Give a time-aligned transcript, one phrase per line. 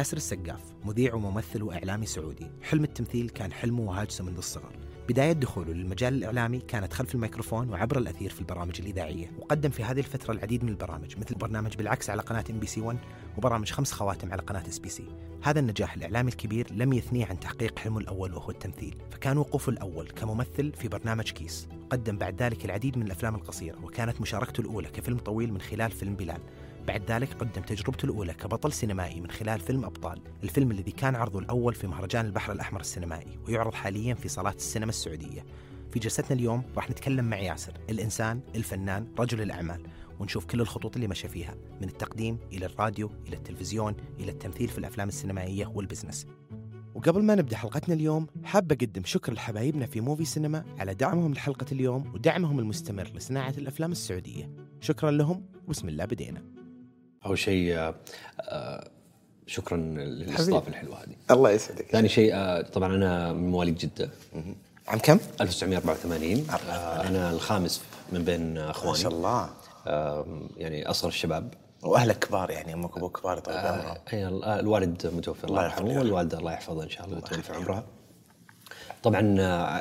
[0.00, 2.46] ياسر السقاف مذيع وممثل وإعلامي سعودي.
[2.62, 4.72] حلم التمثيل كان حلمه وهاجسه منذ الصغر.
[5.08, 9.30] بداية دخوله للمجال الإعلامي كانت خلف الميكروفون وعبر الأثير في البرامج الإذاعية.
[9.38, 12.80] وقدم في هذه الفترة العديد من البرامج مثل برنامج بالعكس على قناة ام بي سي
[12.80, 12.98] 1
[13.38, 15.04] وبرنامج خمس خواتم على قناة اس بي سي
[15.42, 20.08] هذا النجاح الإعلامي الكبير لم يثنيه عن تحقيق حلمه الأول وهو التمثيل فكان وقوفه الأول
[20.08, 21.68] كممثل في برنامج كيس.
[21.90, 26.14] قدم بعد ذلك العديد من الأفلام القصيرة وكانت مشاركته الأولى كفيلم طويل من خلال فيلم
[26.14, 26.40] بلال.
[26.90, 30.20] بعد ذلك قدم تجربته الأولى كبطل سينمائي من خلال فيلم أبطال.
[30.42, 34.88] الفيلم الذي كان عرضه الأول في مهرجان البحر الأحمر السينمائي ويعرض حاليا في صالات السينما
[34.88, 35.44] السعودية.
[35.90, 39.82] في جلستنا اليوم راح نتكلم مع ياسر الإنسان الفنان رجل الأعمال
[40.20, 44.78] ونشوف كل الخطوط اللي مشى فيها من التقديم إلى الراديو إلى التلفزيون إلى التمثيل في
[44.78, 46.26] الأفلام السينمائية وال business.
[46.94, 51.66] وقبل ما نبدأ حلقتنا اليوم حاب أقدم شكر لحبايبنا في موفي سينما على دعمهم لحلقة
[51.72, 54.50] اليوم ودعمهم المستمر لصناعة الأفلام السعودية.
[54.80, 56.59] شكرا لهم وبسم الله بدينا.
[57.26, 57.94] اول شيء آه،
[58.40, 58.88] آه،
[59.46, 61.14] شكرا للاستضافه الحلوة هذه.
[61.30, 61.86] الله يسعدك.
[61.90, 64.10] ثاني شيء آه، طبعا أنا من مواليد جدة.
[64.88, 67.80] عام كم؟ 1984 آه، أنا الخامس
[68.12, 69.50] من بين ما اخواني شاء الله.
[70.56, 71.54] يعني أصغر الشباب.
[71.82, 75.98] وأهلك كبار يعني أمك وأبوك كبار طيب عمرهم؟ آه، ال- آه، الوالد متوفى الله يرحمه.
[75.98, 77.84] والوالدة الله يحفظها إن شاء الله ويطول في عمرها.
[79.02, 79.20] طبعا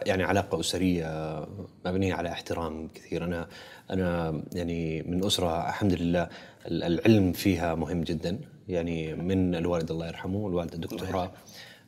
[0.05, 1.39] يعني علاقة أسرية
[1.85, 3.23] مبنية على احترام كثير.
[3.23, 3.47] أنا
[3.91, 6.29] أنا يعني من أسرة الحمد لله
[6.65, 8.39] العلم فيها مهم جدا.
[8.67, 11.31] يعني من الوالد الله يرحمه والوالده دكتوراه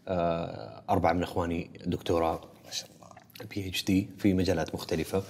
[0.08, 3.47] آه، أربعة من إخواني دكتوراه ما شاء الله.
[3.55, 5.23] بي اتش دي في مجالات مختلفة.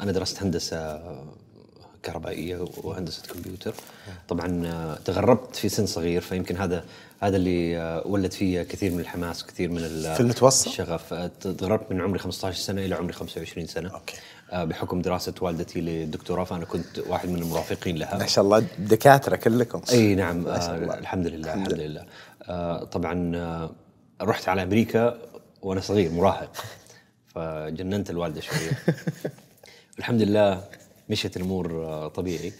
[0.00, 1.00] أنا درست هندسة
[2.02, 3.74] كهربائية وهندسة كمبيوتر.
[4.28, 6.84] طبعا آه، تغربت في سن صغير فيمكن هذا
[7.20, 9.78] هذا اللي آه، ولد في كثير من الحماس كثير من
[10.14, 11.14] في المتوسط؟ الشغف.
[11.40, 13.88] تغربت من عمري 15 سنة إلى عمري 25 سنة.
[13.88, 14.16] أوكي.
[14.52, 18.18] آه، بحكم دراسة والدتي للدكتوراه فأنا كنت واحد من المرافقين لها.
[18.18, 19.80] ما شاء الله دكاترة كلكم.
[19.92, 20.36] إي نعم.
[20.36, 20.98] ما شاء آه.
[20.98, 22.04] الحمد لله الحمد لله.
[22.42, 23.70] آه طبعا آه
[24.22, 25.18] رحت على أمريكا
[25.62, 26.50] وأنا صغير مراهق.
[27.34, 28.70] فجننت الوالدة شوية.
[29.98, 30.60] الحمد لله
[31.08, 32.52] مشيت الأمور آه طبيعي.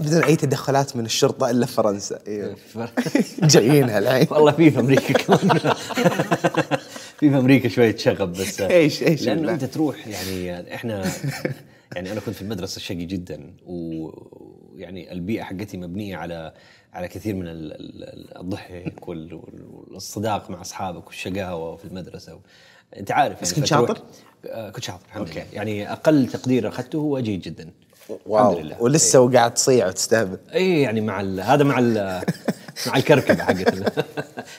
[0.00, 2.18] بدون أي تدخلات من الشرطة إلا فرنسا.
[2.26, 2.54] إيوه.
[2.54, 2.78] ف-
[3.52, 4.26] جايين الحين.
[4.30, 5.60] والله في في أمريكا كمان.
[7.24, 11.04] في في أمريكا شوية شغب بس إيش- إيش لأنه؟ أنت تروح يعني إحنا
[11.96, 16.52] يعني أنا كنت في المدرسة شقي جدا ويعني البيئة حقتي مبنية على
[16.92, 22.40] على كثير من ال- ال- الضحك وال- وال- والصداق مع أصحابك والشقاوة في المدرسة
[22.96, 24.02] أنت عارف بس يعني كنت شاطر؟
[24.46, 25.28] آه، كنت شاطر الحمد.
[25.30, 27.70] لله يعني أقل تقدير أخذته هو جيد جدا
[28.26, 31.78] واو الحمد لله ولسه وقاعد تصيع وتستهبل اي يعني مع ال- هذا مع
[32.86, 33.68] مع الكركبه حقت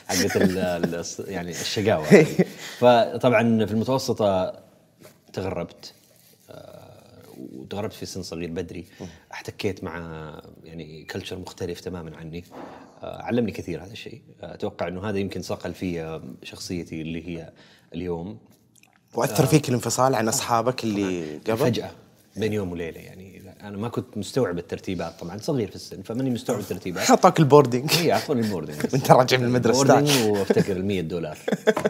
[0.08, 0.58] حقت ال
[0.94, 2.06] ال- يعني الشقاوة.
[2.80, 4.58] فطبعا في المتوسطة
[5.32, 5.92] تغربت
[6.50, 7.22] آه،
[7.52, 8.84] وتغربت في سن صغير بدري.
[9.32, 9.96] احتكيت مع
[10.64, 12.44] يعني كلتشر مختلف تماما عني.
[13.02, 14.22] آه، علمني كثير هذا الشيء.
[14.42, 17.52] آه، أتوقع إنه هذا يمكن صقل في شخصيتي اللي هي
[17.94, 18.38] اليوم.
[19.14, 21.90] وأثر فيك الانفصال عن أصحابك اللي قبل؟ فجأة
[22.36, 23.25] بين يوم وليلة يعني.
[23.66, 27.04] أنا ما كنت مستوعب الترتيبات طبعا صغير في السن فماني مستوعب الترتيبات.
[27.04, 27.90] حطك ال boarding.
[27.92, 28.76] هي اعطوني ال boarding.
[28.92, 29.82] وأنت راجع من المدرسة.
[29.82, 31.38] ال boarding وأفتكر ال 100 دولار.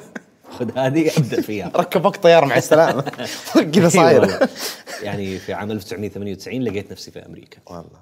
[0.59, 1.73] خذ هذه أبدأ فيها.
[1.77, 3.03] ركبك طيارة مع السلامة.
[3.75, 4.49] كذا إي صاير.
[5.03, 7.59] يعني في عام 1998 لقيت نفسي في أمريكا.
[7.67, 8.01] والله.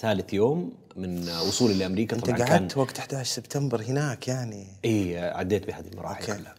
[0.00, 4.66] ثالث يوم من وصولي لأمريكا أنت قعدت وقت 11 سبتمبر هناك يعني.
[4.84, 6.26] اي عديت بهذه المراحل.
[6.26, 6.54] كلها.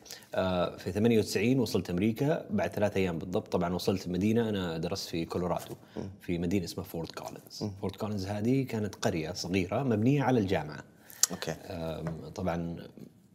[0.77, 5.75] في 98 وصلت أمريكا بعد ثلاث أيام بالضبط طبعا وصلت المدينة أنا درست في كولورادو
[6.21, 7.63] في مدينة اسمها فورت كولينز.
[7.81, 10.83] فورت كولينز هذه كانت قرية صغيرة مبنية على الجامعة.
[11.31, 11.55] okay.
[12.35, 12.75] طبعا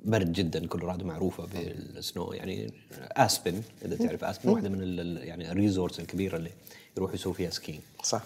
[0.05, 5.59] برد جدا كولورادو معروفة بال snow يعني آسبن إذا تعرف آسبن واحدة من يعني ال
[5.59, 6.51] resorts الكبيرة اللي
[6.97, 8.23] يروحوا يسووا فيها skiing صح.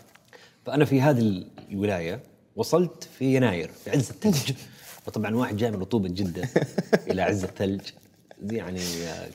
[0.67, 2.21] فأنا في هذه الولاية
[2.56, 4.53] وصلت في يناير في عز الثلج.
[5.06, 6.49] وطبعا واحد جاي من رطوبة جدة
[7.11, 7.81] إلى عز الثلج.
[8.50, 8.81] يعني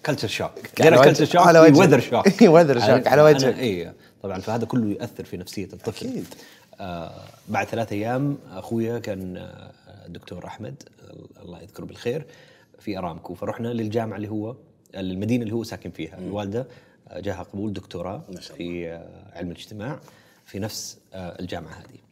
[0.06, 0.52] culture shock
[0.82, 2.28] على غير culture shock على وجه.
[2.28, 3.60] weather shock weather shock على وجهك.
[3.60, 3.92] إي
[4.24, 6.08] طبعا فهذا كله ياثر في نفسية الطفل.
[6.08, 6.26] أكيد.
[6.80, 7.12] آه
[7.48, 9.72] بعد ثلاثة أيام أخويا كان آه،
[10.06, 10.84] الدكتور أحمد
[11.42, 12.26] الله يذكره بالخير
[12.80, 13.34] في أرامكو.
[13.34, 14.56] فرحنا للجامعة اللي هو
[14.96, 16.18] المدينة اللي هو ساكن فيها.
[16.18, 16.68] الوالدة
[17.08, 18.24] آه، جاها قبول دكتوراه
[18.58, 20.00] في آه، علم الاجتماع
[20.46, 22.09] في نفس آه، الجامعة هذه.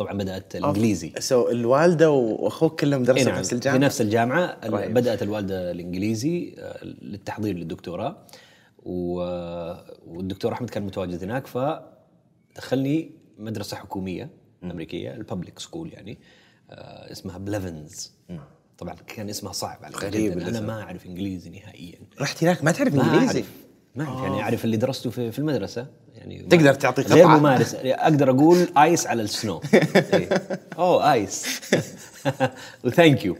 [0.00, 1.12] طبعا بدأت الإنجليزي.
[1.18, 4.44] سو الوالدة وأخوك كلهم درسوا في نعم نفس في الجامعة نفس الجامعة.
[4.64, 4.94] ال- رهيب.
[4.94, 8.16] بدأت الوالدة الإنجليزي آه، للتحضير للدكتوراه.
[8.82, 9.74] و-
[10.06, 14.30] والدكتور أحمد كان متواجد هناك فدخلني مدرسة حكومية
[14.64, 16.18] أمريكية ال public school يعني
[16.70, 18.12] آه، اسمها بليفنز
[18.78, 20.48] طبعا كان اسمها صعب على غريب جدا.
[20.48, 20.60] أنا.
[20.60, 21.98] ما أعرف إنجليزي نهائيا.
[22.20, 23.50] رحت هناك ما تعرف ما إنجليزي؟ أعرف.
[23.96, 27.74] ما أعرف يعني أعرف اللي درسته في, في المدرسة يعني تقدر تعطي غير قطعة؟ ممارس.
[27.74, 29.60] أقدر أقول ice على ال snow.
[29.74, 30.28] إيه.
[30.78, 31.60] أوه ice.
[32.84, 33.36] و thank you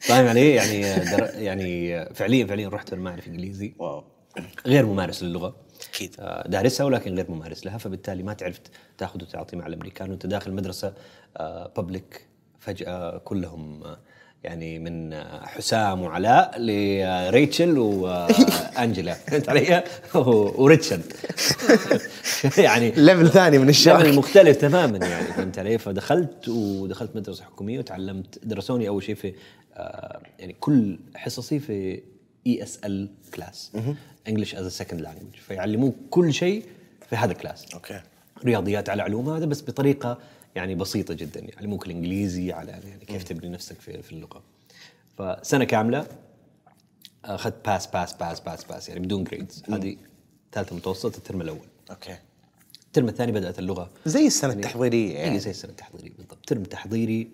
[0.00, 1.30] فاهم علي؟ يعني در...
[1.34, 3.74] يعني فعليا فعليا رحت اعرف إنجليزي.
[3.78, 4.04] wow.
[4.66, 5.56] غير ممارس للغة.
[5.90, 6.16] أكيد.
[6.18, 8.60] آه، دارسها ولكن غير ممارس لها فبالتالي ما تعرف
[8.98, 10.10] تاخذ وتعطي مع الأمريكان.
[10.10, 10.94] وأنت داخل مدرسه
[11.76, 12.26] public
[12.58, 13.98] فجأة كلهم آه،
[14.44, 19.14] يعني من حسام وعلاء لريتشل وأنجلا.
[19.14, 19.84] فهمت علي؟
[20.14, 21.12] وريتشارد
[22.58, 27.78] يعني level ثاني من الشرح level مختلف تماما يعني فهمت علي؟ فدخلت ودخلت مدرسة حكومية
[27.78, 29.34] وتعلمت درسوني أول شيء في
[29.74, 32.02] آه، يعني كل حصصي في
[32.46, 33.72] ESL class
[34.28, 36.64] English as second language فيعلموك كل شيء
[37.10, 38.00] في هذا ال class okay.
[38.44, 40.18] رياضيات على علوم هذا بس بطريقة
[40.54, 44.42] يعني بسيطة جدا يعلموك الانجليزي على يعني كيف تبني نفسك في, في اللغة.
[45.18, 46.06] فسنة كاملة
[47.24, 49.96] أخذت pass pass pass pass pass يعني بدون grades هذه
[50.52, 51.66] ثالثة متوسط الترم الأول.
[51.90, 52.18] okay.
[52.86, 53.90] الترم الثاني بدأت اللغة.
[54.06, 55.38] زي السنة التحضيرية اي يعني.
[55.38, 56.38] زي السنة التحضيرية بالضبط.
[56.46, 57.30] ترم تحضيري.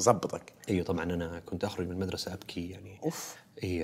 [0.00, 0.52] ظبطك.
[0.68, 3.36] أيوه طبعا أنا كنت أخرج من المدرسة أبكي يعني أوف.
[3.62, 3.76] اي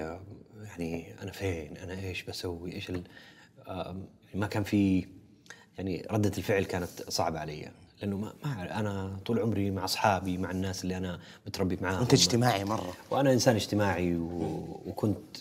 [0.62, 2.93] يعني أنا فين؟ أنا إيش بسوي؟ إيش
[4.35, 5.06] ما كان في
[5.79, 7.71] يعني ردة الفعل كانت صعبة علي.
[8.02, 12.00] لأنه ما, ما أنا طول عمري مع أصحابي مع الناس اللي أنا متربي معاهم.
[12.00, 12.93] أنت اجتماعي مرة.
[13.10, 14.81] وأنا إنسان اجتماعي و...
[14.87, 15.37] وكنت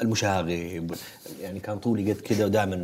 [0.00, 0.94] المشاغب.
[1.40, 2.76] يعني كان طولي قد كذا ودائما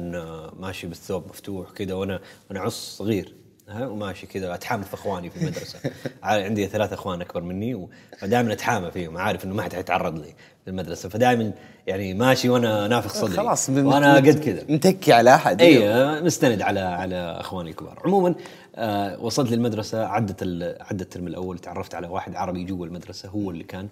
[0.60, 2.20] ماشي بالثوب مفتوح كذا وأنا
[2.50, 3.34] وأنا عص صغير
[3.68, 5.78] ها وماشي كذا اتحامى في إخواني في المدرسة.
[6.22, 10.34] عندي ثلاث إخوان أكبر مني و- فدائما اتحامى فيهم عارف إنه ما حد حيتعرض لي.
[10.68, 11.52] المدرسة فدائما
[11.86, 13.36] يعني ماشي وأنا نافخ صدري.
[13.36, 14.64] خلاص وأنا قد كذا.
[14.68, 15.62] متكي على أحد.
[15.62, 18.02] اي مستند على على أخواني الكبار.
[18.04, 18.34] عموما
[18.76, 20.42] آه وصلت للمدرسة عدت
[20.80, 23.88] عدى الترم الأول تعرفت على واحد عربي جوا المدرسة هو اللي كان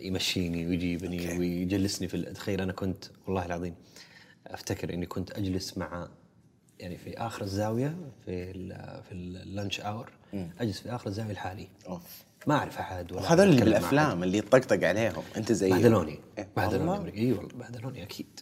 [0.00, 3.74] يمشيني ويجيبني ويجلسني في تخيل أنا كنت والله العظيم
[4.46, 6.08] أفتكر إني كنت أجلس مع
[6.78, 10.10] يعني في آخر الزاوية في ال في ال lunch hour
[10.60, 12.24] أجلس في آخر الزاوية لحالي أوف.
[12.46, 13.64] ما أعرف أحد ولا هذول اللي.
[13.64, 15.22] بالأفلام اللي يطقطق عليهم.
[15.36, 16.18] أنت زي بهدلوني.
[16.38, 17.16] إيه، بهدلوني.
[17.16, 18.40] إي والله بهدلوني أكيد.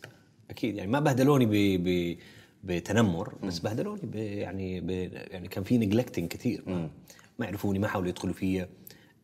[0.50, 0.76] أكيد.
[0.76, 2.18] يعني ما بهدلوني ب ب
[2.64, 4.90] بتنمر بس بهدلوني ب يعني ب
[5.30, 6.62] يعني كان في neglecting كثير.
[6.66, 6.90] ما,
[7.38, 8.68] ما يعرفوني ما حاولوا يدخلوا فيا.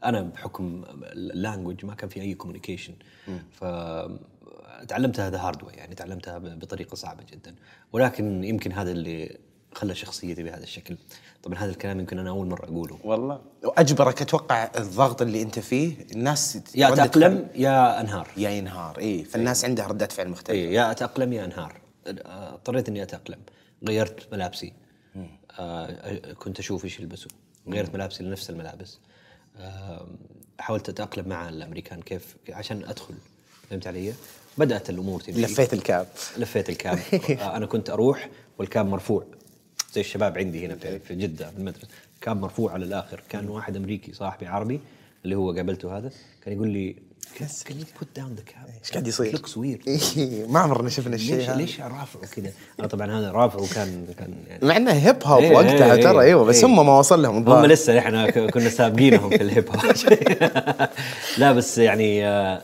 [0.05, 2.95] أنا بحكم ال language ما كان في أي communication
[3.51, 3.65] ف
[4.89, 7.55] تعلمتها هذا hard يعني تعلمتها بطريقة صعبة جدا.
[7.93, 9.39] ولكن يمكن هذا اللي
[9.77, 10.97] خلى شخصيتي بهذا الشكل.
[11.43, 12.99] طبعا هذا الكلام يمكن أنا أول مرة أقوله.
[13.05, 13.41] والله.
[13.65, 18.29] وأجبرك أتوقع الضغط اللي أنت فيه الناس يا ردة تاقلم يا أنهار.
[18.37, 20.53] يا ينهار اي فالناس عندها ردات فعل مختلفة.
[20.53, 21.81] اي يا أتأقلم يا أنهار.
[22.07, 23.39] اضطريت إني أتأقلم.
[23.89, 24.73] غيرت ملابسي.
[25.59, 27.31] آه كنت أشوف إيش يلبسوا.
[27.69, 28.99] غيرت ملابسي لنفس الملابس.
[29.59, 30.07] آه
[30.59, 33.15] حاولت أتأقلم مع الأمريكان كيف عشان أدخل.
[33.71, 34.13] فهمت علي؟
[34.59, 35.43] بدأت الأمور تمشي.
[35.43, 36.07] لفيت الكاب.
[36.37, 36.99] لفيت الكاب.
[37.41, 39.36] آه أنا كنت أروح والكاب مرفوع.
[39.97, 41.89] زي الشباب عندي هنا في جدة في المدرسة.
[42.21, 43.23] كاب مرفوع على الآخر.
[43.29, 44.81] كان واحد أمريكي صاحبي عربي
[45.25, 46.11] اللي هو قابلته هذا
[46.45, 46.97] كان يقول لي
[47.39, 48.71] you put down the cap?
[48.83, 49.89] إيش قاعد يصير؟ looks weird.
[49.89, 51.57] إيه، ما عمرنا شفنا الشيء ليش هذا.
[51.57, 55.53] ليش رافعه كذا؟ أنا طبعا هذا رافعه كان كان يعني مع إنه هيب هوب إيه،
[55.53, 56.67] وقتها إيه، ترى إيه، أيوه بس إيه.
[56.67, 57.67] هم ما وصل لهم هم.
[57.67, 59.95] لسه إحنا كنا سابقينهم في الهيب هوب
[61.39, 62.63] لا بس يعني آه،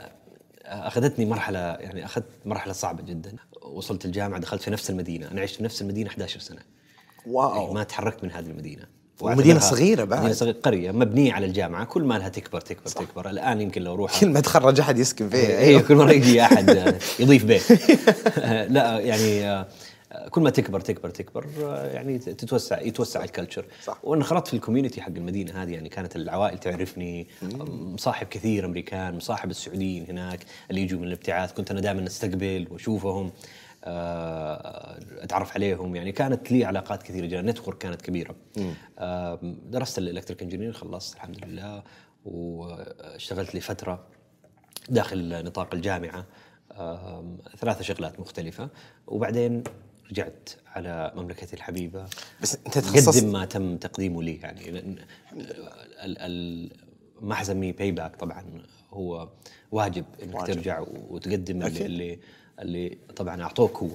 [0.64, 3.36] أخذتني مرحلة يعني أخذت مرحلة صعبة جدا.
[3.62, 5.30] وصلت الجامعة دخلت في نفس المدينة.
[5.30, 6.60] أنا عشت في نفس المدينة 11 سنة.
[7.26, 7.62] wow.
[7.62, 8.82] يعني ما تحركت من هذه المدينة.
[9.20, 10.18] ومدينة صغيرة بعد.
[10.18, 11.84] مدينة صغيرة قرية مبنية على الجامعة.
[11.84, 13.00] كل ما لها تكبر تكبر صح.
[13.00, 13.30] تكبر.
[13.30, 15.58] الآن يمكن لو أروح كل ما تخرج أحد يسكن فيها.
[15.58, 17.62] أيوه كل مرة يجي أحد آه، يضيف بيت.
[18.74, 19.64] لا يعني
[20.30, 21.46] كل ما تكبر تكبر تكبر
[21.92, 23.64] يعني تتوسع يتوسع ال culture.
[24.02, 25.70] وانخرطت في ال community حق المدينة هذه.
[25.72, 27.26] يعني كانت العوائل تعرفني.
[27.68, 31.52] مصاحب كثير أمريكان مصاحب السعوديين هناك اللي يجوا من الابتعاث.
[31.52, 33.30] كنت أنا دائما أستقبل وأشوفهم.
[33.84, 35.96] أتعرف عليهم.
[35.96, 37.42] يعني كانت لي علاقات كثيرة جدا.
[37.42, 38.34] network كانت كبيرة.
[38.98, 39.38] آه،
[39.70, 41.82] درست ال electric engineer خلصت الحمد لله
[42.24, 44.06] واشتغلت لي فترة
[44.88, 46.26] داخل نطاق الجامعة.
[47.58, 48.68] ثلاثة شغلات مختلفة.
[49.06, 49.64] وبعدين
[50.10, 52.06] رجعت على مملكتي الحبيبة.
[52.42, 54.34] بس أنت تخصصت- ما تم تقديمه لي.
[54.36, 54.96] يعني لأن
[56.02, 56.70] ال ال
[57.20, 58.62] ما حسميه pay back طبعا.
[58.90, 59.28] هو
[59.72, 60.54] واجب إنك واجب.
[60.54, 61.82] ترجع وتقدم أكيد.
[61.82, 62.18] اللي
[62.62, 63.88] اللي طبعا أعطوك هو.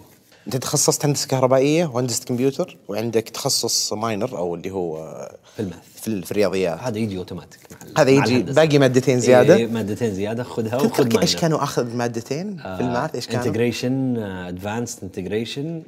[0.47, 5.13] أنت تخصصت هندسة كهربائية وهندسة كمبيوتر وعندك تخصص minor أو اللي هو
[5.55, 5.75] في ال math.
[5.95, 6.79] في, في الرياضيات.
[6.79, 7.59] هذا يجي أوتوماتيك
[7.97, 8.39] هذا يجي.
[8.41, 10.43] باقي مادتين زيادة؟ إيه مادتين زيادة.
[10.43, 11.35] خذها وخذ إيش.
[11.35, 15.83] كانوا أخذ مادتين في ال math؟ إيش كانوا؟ integration advanced integration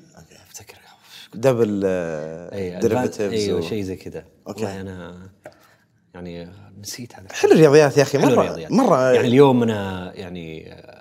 [0.49, 0.77] أفتكر.
[1.33, 4.23] double E derivatives أيوه شيء زي كذا.
[4.45, 5.17] والله أنا
[6.13, 6.49] يعني
[6.81, 7.27] نسيت هذا.
[7.31, 10.98] حلو الرياضيات يا أخي مره مره يعني اليوم أنا يعني آه،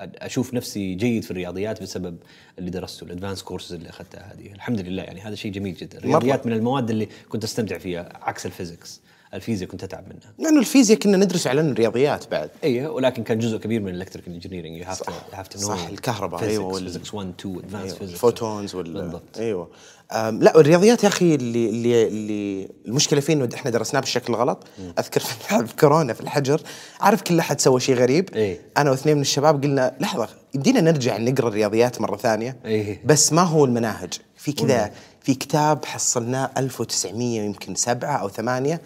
[0.00, 2.16] أشوف نفسي جيد في الرياضيات بسبب
[2.58, 4.52] اللي درسته ال advanced courses اللي أخذتها هذه.
[4.52, 5.98] الحمد لله يعني هذا شيء جميل جدا.
[5.98, 9.00] الرياضيات من المواد اللي كنت أستمتع فيها عكس ال physics
[9.34, 10.34] الفيزياء كنت أتعب منها.
[10.38, 12.50] لأنه الفيزياء كنا ندرس على الرياضيات بعد.
[12.64, 15.86] اي ولكن كان جزء كبير من ال electrical engineering you have to have to صح
[15.86, 16.42] الكهرباء.
[16.42, 16.84] أيوه وال...
[16.84, 17.94] physics 1 2 advanced أيوة.
[17.98, 19.38] physics ال photons وال بالضبط.
[19.38, 19.70] أيوه.
[20.12, 24.66] لا الرياضيات يا أخي اللي اللي اللي المشكلة فيه إنه إحنا درسناه بالشكل الغلط
[24.98, 26.60] أذكر في في كورونا في الحجر.
[27.00, 28.34] عارف كل أحد سوى شيء غريب.
[28.34, 28.60] إيه.
[28.76, 32.56] أنا واثنين من الشباب قلنا لحظة يمدينا نرجع نقرأ الرياضيات مرة ثانية.
[32.64, 33.00] إيه.
[33.04, 34.12] بس ما هو المناهج.
[34.36, 38.80] في كذا في كتاب حصلناه 1900 يمكن سبعة أو ثمانية.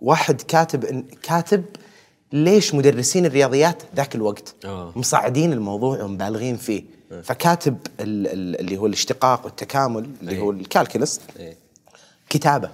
[0.00, 1.64] واحد كاتب كاتب
[2.32, 4.92] ليش مدرسين الرياضيات ذاك الوقت آه.
[4.96, 6.84] مصعدين الموضوع ومبالغين فيه.
[7.22, 10.40] فكاتب ال- ال- اللي هو الاشتقاق والتكامل اللي إيه.
[10.40, 11.56] هو ال calculus إيه.
[12.28, 12.70] كتابة.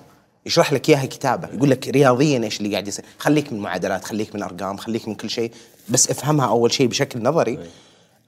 [0.47, 1.49] يشرح لك إياها كتابة.
[1.49, 3.05] يقول لك رياضيا إيش اللي قاعد يصير.
[3.19, 5.53] خليك من معادلات خليك من أرقام خليك من كل شيء.
[5.89, 7.59] بس افهمها أول شيء بشكل نظري.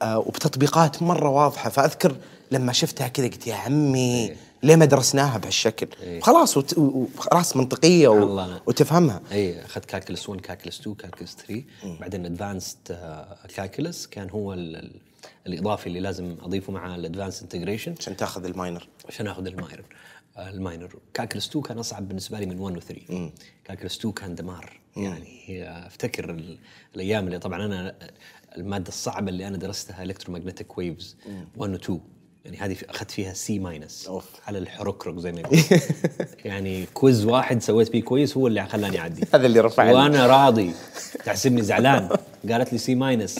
[0.03, 1.71] آه وبتطبيقات مرة واضحة.
[1.71, 2.17] فأذكر
[2.51, 5.89] لما شفتها كذا قلت يا عمي ليه ما درسناها بهالشكل؟
[6.23, 8.23] خلاص وت- وخلاص منطقية و...
[8.23, 8.61] الله.
[8.67, 9.23] وتفهمها.
[9.33, 11.65] اي أخذت calculus 1 calculus 2 calculus 3
[12.01, 12.79] بعدين advanced
[13.57, 15.01] calculus كان هو ال- ال-
[15.47, 18.89] الإضافي اللي لازم أضيفه مع ال advanced integration عشان تاخذ ال minor.
[19.09, 19.85] عشان آخذ ال minor.
[20.37, 20.95] آه، ال minor.
[21.15, 23.31] calculus 2 كان أصعب بالنسبة لي من 1 و 3
[23.65, 24.81] calculus 2 كان دمار.
[24.97, 26.59] يعني هي أفتكر ال-
[26.95, 27.95] الأيام اللي طبعا أنا
[28.57, 31.17] المادة الصعبة اللي أنا درستها electromagnetic waves
[31.57, 32.01] 1 و 2
[32.45, 34.11] يعني هذه أخذت فيها C minus.
[34.47, 35.59] على الحركرك زي ما يقول
[36.45, 39.25] يعني quiz واحد سويت فيه كويس هو اللي خلاني أعدي.
[39.35, 39.91] هذا اللي رفع.
[39.91, 40.73] وأنا راضي.
[41.25, 42.09] تحسبني زعلان.
[42.51, 43.39] قالت لي C minus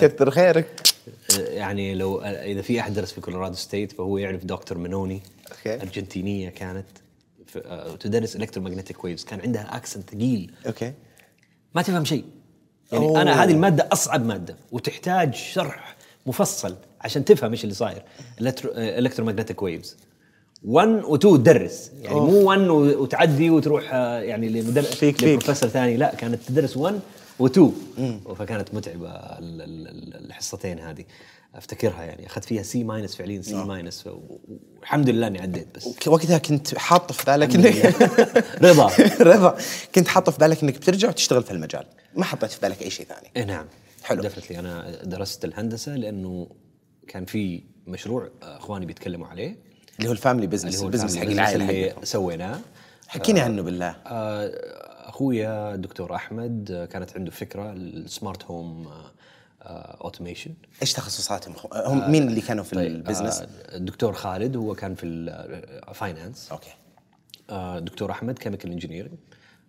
[0.00, 0.88] كثر خيرك.
[1.38, 5.22] يعني لو إذا في أحد درس في كولورادو ستيت فهو يعرف دكتور منوني.
[5.52, 5.82] okay.
[5.82, 6.86] أرجنتينية كانت.
[7.56, 10.52] آه، تدرس electromagnetic waves كان عندها accent ثقيل.
[10.66, 10.92] okay.
[11.74, 12.24] ما تفهم شيء.
[12.92, 13.22] يعني أوه.
[13.22, 14.56] أنا هذه المادة أصعب مادة.
[14.72, 15.96] وتحتاج شرح.
[16.26, 18.02] مفصل عشان تفهم إيش اللي صاير.
[18.40, 19.96] electromagnetic waves
[20.64, 25.22] 1 و2 تدرس يعني مو 1 و- وتعدي وتروح آه، يعني لمدرس فيك-.
[25.22, 25.96] لبروفيسور ثاني.
[25.96, 27.00] لا كانت تدرس 1
[27.42, 27.60] و2
[28.38, 31.04] فكانت متعبة ال- ال- ال- الحصتين هذه.
[31.54, 32.26] أفتكرها يعني.
[32.26, 34.04] أخذت فيها C minus فعليا C minus
[34.78, 36.08] والحمد لله إني عديت بس.
[36.08, 37.94] وقتها كنت حاطه في بالك انك
[38.70, 38.90] رضا.
[39.20, 39.56] رضا.
[39.94, 41.84] كنت حاطه في بالك إنك بترجع وتشتغل في المجال
[42.16, 43.30] ما حطيت في بالك أي شيء ثاني.
[43.36, 43.66] اي نعم.
[44.08, 44.22] حلو.
[44.22, 46.50] definitely أنا درست الهندسة لأنه
[47.08, 49.56] كان في مشروع إخواني بيتكلموا عليه.
[49.98, 52.58] اللي هو ال family اللي business هو ال business حق العائلة اللي سويناه.
[53.08, 53.96] حكيني عنه بالله.
[54.06, 54.50] آه،
[55.08, 58.88] أخويا الدكتور أحمد آه، كانت عنده فكرة ال smart home
[59.62, 60.54] automation.
[60.82, 63.42] إيش تخصصاتهم؟ هم مين اللي كانوا في ال business؟
[63.74, 66.70] الدكتور خالد هو كان في ال finance okay.
[67.50, 69.18] الدكتور أحمد chemical engineering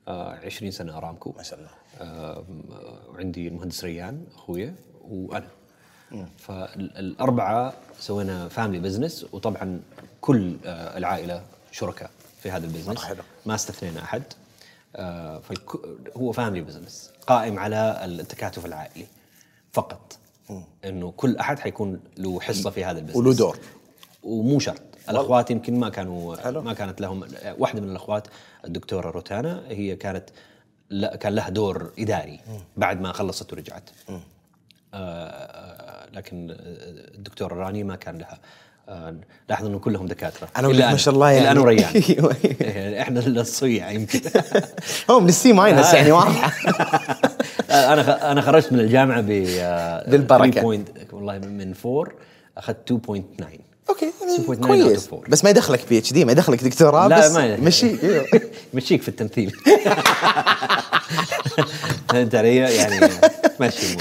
[0.07, 1.69] 20 سنة ارامكو ما شاء الله.
[1.69, 5.47] آه، وعندي المهندس ريان أخويا وأنا.
[6.37, 9.81] فالأربعة سوينا family business وطبعا
[10.21, 13.23] كل آه، العائلة شركاء في هذا ال business حلو.
[13.45, 14.23] ما استثنينا أحد.
[14.95, 15.41] آه،
[16.17, 19.05] هو family business قائم على التكاتف العائلي
[19.73, 20.17] فقط.
[20.85, 23.57] إنه كل أحد حيكون له حصة في هذا ال business وله دور.
[24.23, 24.81] ومو شرط.
[25.09, 26.61] الأخوات يمكن ما كانوا حلو.
[26.61, 27.23] ما كانت لهم
[27.57, 28.27] واحدة من الأخوات
[28.65, 30.29] الدكتورة روتانا هي كانت
[31.19, 32.39] كان لها دور إداري
[32.77, 33.89] بعد ما خلصت ورجعت.
[34.93, 36.47] آه لكن
[37.15, 38.39] الدكتوره راني ما كان لها
[38.89, 39.15] آه
[39.49, 40.47] لاحظ إنه كلهم دكاترة.
[40.57, 41.51] أنا ما شاء الله يعني.
[41.51, 41.89] أنا وريان.
[42.09, 42.35] أيوة.
[42.59, 44.21] يعني إحنا الصيع يمكن.
[45.11, 46.51] هو من ال C minus يعني واضحه
[47.93, 49.29] أنا أنا خرجت من الجامعة ب
[49.59, 50.61] آه، بالبركة.
[50.61, 52.11] 3 point- والله من 4
[52.57, 53.45] أخذت 2.9
[53.89, 54.11] أوكي
[54.47, 55.07] 2.9 out كويس.
[55.07, 55.29] of 4.
[55.29, 58.25] بس ما يدخلك PhD ما يدخلك دكتوراه لا بس ما مشي أيوه
[58.73, 59.51] مشيك في التمثيل.
[62.09, 63.09] فهمت علي يعني
[63.59, 63.97] ماشي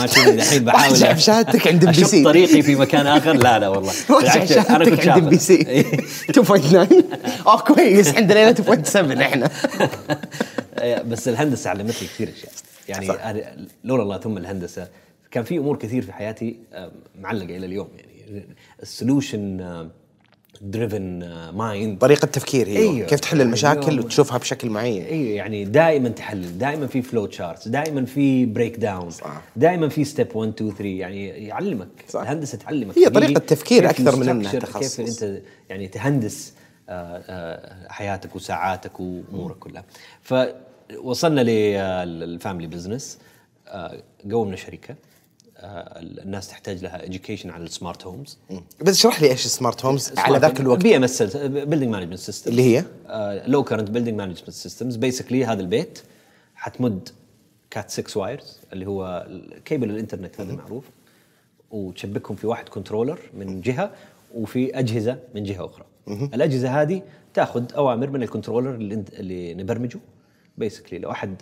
[0.00, 0.30] ماشي.
[0.30, 3.92] الحين بحاول شاف شهادتك عند ام بي سي طريقي في مكان آخر؟ لا لا والله.
[4.20, 5.84] بالعكس، أنا كنت عند ام بي سي
[6.34, 6.58] شاطر.
[6.58, 8.14] 2.9 آه كويس.
[8.14, 9.50] عندنا 2.7 إحنا.
[10.80, 12.52] إيه، بس الهندسة علمت لي كثير أشياء.
[12.88, 13.46] يعني
[13.84, 14.88] لولا الله ثم الهندسة
[15.30, 18.09] كان في أمور كثير في حياتي آه، معلقة إلى اليوم يعني.
[18.82, 19.88] ال solution
[20.60, 21.18] driven
[21.50, 22.76] mind طريقة تفكير هي.
[22.76, 23.06] أيوه.
[23.06, 24.04] كيف تحل المشاكل أيوه.
[24.04, 25.02] وتشوفها بشكل معين.
[25.02, 29.08] اي يعني دائما تحلل دائما في flow charts دائما في breakdown.
[29.56, 31.88] دائما في step 1 2 3 يعني يعلمك.
[32.08, 32.20] صح.
[32.20, 32.98] الهندسة تعلمك.
[32.98, 34.96] هي طريقة تفكير أكثر من it's structure، تخصص.
[34.96, 36.52] كيف أنت يعني تهندس
[36.88, 39.84] آه، آه، حياتك وساعاتك وأمورك كلها.
[40.22, 41.40] فوصلنا
[42.04, 43.18] لل family business.
[44.30, 44.90] قومنا شركة.
[44.90, 44.96] آه،
[45.62, 48.38] الناس تحتاج لها education على السمارت هومز
[48.80, 50.82] بس اشرح لي إيش ال smart homes على ذاك الوقت.
[50.82, 52.84] BMS building management system اللي هي؟
[53.46, 56.02] low current building management systems basically هذا البيت
[56.54, 57.08] حتمد
[57.70, 59.26] Cat 6 wires اللي هو
[59.64, 60.84] كيبل الإنترنت هذا معروف.
[61.70, 63.90] وتشبكهم في واحد controller من جهة
[64.34, 65.84] وفي أجهزة من جهة أخرى.
[66.08, 67.02] الأجهزة هذه
[67.34, 69.98] تاخذ أوامر من ال controller اللي, اللي نبرمجه.
[70.58, 71.34] basically لو احد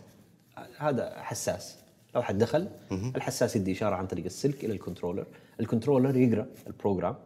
[0.78, 1.74] هذا حساس.
[2.14, 5.26] لو احد دخل الحساس يدي إشارة عن طريق السلك إلى ال controller.
[5.60, 7.16] ال controller يقرأ ال program.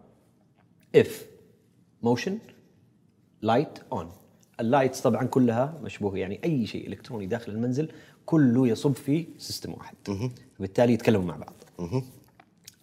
[0.94, 1.26] If
[2.02, 2.38] motion
[3.42, 4.12] light on
[4.60, 7.88] ال lights طبعا كلها مشبوكة يعني أي شيء إلكتروني داخل المنزل
[8.26, 9.94] كله يصب في system واحد.
[10.58, 11.54] وبالتالي يتكلموا مع بعض.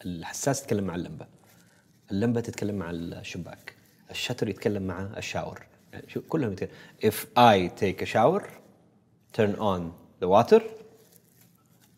[0.05, 1.27] الحساس يتكلم مع اللمبة.
[2.11, 3.73] اللمبة تتكلم مع الشباك.
[4.11, 5.65] ال shutter يتكلم مع ال shower.
[5.93, 6.69] يعني كلهم يتكلم
[7.03, 8.43] if I take a shower
[9.37, 9.81] turn on
[10.23, 10.61] the water.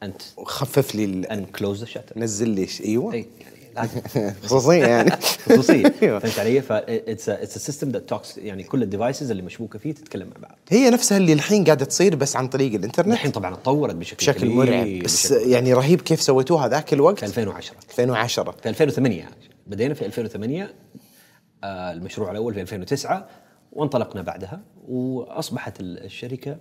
[0.05, 2.17] And خفف لي and close the shutter.
[2.17, 3.13] نزل لي أيوه.
[3.13, 3.25] اي
[3.75, 3.89] يعني
[4.43, 5.11] خصوصية يعني.
[5.45, 5.93] خصوصية.
[6.03, 6.19] أيوة.
[6.19, 10.27] فهمت علي؟ ف it's a system that talks يعني كل الديفايسز اللي مشبوكة فيه تتكلم
[10.27, 10.57] مع بعض.
[10.69, 13.13] هي نفسها اللي الحين قاعدة تصير بس عن طريق الإنترنت.
[13.13, 14.87] الحين طبعا تطورت بشكل بشكل مرعب.
[15.03, 17.19] بس بشكل- يعني رهيب كيف سويتوها ذاك الوقت.
[17.19, 19.29] في 2010 2010 في 2008
[19.67, 20.73] بدينا في 2008
[21.63, 23.27] آه، المشروع الأول في 2009
[23.71, 26.57] وانطلقنا بعدها وأصبحت ال- الشركة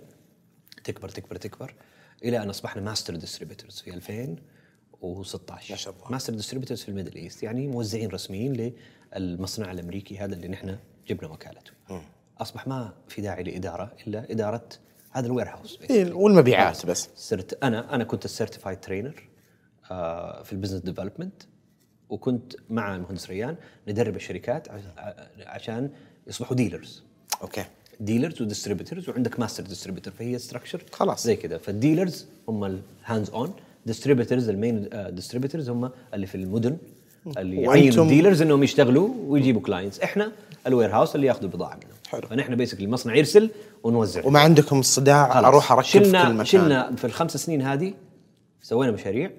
[0.83, 1.73] تكبر تكبر تكبر.
[2.23, 6.11] إلى أن أصبحنا master distributors في 2016 ما شاء الله.
[6.11, 8.73] master distributors في ال Middle East يعني موزعين رسميين
[9.15, 11.71] للمصنع الأمريكي هذا اللي نحن جبنا وكالته.
[12.37, 14.69] أصبح ما في داعي لإدارة إلا إدارة
[15.11, 17.09] هذا ال warehouse إيه، والمبيعات بس.
[17.15, 19.29] صرت أنا أنا كنت ال certified trainer
[20.43, 21.43] في ال business development
[22.09, 23.55] وكنت مع المهندس ريان
[23.87, 24.67] ندرب الشركات
[25.39, 25.91] عشان
[26.27, 27.03] يصبحوا dealers
[27.41, 27.65] okay.
[28.01, 31.23] dealers و distributors وعندك master distributor فهي structure خلاص.
[31.23, 36.77] زي كذا فال dealers هم ال hands-on distributors ال main distributors هم اللي في المدن
[37.37, 40.31] اللي يعينوا ال dealers إنهم يشتغلوا ويجيبوا clients إحنا
[40.67, 41.97] ال warehouse اللي ياخذوا البضاعه منهم.
[42.07, 42.21] حلو.
[42.21, 43.49] فنحن basically المصنع يرسل
[43.83, 44.25] ونوزع.
[44.25, 45.39] وما عندكم الصداع.
[45.39, 46.45] أروح أركب في كل شلنا مكان.
[46.45, 47.93] شلنا في الخمس سنين هذه
[48.61, 49.31] سوينا مشاريع.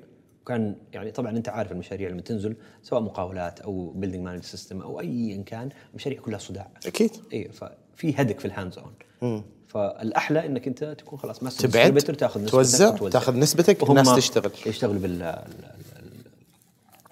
[0.42, 5.00] وكان يعني طبعا أنت عارف المشاريع لما تنزل سواء مقاولات أو building manage system أو
[5.00, 6.70] ايا كان المشاريع كلها صداع.
[6.86, 7.10] أكيد.
[7.32, 7.50] اي
[7.96, 8.78] ففي headache في ال
[9.22, 12.96] hands-on فالأحلى إنك أنت تكون خلاص ماستر تبعد، تاخذ نسبتك توزع،.
[13.08, 14.50] تاخذ نسبتك، الناس تشتغل.
[14.66, 15.42] يشتغلوا بال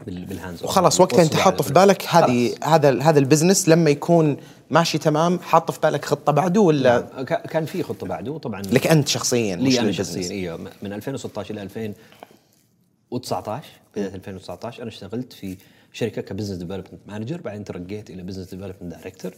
[0.07, 3.91] بال بال hands وخلاص وقتها انت حاط في بالك هذه هذا هذا ال business لما
[3.91, 4.37] يكون
[4.71, 8.87] ماشي تمام حاط في بالك خطة بعده ولا؟ ك- كان في خطة بعده طبعا لك
[8.87, 10.57] أنت شخصيا لي أنا؟ شخصيا إيوه.
[10.83, 13.65] من 2016 إلى 2019
[13.97, 15.57] بداية 2019 أنا اشتغلت في
[15.93, 19.33] شركة ك business development manager بعدين ترقيت إلى business development director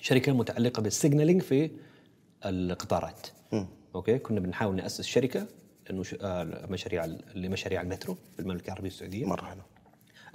[0.00, 1.70] شركة متعلقه بال signaling في
[2.44, 3.26] القطارات.
[3.94, 5.46] okay؟ كنا بنحاول نأسس شركة
[5.86, 6.04] لأنه.
[6.20, 9.26] آه مشاريع لمشاريع المترو في المملكة العربية السعودية.
[9.26, 9.62] مرة حلو.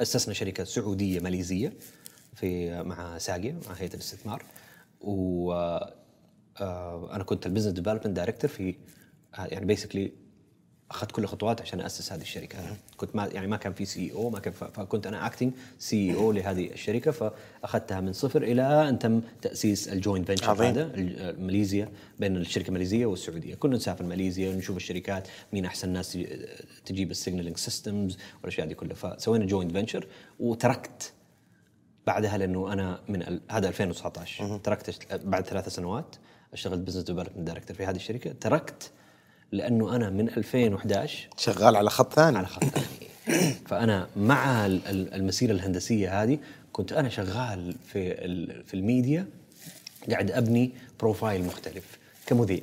[0.02, 1.74] أسسنا شركة سعودية ماليزية
[2.36, 4.44] في مع ساقية مع هيئة الاستثمار.
[5.02, 5.54] و
[6.62, 8.76] آه، أنا كنت ال business development director في
[9.36, 10.12] آه، يعني basically
[10.92, 12.58] أخذت كل الخطوات عشان أسس هذه الشركة.
[12.98, 17.12] كنت ما يعني ما كان في CEO ما كان فكنت أنا acting CEO لهذه الشركة
[17.12, 20.52] فأخذتها من صفر إلى أن تم تأسيس ال joint venture.
[20.64, 23.56] هذا ال- ماليزيا بين الشركة الماليزية والسعودية.
[23.56, 26.38] كنا نسافر ماليزيا ونشوف الشركات مين أحسن ناس تجي-
[26.86, 28.94] تجيب ال signaling systems والأشياء دي كلها.
[28.96, 30.08] فسوينا joint venture
[30.40, 31.14] وتركت
[32.08, 33.42] بعدها لأنه أنا من ال...
[33.52, 36.16] هذا 2019 تركت بعد ثلاث سنوات
[36.54, 38.32] أشتغلت business development director في هذه الشركة.
[38.42, 38.92] تركت
[39.52, 42.38] لأنه أنا من 2011 شغال على خط ثاني.
[42.38, 42.86] على خط ثاني.
[43.68, 46.38] فأنا مع ال- ال- المسيرة الهندسية هذه
[46.74, 48.14] كنت أنا شغال في
[48.68, 49.26] في الميديا
[50.10, 51.84] قاعد أبني profile مختلف
[52.26, 52.60] كمذيع.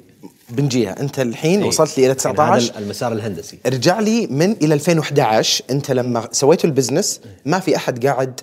[0.50, 1.68] بنجيها أنت الحين إيه.
[1.68, 3.58] وصلت لي إلى يعني 19 هذا المسار الهندسي.
[3.66, 8.40] ارجع لي من إلى 2011 أنت لما سويتوا ال business ما في أحد قاعد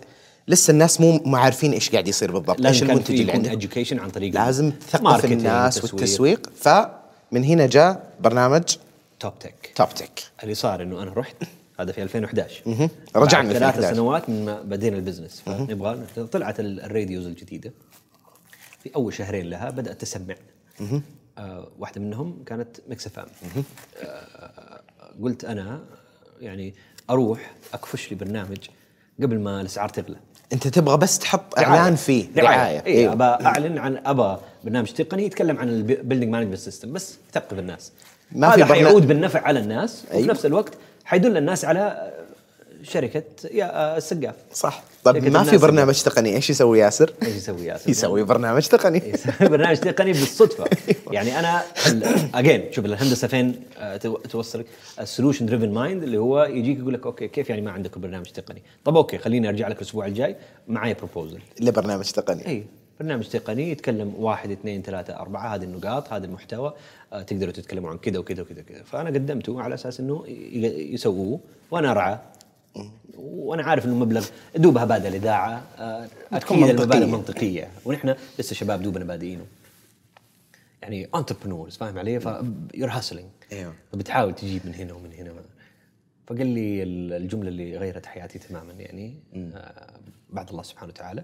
[0.47, 2.65] لسه الناس مو ما عارفين إيش قاعد يصير بالضبط.
[2.65, 3.49] إيش المنتج اللي عندك؟
[3.99, 5.93] عن طريق لازم تثقف الناس تسويق.
[5.93, 6.49] والتسويق.
[7.31, 8.63] فمن هنا جاء برنامج
[9.19, 11.35] توب تك توب تك اللي صار إنه أنا رحت
[11.79, 13.93] هذا في 2011 رجعنا في ثلاث 2011.
[13.95, 15.41] سنوات من ما بدينا البزنس.
[15.41, 17.71] فنبغى طلعت ال- ال radios الجديدة.
[18.83, 20.35] في أول شهرين لها بدأت تسمع.
[21.37, 23.27] آه واحدة منهم كانت Mix FM
[24.03, 24.81] آه
[25.23, 25.83] قلت أنا
[26.41, 26.73] يعني
[27.09, 28.57] أروح أكفش لي برنامج
[29.21, 30.19] قبل ما الأسعار تغلى.
[30.53, 32.27] أنت تبغى بس تحط إعلان فيه.
[32.35, 32.85] دعاية.
[32.85, 33.13] اي أيوه.
[33.13, 37.91] ابى أعلن عن ابى برنامج تقني يتكلم عن ال building management system بس يثقف الناس.
[38.31, 40.27] ما هذا حيعود بالنفع على الناس وفي أيوه.
[40.27, 40.73] نفس الوقت
[41.05, 42.11] حيدل الناس على
[42.83, 44.35] شركة يا السقاف.
[44.53, 44.83] صح.
[45.03, 49.01] طيب ما في برنامج تقني؟ إيش يسوي ياسر؟ إيش يسوي ياسر؟ يسوي برنامج تقني.
[49.05, 50.65] يسوي برنامج تقني؟ بالصدفة.
[51.15, 51.61] يعني أنا
[52.33, 54.65] اجين شوف الهندسة فين آه، تو- توصلك؟
[54.99, 58.25] ال solution driven mind اللي هو يجيك يقول لك okay كيف يعني ما عندك برنامج
[58.25, 60.35] تقني؟ طب okay خليني أرجع لك الأسبوع الجاي.
[60.67, 62.47] معي proposal لبرنامج تقني.
[62.47, 62.63] اي
[62.99, 66.73] برنامج تقني يتكلم واحد اثنين ثلاثة أربعة هذه النقاط هذا المحتوى.
[67.13, 68.83] آه، تقدروا تتكلموا عن كذا وكذا وكذا وكذا.
[68.83, 71.39] فأنا قدمته على أساس إنه ي- يسووه
[71.71, 72.17] وأنا أرعى
[73.17, 77.05] وأنا عارف إنه مبلغ دوبها بادئ الإذاعة آه، أكيد المبالغ.
[77.07, 77.71] منطقية.
[77.85, 79.45] ونحن لسه شباب دوبنا بادئينه.
[80.81, 83.73] يعني entrepreneurs فاهم علي؟ pure hustling إيوه.
[83.91, 85.33] فبتحاول تجيب من هنا ومن هنا.
[86.27, 89.93] فقال لي ال- الجملة اللي غيرت حياتي تماما يعني آه
[90.29, 91.23] بعد الله سبحانه وتعالى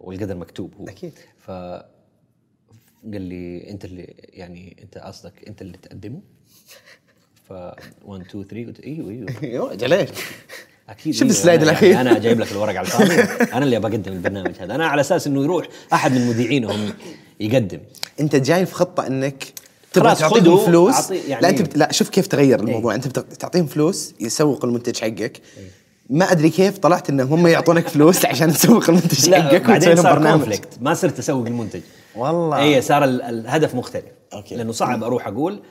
[0.00, 0.88] والقدر مكتوب هو.
[0.88, 1.12] أكيد.
[1.38, 1.50] ف
[3.12, 6.20] قال لي أنت اللي يعني أنت قصدك أنت اللي تقدمه؟
[7.48, 9.28] ف 1 2 3 قلت إيوه إيوه.
[9.42, 9.74] أيوه
[10.88, 11.90] أكيد شوف ال slide أنا الأخير.
[11.90, 13.14] يعني أنا جايب لك الورق على الفاضي.
[13.52, 14.74] أنا اللي أبغى اقدم البرنامج هذا.
[14.74, 16.92] أنا على أساس إنه يروح أحد من مذيعينهم
[17.40, 17.78] يقدم.
[18.20, 19.44] أنت جاي في خطة إنك
[19.92, 21.76] تبغى تعطيهم فلوس؟ يعني- لا أنت بت...
[21.76, 22.94] لا شوف كيف تغير الموضوع.
[22.94, 23.18] أنت بت...
[23.18, 25.40] تعطيهم فلوس يسوق المنتج حقك.
[26.10, 30.02] ما أدري كيف طلعت انهم هم يعطونك فلوس عشان تسوق المنتج حقك وتسوي بعدين لهم
[30.02, 30.38] صار برنامج.
[30.38, 31.80] conflict ما صرت أسوق المنتج.
[32.16, 32.62] والله.
[32.62, 34.04] اي صار ال- الهدف مختلف.
[34.32, 34.56] okay.
[34.56, 35.62] لأنه صعب أروح أقول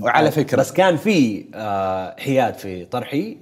[0.00, 0.56] وعلى فكرة.
[0.56, 3.36] بس كان في آه، حياد في طرحي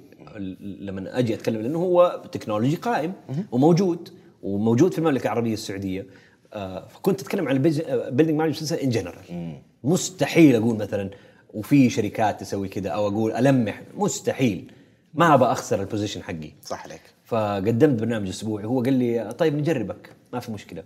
[0.61, 3.13] لما أجي أتكلم لأنه هو تكنولوجي قائم
[3.53, 4.09] وموجود
[4.43, 6.07] وموجود في المملكة العربية السعودية.
[6.53, 11.11] آه، فكنت أتكلم عن ال building management in general مستحيل أقول مثلا
[11.55, 13.83] وفي شركات تسوي كذا أو أقول ألمح.
[13.97, 14.73] مستحيل.
[15.15, 16.53] ما ابى أخسر ال position حقي.
[16.65, 17.01] صح عليك.
[17.25, 18.65] فقدمت برنامج أسبوعي.
[18.65, 20.11] هو قال لي طيب نجربك.
[20.33, 20.83] ما في مشكلة.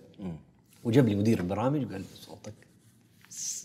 [0.85, 2.55] وجاب لي مدير البرامج وقال صوتك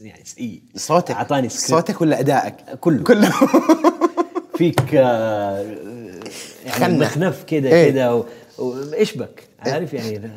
[0.01, 0.61] يعني سيء.
[0.75, 3.03] صوتك أعطاني سكريبت صوتك ولا أدائك؟ كله.
[3.03, 3.31] كله.
[4.57, 5.75] فيك آه،
[6.65, 6.97] يعني.
[6.97, 7.91] مخنف كذا إيه.
[7.91, 8.25] كذا و-
[8.57, 10.29] وايش بك عارف يعني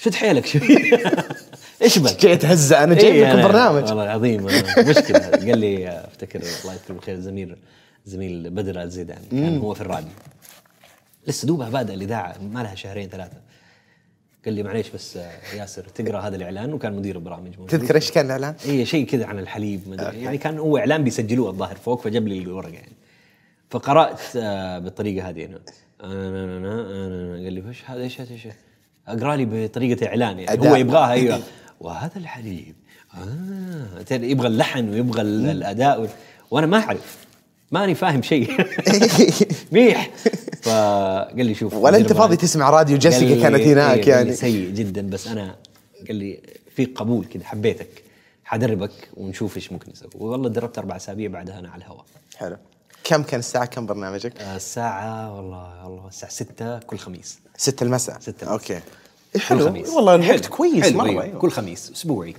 [0.00, 0.60] شد حيلك شوي.
[1.82, 4.44] إيش بك جاي اتهزأ أنا جايب إيه، لكم برنامج والله العظيم
[4.78, 5.18] مشكلة.
[5.28, 7.56] قال لي أفتكر الله يذكره بالخير زميل
[8.06, 10.08] زميل بدر الزيدان كان هو في الراديو.
[11.26, 13.36] لسه دوبها بادئ الإذاعة ما لها شهرين ثلاثة.
[14.44, 16.72] قال لي معليش بس آه، ياسر تقرأ هذا الإعلان.
[16.72, 17.58] وكان مدير البرامج.
[17.58, 17.68] موجود.
[17.80, 18.10] تذكر إيش.
[18.10, 20.22] كان الإعلان؟ اي شيء كذا عن الحليب ما أدري.
[20.22, 22.92] يعني كان هو إعلان بيسجلوه الظاهر فوق فجاب لي الورقة يعني.
[23.80, 25.44] فقرأت آه، بالطريقة هذه.
[25.44, 25.58] أنا
[26.04, 27.44] أنا أنا أنا, أنا.
[27.44, 28.54] قال لي هذا إيش هذا إيش هذا؟
[29.08, 30.52] أقرأ لي بطريقة إعلان يعني.
[30.52, 30.70] أداء.
[30.72, 31.40] هو يبغاها أيوه.
[31.80, 32.74] وهذا الحليب.
[33.14, 34.02] آه.
[34.02, 36.06] تدري يبغى اللحن ويبغى ال- الأداء و-
[36.50, 37.26] وأنا ما أعرف.
[37.72, 38.50] ماني فاهم شيء.
[39.72, 40.10] ميح.
[40.62, 44.32] فقال لي شوف ولا أنت فاضي تسمع راديو جيسيكا كانت هناك إيه، لي يعني.
[44.32, 45.54] سيء جدا بس أنا
[46.06, 46.40] قال لي
[46.76, 47.88] في قبول كذا حبيتك.
[48.44, 50.10] حدربك ونشوف إيش ممكن نسوي.
[50.14, 52.04] والله دربت أربع أسابيع بعدها أنا على الهواء.
[52.36, 52.56] حلو.
[53.08, 57.38] كم كان الساعة كم برنامجك؟ آه، الساعة والله والله الساعة 6 كل خميس.
[57.56, 58.80] ستة المساء؟ ستة okay.
[59.34, 59.66] كل حلو.
[59.66, 59.88] خميس.
[59.88, 60.46] والله الوقت.
[60.46, 61.08] كويس حلو مرة.
[61.08, 61.22] أيوة.
[61.22, 61.38] أيوة.
[61.38, 62.34] كل خميس أسبوعي.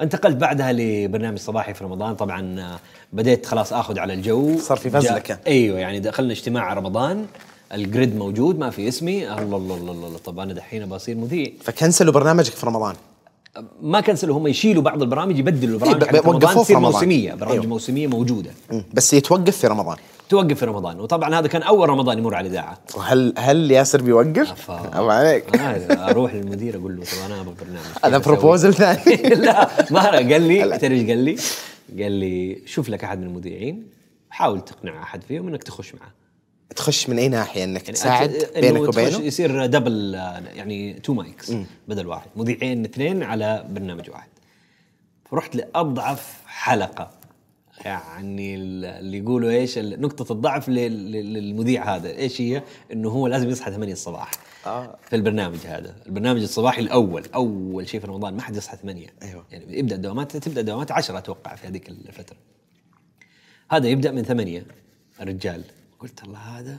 [0.00, 2.14] انتقلت بعدها لبرنامج صباحي في رمضان.
[2.14, 2.78] طبعا آه،
[3.12, 4.58] بديت خلاص آخذ على الجو.
[4.58, 5.38] صار في فزلكة.
[5.46, 7.26] أيوه يعني دخلنا اجتماع رمضان.
[7.72, 9.32] الجريد موجود ما في اسمي.
[9.32, 10.18] الله الله الله, الله.
[10.18, 11.52] طب أنا دحين بصير مذيع.
[11.62, 12.96] فكنسلوا برنامجك في رمضان.
[13.82, 16.92] ما كنسلوا هم يشيلوا بعض البرامج يبدلوا البرامج إيه، وقفوه في رمضان.
[16.92, 17.66] موسمية برامج أيوه.
[17.66, 18.50] موسمية موجودة.
[18.94, 19.96] بس يتوقف في رمضان
[20.28, 24.70] توقف في رمضان وطبعا هذا كان أول رمضان يمر على الاذاعه وهل هل ياسر بيوقف؟
[24.70, 29.70] أو عليك آه، أروح للمدير أقول له طب أنا أبغى برنامج هذا؟ proposal ثاني لا
[29.90, 31.36] ما قال لي تدري إيش قال لي؟
[32.02, 33.86] قال لي شوف لك أحد من المذيعين
[34.30, 36.23] حاول تقنع أحد فيهم إنك تخش معه
[36.76, 40.14] تخش من أي ناحية؟ إنك يعني تساعد بينك وبينه؟ يصير double
[40.54, 41.52] يعني two mics
[41.88, 42.28] بدل واحد.
[42.36, 44.28] مذيعين اثنين على برنامج واحد.
[45.24, 47.10] فرحت لأضعف حلقة.
[47.84, 52.10] يعني ال- اللي يقولوا إيش نقطة الضعف لل- لل- للمذيع هذا.
[52.16, 54.30] إيش هي؟ إنه هو لازم يصحى 8 الصباح.
[54.66, 54.96] آه.
[55.08, 57.22] في البرنامج هذا، البرنامج الصباحي الأول.
[57.34, 58.34] أول شيء في رمضان.
[58.34, 59.44] ما حد يصحى 8 أيوه.
[59.52, 62.36] يعني يبدأ الدوامات تبدأ الدوامات 10 أتوقع في هذيك الفترة.
[63.70, 64.66] هذا يبدأ من ثمانية.
[65.20, 65.64] الرجال.
[66.04, 66.76] قلت الله هذا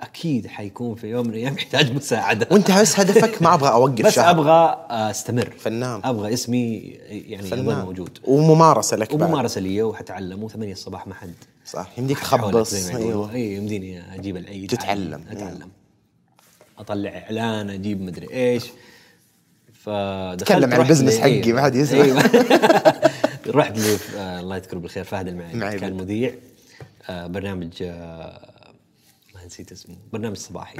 [0.00, 2.48] أكيد حيكون في يوم من الأيام يحتاج مساعدة.
[2.50, 4.30] وأنت بس هدفك ما أبغى أوقف بس شهر.
[4.30, 5.50] أبغى أستمر.
[5.58, 6.00] فنان.
[6.04, 6.76] أبغى اسمي
[7.08, 7.84] يعني فنان.
[7.84, 8.18] موجود.
[8.24, 11.34] وممارسة لك وممارسة لي وحتعلم و8 الصباح ما حد.
[11.66, 11.90] صح.
[11.98, 12.74] يمديك تخبص.
[12.74, 13.32] أيوه.
[13.32, 15.24] اي يمديني أجيب العيد تتعلم.
[15.30, 15.68] أتعلم.
[16.78, 18.64] أطلع إعلان أجيب مدري إيش.
[19.72, 21.56] فدخلت تكلم عن البزنس حقي، أيوة.
[21.56, 22.04] ما حد يسمع.
[22.04, 22.22] أيوة.
[23.48, 25.92] رحت ل آه، الله يذكره بالخير فهد المعين معي كان.
[25.96, 26.34] مذيع
[27.10, 28.55] آه، برنامج آه،
[29.46, 29.96] نسيت اسمه.
[30.12, 30.78] برنامج صباحي.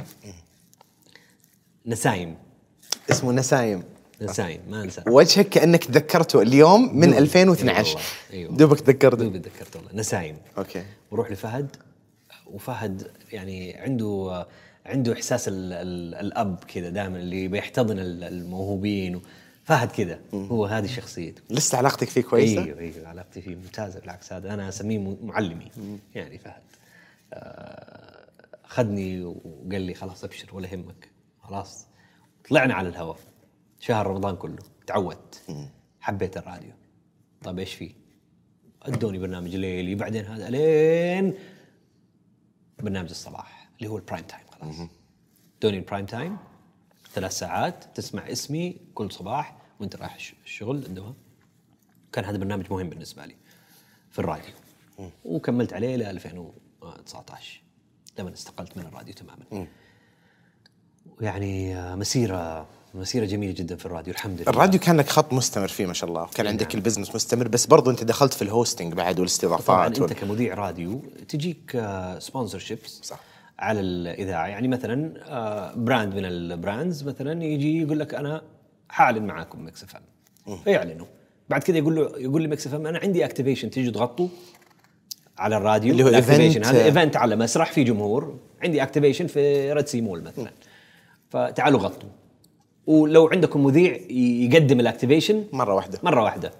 [1.85, 2.35] نسايم.
[3.11, 3.83] اسمه نسايم.
[4.21, 5.03] نسايم ما أنسى.
[5.07, 7.17] وجهك كأنك تذكرته اليوم من دوبي.
[7.17, 8.03] 2012 أي والله.
[8.33, 8.57] أيوة.
[8.57, 9.91] دوبك تذكرته دوبي تذكرت والله.
[9.93, 10.37] نسايم.
[10.57, 10.83] okay.
[11.11, 11.75] وروح لفهد.
[12.47, 14.45] وفهد يعني عنده
[14.85, 19.21] عنده إحساس ال ال الأب كذا دائما اللي بيحتضن ال- الموهوبين.
[19.63, 20.19] فهد كذا.
[20.33, 21.41] هو هذه شخصيته.
[21.49, 23.07] لسه علاقتك فيه كويسة؟ أيوه أيوه.
[23.07, 23.99] علاقتي فيه ممتازة.
[23.99, 25.71] بالعكس هذا أنا أسميه معلمي.
[26.15, 26.61] يعني فهد.
[27.33, 28.16] آه،
[28.67, 31.11] اخذني وقال لي خلاص أبشر ولا يهمك.
[31.41, 31.87] خلاص.
[32.49, 33.17] طلعنا على الهواء
[33.79, 34.57] شهر رمضان كله.
[34.87, 35.41] تعودت.
[35.99, 36.71] حبيت الراديو.
[37.43, 37.91] طيب إيش فيه؟
[38.81, 41.33] أدوني برنامج ليلي بعدين هذا لين
[42.79, 44.75] برنامج الصباح اللي هو ال prime time خلاص.
[45.59, 46.37] أدوني ال prime time
[47.13, 51.15] ثلاث ساعات تسمع اسمي كل صباح وأنت رايح الش- الشغل الدوام.
[52.11, 53.35] كان هذا برنامج مهم بالنسبة لي
[54.11, 54.53] في الراديو.
[55.25, 57.61] وكملت عليه إلى 2019
[58.19, 59.67] لما استقلت من الراديو تماما.
[61.21, 64.49] يعني آه، مسيرة مسيرة جميلة جدا في الراديو الحمد لله.
[64.49, 66.27] الراديو كان لك خط مستمر فيه ما شاء الله.
[66.35, 69.99] كان عندك ال business مستمر بس برضو أنت دخلت في ال hosting بعد طبعا والاستضافات
[69.99, 71.83] أنت كمذيع راديو تجيك
[72.19, 73.19] sponsorships صح.
[73.59, 74.47] على الإذاعة.
[74.47, 78.41] يعني مثلا آه، brand من ال brands مثلا يجي يقول لك أنا
[78.89, 80.57] حاعلن معاكم Mix FM.
[80.57, 81.07] فيعلنوا.
[81.49, 84.27] بعد كذا يقول له يقول لي Mix FM أنا عندي activation تيجي تغطوا؟
[85.37, 88.39] على الراديو اللي هو event- هذا event على مسرح في جمهور.
[88.63, 90.51] عندي activation في Red Sea Mall مثلا.
[91.29, 92.09] فتعالوا غطوا.
[92.87, 95.43] ولو عندكم مذيع يقدم ال activation.
[95.53, 95.99] مرة واحدة.
[96.03, 96.51] مرة واحدة.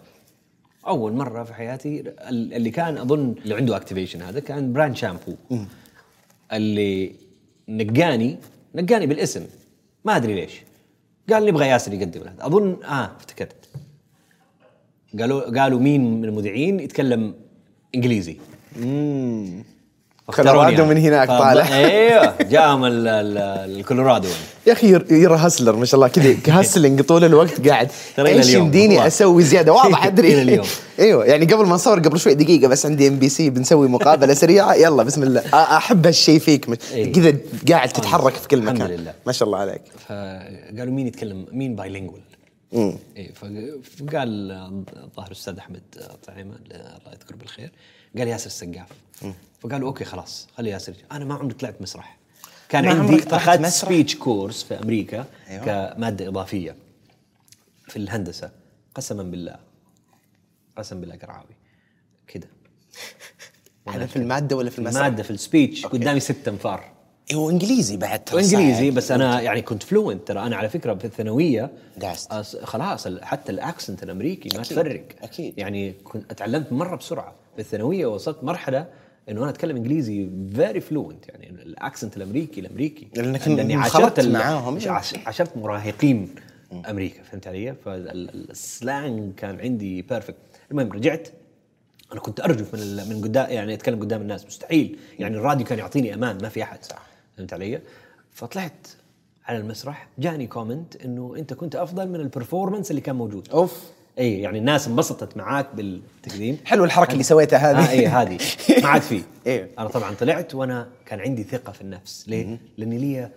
[0.88, 5.36] أول مرة في حياتي ال- اللي كان أظن اللي عنده activation هذا كان brand شامبو.
[6.54, 7.12] اللي
[7.70, 8.38] نقاني
[8.76, 9.46] نقاني بالاسم.
[10.06, 10.62] ما أدري ليش.
[11.30, 12.36] قال نبغى ياسر يقدم هذا.
[12.40, 13.70] أظن آه افتكرت.
[15.20, 17.34] قالوا قالوا مين من المذيعين يتكلم
[17.96, 18.38] إنجليزي.
[20.28, 20.86] فاختاروني كولورادو.
[20.86, 21.68] من هناك طالع.
[21.76, 23.38] أيوه جاهم ال- ال-
[23.80, 24.28] الكولورادو
[24.68, 29.08] يا أخي ير- يرى هسلر ما شاء الله كذا هسلنج طول الوقت قاعد إيش يمديني.
[29.08, 30.66] أسوي زيادة واضح أدري اليوم.
[31.00, 34.34] أيوه يعني قبل ما نصور قبل شوي دقيقة بس عندي ام بي سي بنسوي مقابلة
[34.34, 37.12] سريعة يلا بسم الله أحب هالشيء فيك إيه.
[37.14, 37.38] كذا
[37.70, 39.14] قاعد تتحرك في كل الحمد مكان لله.
[39.26, 42.22] ما شاء الله عليك فقالوا مين يتكلم مين bilingual
[42.72, 42.94] مم.
[43.18, 43.32] اي
[44.00, 44.52] فقال
[45.06, 45.82] الظاهر الأستاذ أحمد
[46.28, 47.72] طعيمة الله يذكره بالخير
[48.18, 48.88] قال ياسر السقاف
[49.62, 50.94] فقالوا okay خلاص خلي ياسر.
[51.12, 52.18] أنا ما عمري طلعت مسرح
[52.70, 55.66] كان عندي أخذت؟ speech course في أمريكا أيوة.
[55.94, 56.76] كمادة إضافية
[57.88, 58.52] في الهندسة
[58.96, 59.56] قسما بالله
[60.78, 61.56] قسم بالله قرعاوي
[62.28, 62.48] كذا
[63.90, 66.92] هذا في المادة ولا في المسرح؟ ماده في ال speech قدامي ست أنفار
[67.34, 68.94] هو إنجليزي بعد ترى وإنجليزي صعب.
[68.94, 72.30] بس أنا يعني كنت fluent ترى أنا على فكرة في الثانوية دعست.
[72.34, 75.54] أص- خلاص حتى ال accent الأمريكي ما تفرق أكيد.
[75.58, 78.88] يعني كنت اتعلمت مرة بسرعة الثانوية وصلت مرحلة
[79.30, 83.08] إنه أنا أتكلم إنجليزي very fluent يعني ال accent الأمريكي الأمريكي.
[83.56, 84.78] لأني عاشرت ال- معاهم.
[84.88, 86.30] عاش- عاشرت مراهقين
[86.90, 90.36] أمريكا فهمت علي؟ فال slang كان عندي perfect
[90.72, 91.28] المهم رجعت
[92.12, 94.98] أنا كنت ارجف من من قدام يعني أتكلم قدام الناس مستحيل.
[95.20, 96.84] يعني الراديو كان يعطيني أمان ما في أحد.
[96.84, 97.02] صح.
[97.38, 97.82] فهمت علي؟
[98.32, 98.88] فطلعت
[99.46, 103.50] على المسرح جاني comment إنه أنت كنت أفضل من ال performance اللي كان موجود.
[103.50, 103.84] أوف.
[104.18, 106.58] اي يعني الناس انبسطت معاك بالتقديم.
[106.66, 107.88] حلو الحركة اللي سويتها هذه.
[107.88, 108.38] آه اي هذه.
[108.84, 109.24] ما عاد في.
[109.46, 109.72] إيه.
[109.80, 112.30] أنا طبعا طلعت وأنا كان عندي ثقة في النفس.
[112.30, 113.32] ليه؟ لاني لي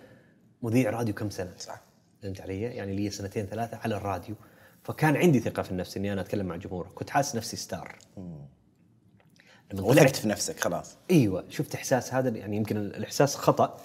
[0.61, 1.81] مذيع راديو كم سنة؟ صح.
[2.23, 4.35] فهمت علي؟ يعني لي سنتين ثلاثة على الراديو.
[4.83, 7.95] فكان عندي ثقة في النفس إني أنا أتكلم مع جمهور كنت حاسس نفسي star.
[9.73, 10.97] لما وثقت في نفسك خلاص.
[11.11, 13.81] إيوه شفت إحساس هذا يعني يمكن الإحساس خطأ.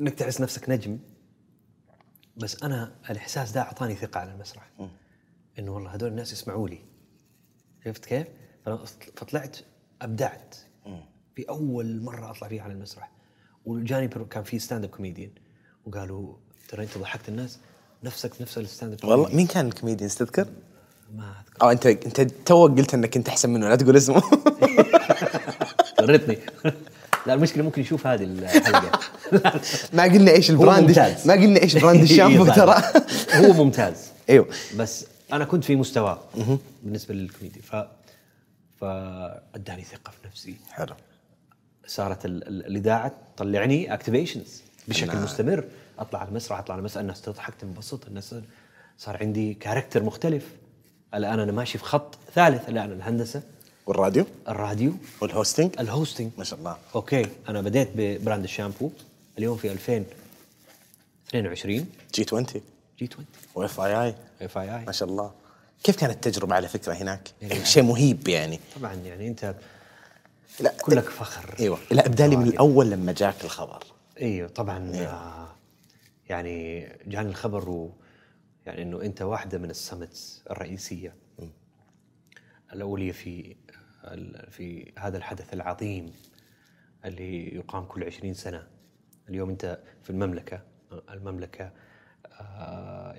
[0.00, 0.98] إنك تحس نفسك نجم.
[2.36, 4.70] بس أنا الإحساس ده أعطاني ثقة على المسرح.
[5.58, 6.78] إنه والله هذول الناس يسمعوا لي.
[7.84, 8.26] شفت كيف؟
[9.16, 9.56] فطلعت
[10.02, 10.56] أبدعت.
[11.34, 13.10] في أول مرة أطلع فيها على المسرح.
[13.64, 15.30] وجاني كان في stand up comedian
[15.84, 16.34] وقالوا
[16.68, 17.58] ترى أنت ضحكت الناس؟
[18.04, 20.46] نفسك نفس ال stand up والله مين كان الكوميديان تذكر؟
[21.14, 21.62] ما أذكر.
[21.62, 24.22] أو أنت أنت توك قلت إنك أنت أحسن منه لا تقول اسمه.
[26.00, 26.38] ورتني
[27.26, 29.00] لا المشكلة ممكن يشوف هذه الحلقة.
[29.96, 31.26] ما قلنا إيش ال brand ممتاز.
[31.26, 32.82] ما قلنا إيش brand الشامبو إيه، ترى.
[33.34, 33.96] هو ممتاز.
[34.28, 34.48] أيوه.
[34.76, 36.18] بس أنا كنت في مستواه
[36.82, 37.76] بالنسبة للكوميديا ف
[38.80, 40.56] فأداني ثقة في نفسي.
[40.70, 40.94] حلو.
[41.86, 45.64] صارت ال- ال- الإذاعة تطلعني activations بشكل مستمر.
[45.98, 48.34] أطلع على المسرح أطلع على المسرح الناس تضحك تنبسط الناس
[48.98, 50.48] صار عندي character مختلف.
[51.14, 53.42] الآن أنا ماشي في خط ثالث الآن الهندسة.
[53.86, 54.92] والراديو؟ الراديو.
[55.20, 56.76] وال hosting ال hosting ما شاء الله.
[56.94, 57.26] okay.
[57.48, 58.90] أنا بديت ب brand الشامبو
[59.38, 62.46] اليوم في 2022 جي 20
[62.98, 64.14] جي 20 وإف آي آي.
[64.42, 64.84] إف آي آي.
[64.84, 65.32] ما شاء الله.
[65.84, 68.60] كيف كانت التجربة على فكرة هناك؟ يعني- شيء مهيب يعني.
[68.76, 69.54] طبعا يعني أنت
[70.60, 71.54] لا كلك فخر.
[71.60, 71.78] إيوه.
[71.90, 72.46] لا إبدالي من.
[72.48, 73.84] الأول لما جاك الخبر.
[74.20, 74.92] إيوه طبعا.
[74.94, 75.48] آه
[76.28, 77.92] يعني جاني الخبر و
[78.66, 81.14] يعني إنه أنت واحدة من السمتس الرئيسية.
[82.72, 83.56] الأولية في
[84.50, 86.12] في هذا الحدث العظيم
[87.04, 88.66] اللي يقام كل 20 سنة.
[89.28, 90.60] اليوم أنت في المملكة.
[91.10, 91.72] المملكة آه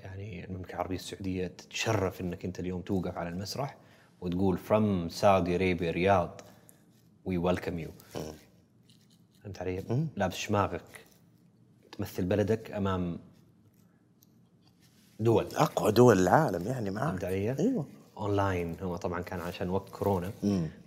[0.02, 3.76] يعني المملكة العربية السعودية تتشرف إنك أنت اليوم توقف على المسرح
[4.20, 6.40] وتقول from Saudi Arabia Riyadh
[7.24, 7.90] we welcome you
[9.42, 9.84] فهمت علي؟
[10.16, 11.06] لابس شماغك.
[11.92, 13.18] تمثل بلدك أمام
[15.20, 15.46] دول.
[15.54, 17.08] أقوى دول العالم يعني معاك.
[17.08, 17.86] فهمت علي؟ أيوه.
[18.16, 20.32] اونلاين هو طبعا كان عشان وقت كورونا.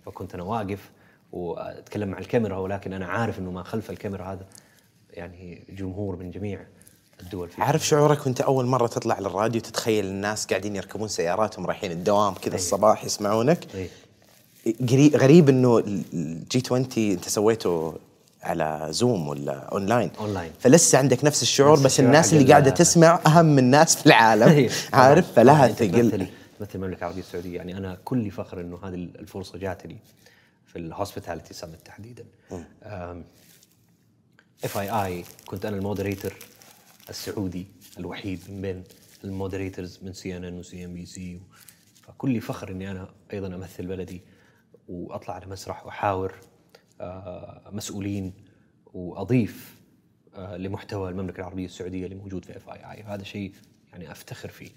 [0.06, 0.90] فكنت أنا واقف
[1.32, 4.46] وأتكلم مع الكاميرا ولكن أنا عارف إنه ما خلف الكاميرا هذا.
[5.10, 6.66] يعني جمهور من جميع
[7.20, 11.90] الدول في عارف شعورك وأنت أول مرة تطلع للراديو تتخيل الناس قاعدين يركبون سياراتهم رايحين
[11.92, 13.66] الدوام كذا الصباح يسمعونك.
[13.74, 13.88] إيه.
[14.88, 15.78] قري- غريب إنه
[16.12, 17.94] ال G20 أنت سويته
[18.42, 20.52] على زوم ولا online online.
[20.60, 24.06] فلسه عندك نفس الشعور نفس بس الناس اللي ال- قاعدة تسمع أهم من الناس في
[24.06, 24.48] العالم.
[24.48, 25.02] إيه، طبعاً.
[25.04, 26.10] عارف فلها ثقل
[26.58, 27.56] تمثل المملكة العربية السعودية.
[27.56, 29.96] يعني أنا كلي فخر إنه هذه الفرصة جاتني
[30.66, 32.24] في ال hospitality summit تحديدا.
[34.64, 36.34] FII كنت أنا ال moderator.
[37.08, 37.66] السعودي
[37.98, 38.84] الوحيد من بين
[39.24, 41.40] ال moderators من سي ان ان وسي ام بي سي
[42.02, 44.20] فكلي فخر إني أنا أيضا أمثل بلدي
[44.88, 46.34] وأطلع على مسرح وأحاور
[47.00, 48.32] آه، مسؤولين
[48.86, 49.78] وأضيف
[50.34, 53.52] آه، لمحتوى المملكة العربية السعودية اللي موجود في FII هذا شيء
[53.92, 54.70] يعني أفتخر فيه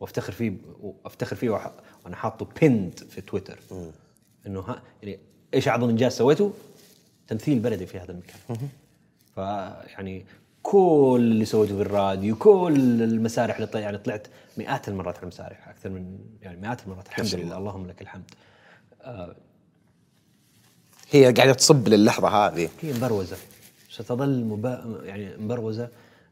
[0.00, 1.50] وأفتخر فيه وأفتخر فيه
[2.04, 3.58] وأنا حاطه pinned في تويتر.
[4.46, 5.18] إنه ها يعني
[5.54, 6.52] إيش أعظم إنجاز سويته؟
[7.26, 8.68] تمثيل بلدي في هذا المكان.
[9.34, 10.24] فيعني
[10.62, 15.68] كل اللي سويته في الراديو كل المسارح اللي طلع يعني طلعت مئات المرات على المسارح
[15.68, 18.30] أكثر من يعني مئات المرات الحمد لله اللهم لك الحمد
[21.10, 23.36] هي قاعدة تصب للحظة هذه هي مبروزة
[23.90, 25.00] ستظل مبا...
[25.04, 25.88] يعني مبروزة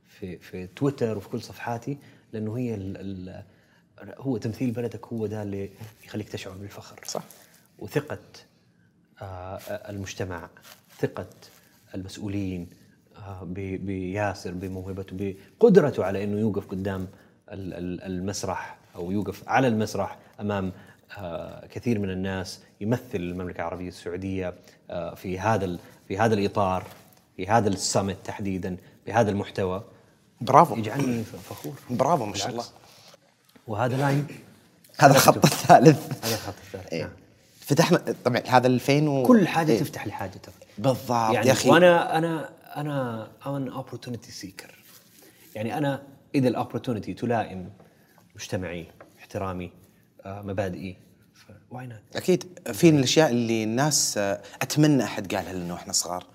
[0.09, 1.99] في في تويتر وفي كل صفحاتي
[2.33, 2.97] لأنه هي ال...
[2.97, 3.43] ال...
[4.19, 5.71] هو تمثيل بلدك هو ده اللي
[6.05, 7.23] يخليك تشعر بالفخر صح.
[7.79, 8.19] وثقة
[9.23, 10.49] آه المجتمع
[10.99, 11.27] ثقة
[11.95, 12.80] المسؤولين آه.
[13.43, 17.07] بياسر بموهبته بقدرته على إنه يوقف قدام
[17.53, 20.73] ال- ال- المسرح أو يوقف على المسرح أمام
[21.19, 24.55] آه، كثير من الناس يمثل المملكة العربية السعودية
[24.91, 25.77] آه، في هذا
[26.09, 26.85] في هذا الإطار
[27.37, 29.83] في هذا السمت تحديدا بهذا المحتوى.
[30.41, 30.77] برافو.
[30.77, 31.73] يجعلني فخور.
[31.91, 32.65] برافو ما شاء الله.
[33.67, 34.27] وهذا لاين
[34.99, 36.25] هذا الخط الثالث.
[36.25, 37.03] هذا الخط الثالث إيه.
[37.03, 37.11] نعم.
[37.61, 39.23] فتحنا طبعا هذا 2000 و...
[39.23, 39.81] كل حاجة إيه.
[39.81, 40.55] تفتح لحاجه ترى.
[40.79, 41.71] بالضبط يعني يا أخي.
[41.71, 44.85] وأنا أنا أنا an opportunity seeker
[45.55, 46.03] يعني أنا
[46.35, 47.71] إذا ال opportunity تلائم
[48.35, 48.87] مجتمعي
[49.19, 49.73] احترامي
[50.25, 50.97] آه، مبادئي
[51.71, 56.27] why not أكيد في من الأشياء اللي الناس آه، أتمنى أحد قالها لنا وإحنا صغار.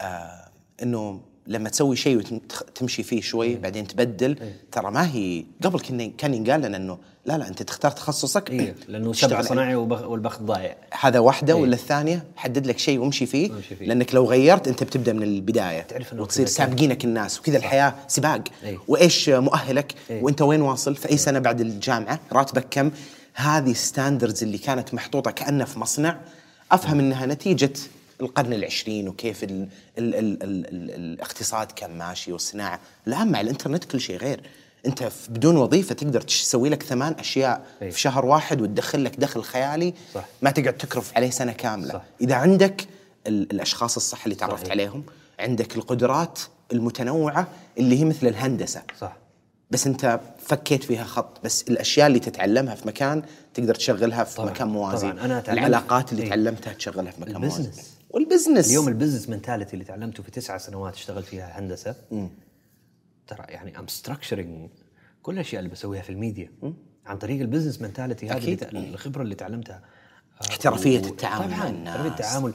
[0.00, 0.50] آه
[0.82, 6.34] إنه لما تسوي شيء وتمشي فيه شوي بعدين تبدل ترى ما هي قبل كنا كان
[6.34, 8.50] ينقال لنا إنه لا لا أنت تختار تخصصك.
[8.50, 10.76] اي لأنه سبع صنايع والبخت ضايع.
[11.00, 11.62] هذا واحدة إيه.
[11.62, 13.86] ولا الثانية؟ حدد لك شيء وامشي فيه, فيه.
[13.86, 15.80] لأنك لو غيرت أنت بتبدأ من البداية.
[15.82, 18.44] تعرف إنه وتصير سابقينك الناس وكذا الحياة سباق.
[18.64, 18.78] إيه.
[18.88, 20.22] وإيش مؤهلك؟ إيه.
[20.22, 22.90] وأنت وين واصل؟ في أي سنة بعد الجامعة؟ راتبك كم؟
[23.34, 26.18] هذه ال standards اللي كانت محطوطة كأنها في مصنع.
[26.72, 27.72] أفهم إنها نتيجة
[28.20, 32.80] القرن العشرين وكيف ال ال ال ال ال الاقتصاد كان ماشي والصناعة.
[33.06, 34.40] الان مع الإنترنت كل شيء غير.
[34.86, 37.90] انت بدون وظيفة تقدر تسوي لك ثمان أشياء إيه.
[37.90, 40.24] في شهر واحد وتدخل لك دخل خيالي صح.
[40.42, 42.02] ما تقعد تكرف عليه سنة كاملة صح.
[42.20, 42.86] إذا عندك
[43.26, 44.70] ال- الأشخاص الصح اللي تعرفت صحيح.
[44.70, 45.04] عليهم
[45.40, 46.38] عندك القدرات
[46.72, 47.46] المتنوعة
[47.78, 49.16] اللي هي مثل الهندسة صح
[49.70, 53.22] بس انت فكيت فيها خط بس الأشياء اللي تتعلمها في مكان
[53.54, 54.50] تقدر تشغلها في طبعاً.
[54.50, 55.24] مكان موازي طبعاً.
[55.24, 56.28] أنا العلاقات اللي إيه.
[56.28, 57.90] تعلمتها تشغلها في مكان موازي البزنس.
[58.10, 61.94] والبزنس اليوم البزنس mentality اللي تعلمته في تسعة سنوات اشتغلت فيها هندسة
[63.26, 64.68] ترى يعني I'm structuring
[65.22, 66.50] كل الأشياء اللي بسويها في الميديا
[67.06, 68.64] عن طريق ال business mentality هذه أكيد.
[68.74, 69.82] الخبرة اللي تعلمتها.
[70.50, 71.88] احترافية و- التعامل مع طبعاً، الناس.
[71.96, 72.52] احترافيه التعامل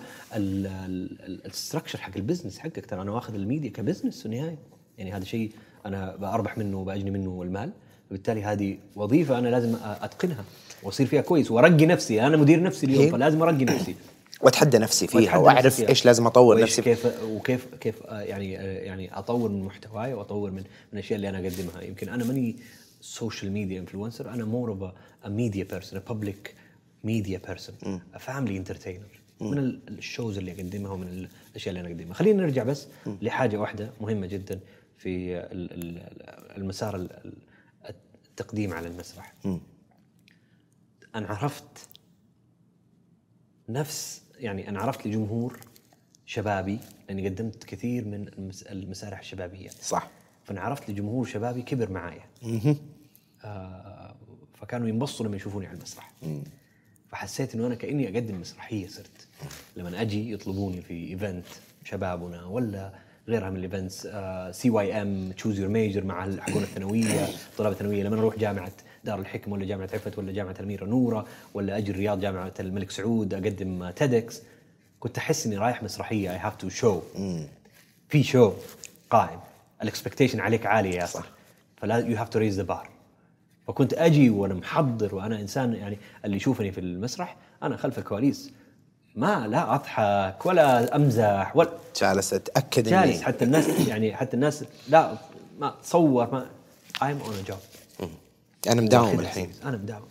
[1.46, 2.86] ال structure حق ال business حقك.
[2.86, 4.58] ترى أنا واخذ ال media ك business في النهاية.
[4.98, 5.52] يعني هذا شيء
[5.86, 7.72] أنا بربح منه وبأجني منه المال.
[8.10, 10.44] فبالتالي هذه وظيفة أنا لازم أتقنها
[10.84, 12.28] وأصير فيها كويس وأرقي نفسي.
[12.28, 13.12] أنا مدير نفسي اليوم.
[13.12, 13.96] فلازم أرقي نفسي.
[14.44, 15.90] واتحدى نفسي فيها وأعرف نفسي فيها.
[15.90, 16.82] إيش لازم أطور وإيش نفسي.
[16.82, 21.30] كيف وكيف كيف آه، يعني آه، يعني أطور من محتواي وأطور من من الأشياء اللي
[21.30, 21.82] أنا أقدمها.
[21.82, 22.56] يمكن أنا ماني
[23.02, 26.56] social media influencer أنا more of a media person a public
[27.04, 31.88] media person a family entertainer من ال- ال shows اللي أقدمها ومن ال- الأشياء اللي
[31.88, 32.14] أنا أقدمها.
[32.14, 32.88] خلينا نرجع بس
[33.22, 34.60] لحاجة واحدة مهمة جدا
[34.98, 37.34] في ال- ال- المسار ال- ال-
[38.30, 39.34] التقديم على المسرح.
[41.16, 41.64] أنا عرفت
[43.70, 45.60] نفس يعني أنا عرفت لجمهور
[46.26, 49.70] شبابي لأني قدمت كثير من المس- المسارح الشبابية.
[49.70, 50.08] صح.
[50.44, 52.24] فأنا عرفت لجمهور شبابي كبر معايا.
[53.46, 54.16] آه
[54.54, 56.12] فكانوا ينبسطوا لما يشوفوني على المسرح.
[57.10, 59.28] فحسيت إنه أنا كأني أقدم مسرحية صرت.
[59.76, 61.46] لما أجي يطلبوني في event
[61.84, 62.94] شبابنا ولا
[63.28, 64.08] غيرها من ال events
[64.58, 67.28] CYM choose your major مع حقون الثانوية
[67.58, 68.72] طلاب الثانوية لما أروح جامعة
[69.04, 73.34] دار الحكمه ولا جامعة عفت ولا جامعة الاميره نورة ولا أجي الرياض جامعة الملك سعود
[73.34, 74.42] أقدم TEDx
[75.00, 76.32] كنت أحس إني رايح مسرحية.
[76.32, 77.02] I have to show
[78.10, 78.54] في show
[79.10, 79.40] قائم.
[79.84, 81.26] ال expectation عليك عالية يا ياسر
[81.78, 82.90] فلا you have to raise the bar
[83.68, 88.52] فكنت أجي وأنا محضر وأنا إنسان يعني اللي يشوفني في المسرح أنا خلف الكواليس.
[89.16, 91.70] ما لا أضحك ولا أمزح ولا
[92.02, 93.22] جالس أتأكد جالس.
[93.22, 95.18] حتى الناس يعني حتى الناس لا
[95.60, 96.46] ما تصور ما
[97.02, 97.71] I'm on a job.
[98.68, 99.52] أنا مداوم الحين.
[99.64, 100.08] أنا مداوم.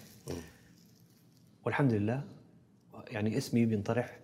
[1.65, 2.25] والحمد لله
[3.09, 4.21] يعني اسمي بينطرح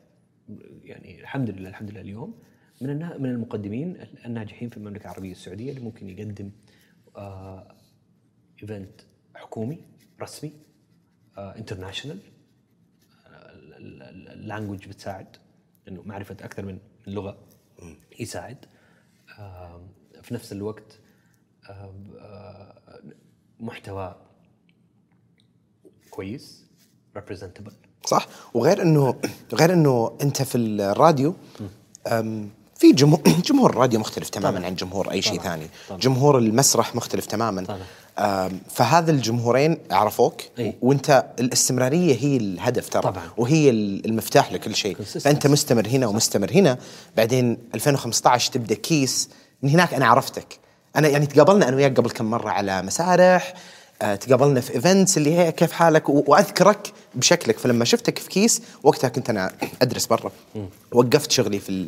[0.82, 2.38] يعني الحمد لله الحمد لله اليوم.
[2.80, 6.50] من من المقدمين الناجحين في المملكة العربية السعودية اللي ممكن يقدم
[7.16, 7.74] آه
[8.62, 9.00] event
[9.34, 9.78] حكومي
[10.22, 10.52] رسمي
[11.38, 12.18] آه international
[13.78, 15.36] ال language بتساعد
[15.88, 17.48] انه معرفة أكثر من لغة
[18.20, 18.66] يساعد.
[19.38, 19.88] آه
[20.22, 21.00] في نفس الوقت
[21.70, 23.02] آه آه
[23.60, 24.14] محتوى
[26.10, 26.64] كويس
[27.18, 27.72] representable
[28.06, 29.14] صح وغير انه
[29.54, 31.34] غير إنه أنت في الراديو
[32.76, 34.66] في جمهور جمهور الراديو مختلف تماما طبعاً.
[34.66, 35.40] عن جمهور أي شيء.
[35.40, 36.00] ثاني طبعاً.
[36.00, 38.58] جمهور المسرح مختلف تماما طبعاً.
[38.68, 40.74] فهذا الجمهورين عرفوك إي.
[40.82, 43.24] وأنت الاستمرارية هي الهدف ترى طبعاً.
[43.36, 44.96] وهي المفتاح لكل شيء.
[45.02, 46.78] فأنت مستمر هنا ومستمر هنا
[47.16, 49.28] بعدين 2015 تبدأ كيس
[49.62, 50.58] من هناك أنا عرفتك
[50.96, 53.54] أنا يعني تقابلنا أنا وياك قبل كم مرة على مسارح
[54.02, 57.58] آه، تقابلنا في events اللي هي كيف حالك؟ وأذكرك بشكلك.
[57.58, 60.32] فلما شفتك في كيس وقتها كنت أنا أدرس برا.
[60.92, 61.86] وقفت شغلي في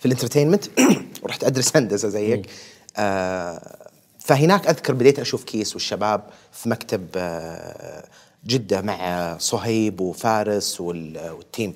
[0.00, 0.64] في ال entertainment
[1.22, 2.50] ورحت أدرس هندسة زيك.
[2.96, 3.76] آه
[4.20, 6.22] فهناك أذكر بديت أشوف كيس والشباب
[6.52, 8.04] في مكتب آه
[8.46, 11.74] جدة مع صهيب وفارس وال- وال team.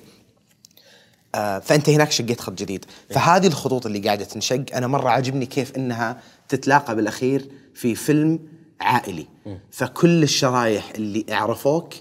[1.35, 2.85] آه، فأنت هناك شقيت خط جديد.
[3.09, 6.17] فهذه الخطوط اللي قاعدة تنشق أنا مرة عاجبني كيف إنها
[6.55, 8.39] تتلاقى بالأخير في فيلم
[8.81, 9.27] عائلي.
[9.71, 11.93] فكل الشرايح اللي عرفوك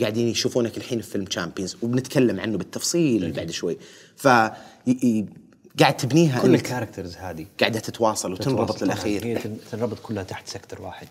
[0.00, 3.78] قاعدين يشوفونك الحين في فيلم Champions وبنتكلم عنه بالتفصيل بعد شوي.
[4.16, 4.28] ف
[5.80, 8.82] قاعد تبنيها كل ال characters هذه قاعدة تتواصل وتنربط.
[8.82, 9.24] للأخير.
[9.24, 11.08] هي تن- تنربط كلها تحت sector واحد.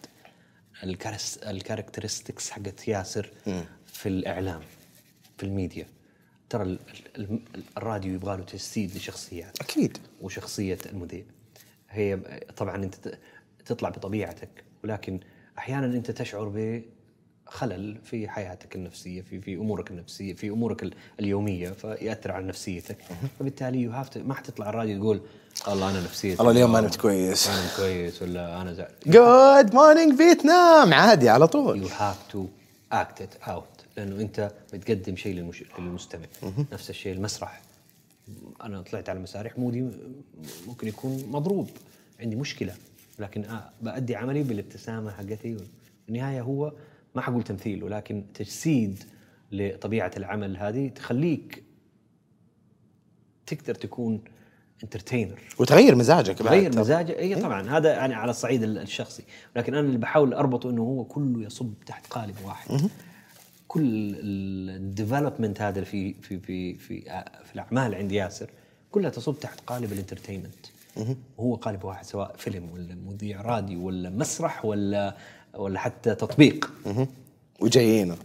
[1.47, 3.29] ال characteristics حقت ياسر
[3.85, 4.61] في الإعلام
[5.37, 5.87] في الميديا.
[6.49, 6.79] ترى ال-
[7.17, 9.61] ال- ال- الراديو يبغى له تجسيد لشخصيات.
[9.61, 9.97] أكيد.
[10.21, 11.23] وشخصية المذيع.
[11.89, 12.19] هي
[12.57, 12.95] طبعا أنت
[13.65, 14.49] تطلع بطبيعتك
[14.83, 15.19] ولكن
[15.57, 16.51] أحيانا أنت تشعر
[17.47, 22.97] بخلل في حياتك النفسية في في أمورك النفسية في أمورك ال- اليومية فيأثر على نفسيتك.
[23.39, 25.21] فبالتالي you have ما حتطلع الراديو تقول
[25.67, 27.49] الله أنا نفسيتي والله اليوم ما نمت كويس.
[27.49, 28.91] نمت كويس ولا أنا زعل.
[29.07, 31.77] good morning Vietnam عادي على طول.
[31.81, 32.45] يو هاف تو
[32.91, 33.63] اكت ات اوت
[33.97, 35.63] لأنه أنت بتقدم شيء للمش...
[35.79, 36.25] للمستمع.
[36.71, 37.61] نفس الشيء المسرح.
[38.63, 39.87] أنا طلعت على المسارح مودي
[40.67, 41.69] ممكن يكون مضروب
[42.19, 42.73] عندي مشكلة
[43.19, 45.57] لكن آه بأدي عملي بالابتسامة حقتي.
[46.09, 46.73] النهاية هو
[47.15, 49.03] ما حقول تمثيل ولكن تجسيد
[49.51, 51.63] لطبيعة العمل هذه تخليك
[53.45, 54.21] تقدر تكون
[54.83, 56.53] انترتينر وتغير مزاجك بعد.
[56.53, 56.81] غير ترى.
[56.81, 59.23] مزاجه اي طبعا هذا يعني على الصعيد ال- الشخصي.
[59.55, 62.89] لكن أنا اللي بحاول أربطه إنه هو كله يصب تحت قالب واحد.
[63.69, 67.01] كل ال development هذا في في في في
[67.45, 68.49] في الأعمال عند ياسر
[68.91, 70.65] كلها تصب تحت قالب ال entertainment
[71.37, 75.15] وهو قالب واحد سواء فيلم ولا مذيع راديو ولا مسرح ولا
[75.53, 76.71] ولا حتى تطبيق.
[76.85, 77.07] مهم.
[77.59, 78.15] وجايين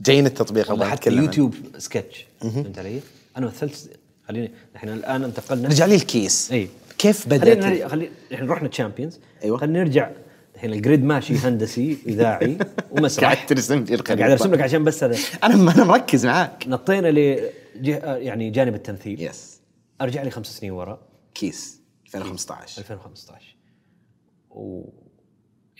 [0.00, 1.10] جايين التطبيق ولا حتى.
[1.10, 3.00] يوتيوب سكتش فهمت علي؟
[3.36, 3.90] أنا مثلت
[4.28, 5.68] خليني إحنا الآن انتقلنا.
[5.68, 6.52] رجع لي الكيس.
[6.52, 6.68] إي.
[6.98, 9.58] كيف بدأت؟ خلينا إحنا رحنا Champions أيوة.
[9.58, 10.10] خلينا نرجع
[10.56, 12.58] الحين ال grade ماشي هندسي إذاعي
[12.90, 13.24] ومسرح.
[13.24, 14.20] قاعد ترسم لي الخريطة.
[14.20, 16.68] قاعد أرسم لك عشان بس هذا أنا أنا مركز معاك.
[16.68, 17.50] نطينا ل
[17.84, 19.22] يعني جانب التمثيل.
[19.22, 19.60] yes
[20.00, 21.08] أرجع لي خمس سنين ورا.
[21.34, 21.82] كيس.
[22.06, 23.56] 2015 2015
[24.50, 24.88] و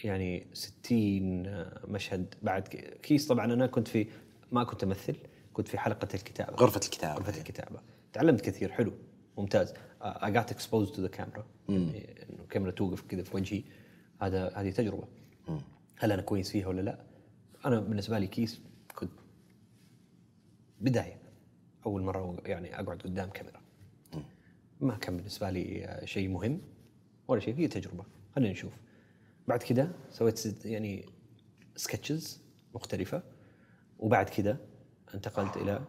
[0.05, 1.43] يعني 60
[1.89, 2.68] مشهد بعد
[3.03, 3.27] كيس.
[3.27, 4.07] طبعا أنا كنت في
[4.53, 5.16] ما كنت أمثل
[5.53, 6.57] كنت في حلقة الكتابة.
[6.57, 7.14] غرفة الكتابة.
[7.14, 7.81] غرفة الكتابة.
[8.12, 8.93] تعلمت كثير حلو
[9.39, 9.74] ممتاز.
[10.03, 11.43] I got exposed to the camera.
[11.68, 13.62] يعني إنه الكاميرا توقف كذا في وجهي.
[14.21, 15.09] هذا هذه تجربة.
[15.99, 17.05] هل أنا كويس فيها ولا لا؟
[17.64, 18.61] أنا بالنسبة لي كيس
[18.95, 19.11] كنت
[20.81, 21.21] بداية.
[21.87, 23.61] أول مرة يعني أقعد قدام كاميرا.
[24.81, 26.61] ما كان بالنسبة لي شيء مهم
[27.29, 27.55] ولا شيء.
[27.57, 28.05] هي تجربة.
[28.35, 28.73] خلينا نشوف.
[29.49, 31.07] بعد كده سويت يعني
[31.77, 32.43] sketches
[32.75, 33.23] مختلفة.
[33.99, 34.57] وبعد كده
[35.14, 35.85] انتقلت إلى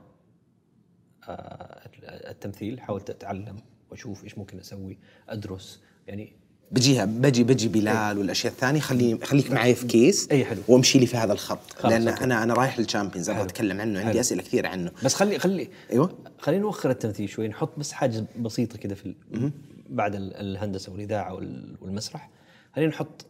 [1.30, 1.90] آه،
[2.32, 2.80] التمثيل.
[2.80, 3.58] حاولت أتعلم
[3.92, 4.98] وأشوف إيش ممكن أسوي
[5.30, 5.84] أدرس.
[6.08, 6.34] يعني
[6.72, 10.60] بجيها بجي بجي بلال والأشياء الثانية خليني خليك معي في كيس أيوه حلو.
[10.68, 11.86] وامشي لي في هذا الخط.
[11.86, 12.24] لأن okay.
[12.24, 13.44] أنا أنا رايح للشامبيونز أبغى.
[13.44, 14.20] أتكلم عنه عندي حلو.
[14.20, 14.92] أسئلة كثيره عنه.
[15.04, 16.18] بس خلي خلي أيوه.
[16.40, 19.52] خلينا نوخر التمثيل شوي نحط بس حاجة بسيطة كده في ال-
[19.90, 22.30] بعد ال- الهندسة والإذاعة وال- والمسرح.
[22.76, 23.26] خلينا نحط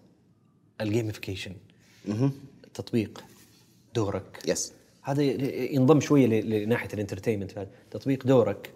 [0.81, 1.51] ال gamification
[2.67, 3.23] التطبيق
[3.95, 4.39] دورك.
[4.47, 5.23] yes هذا
[5.73, 8.69] ينضم شوية لناحية ال entertainment تطبيق دورك.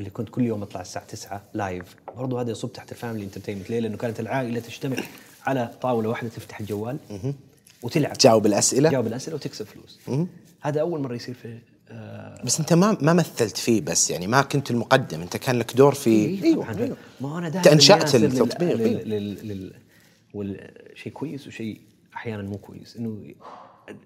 [0.00, 3.70] اللي كنت كل يوم أطلع الساعة 9 live برضو هذا يصب تحت ال family entertainment
[3.70, 4.96] ليه؟ لأنه كانت العائلة تجتمع
[5.46, 6.96] على طاولة واحدة تفتح الجوال
[7.82, 8.12] وتلعب.
[8.12, 8.88] تجاوب الأسئلة.
[8.88, 10.26] تجاوب الأسئلة وتكسب فلوس.
[10.60, 11.58] هذا أول مرة يصير في
[11.90, 15.20] آه بس أنت ما ما مثلت فيه بس يعني ما كنت المقدم.
[15.20, 16.96] أنت كان لك دور في أيوه طبعا.
[17.20, 18.80] ما أنا دائما أنت أنشأت التطبيق، لل...
[18.80, 19.04] إيه.
[19.04, 19.48] لل...
[19.48, 19.72] لل...
[20.34, 20.70] وال...
[20.94, 21.80] شيء كويس وشيء
[22.14, 22.96] أحيانا مو كويس.
[22.96, 23.34] إنه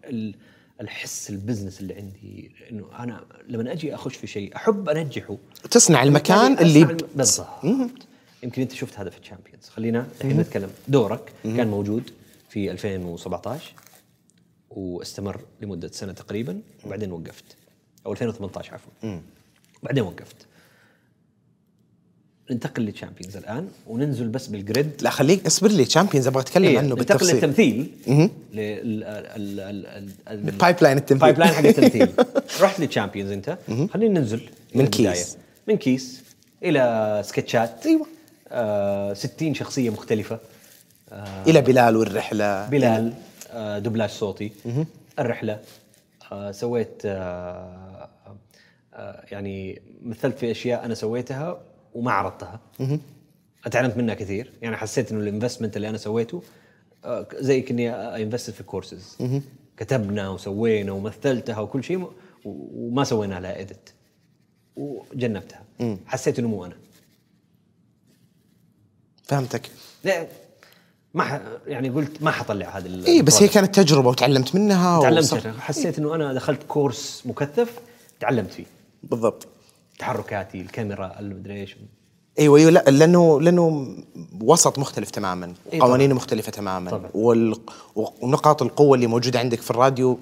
[0.05, 0.34] ال...
[0.80, 5.36] الحس ال business اللي عندي إنه أنا لما أجي أخش في شيء أحب أنجحه.
[5.70, 7.64] تصنع المكان اللي الم- بالضبط.
[8.42, 9.68] يمكن أنت شفت هذا في الشامبيونز.
[9.68, 10.70] خلينا الحين نتكلم.
[10.88, 12.10] دورك كان موجود
[12.48, 13.72] في 2017
[14.70, 17.44] واستمر لمدة سنة تقريبا وبعدين وقفت.
[18.06, 19.18] أو 2018 عفوا.
[19.82, 20.36] بعدين وقفت.
[22.51, 25.84] ننتقل للشامبيونز الآن وننزل بس بالجريد لا خليك اصبر لي.
[25.84, 27.34] تشامبيونز أبغى أتكلم إيه، عنه ننتقل بالتفصيل.
[27.34, 27.90] للتمثيل.
[30.30, 31.38] ال pipe ال pipeline التمثيل.
[31.38, 32.09] line حق التمثيل.
[32.62, 33.59] رحت للشامبيونز أنت.
[33.92, 34.40] خلينا ننزل
[34.74, 34.86] من.
[34.86, 35.36] كيس.
[35.68, 36.22] من كيس
[36.62, 38.07] إلى سكتشات أيوه.
[38.49, 40.38] آه 60 شخصية مختلفة.
[41.12, 42.66] آه إلى بلال والرحلة.
[42.68, 43.12] بلال
[43.51, 44.53] آه دوبلاج صوتي.
[45.18, 45.61] الرحلة.
[46.32, 48.09] آه سويت آه
[48.95, 51.61] آه يعني مثلت في أشياء أنا سويتها.
[51.95, 52.61] وما عرضتها.
[53.64, 54.53] أتعلمت منها كثير.
[54.62, 56.42] يعني حسيت إنه ال investment اللي أنا سويته
[57.05, 59.16] آه زي كني invest في كورسز
[59.76, 62.11] كتبنا وسوينا ومثلتها وكل شيء
[62.45, 63.90] وما سوينا لها edit
[64.76, 65.64] وجنبتها.
[66.07, 66.76] حسيت إنه مو أنا.
[69.24, 69.70] فهمتك.
[70.05, 70.26] لا
[71.14, 71.40] ما ح...
[71.66, 73.49] يعني قلت ما حطلع هذا اي بس هي.
[73.49, 75.47] كانت تجربة وتعلمت منها تعلمت.
[75.47, 77.78] حسيت إنه أنا دخلت كورس مكثف
[78.20, 78.64] تعلمت فيه.
[79.03, 79.49] بالضبط.
[79.99, 81.76] تحركاتي الكاميرا المدري إيش
[82.38, 83.97] أيوه أيوه لا لأنه لأنه
[84.40, 86.16] وسط مختلف تماما إيه قوانينه طبعاً.
[86.16, 87.11] مختلفة تماما طبعاً.
[87.14, 87.57] وال...
[87.97, 90.18] ونقاط القوة اللي موجودة عندك في الراديو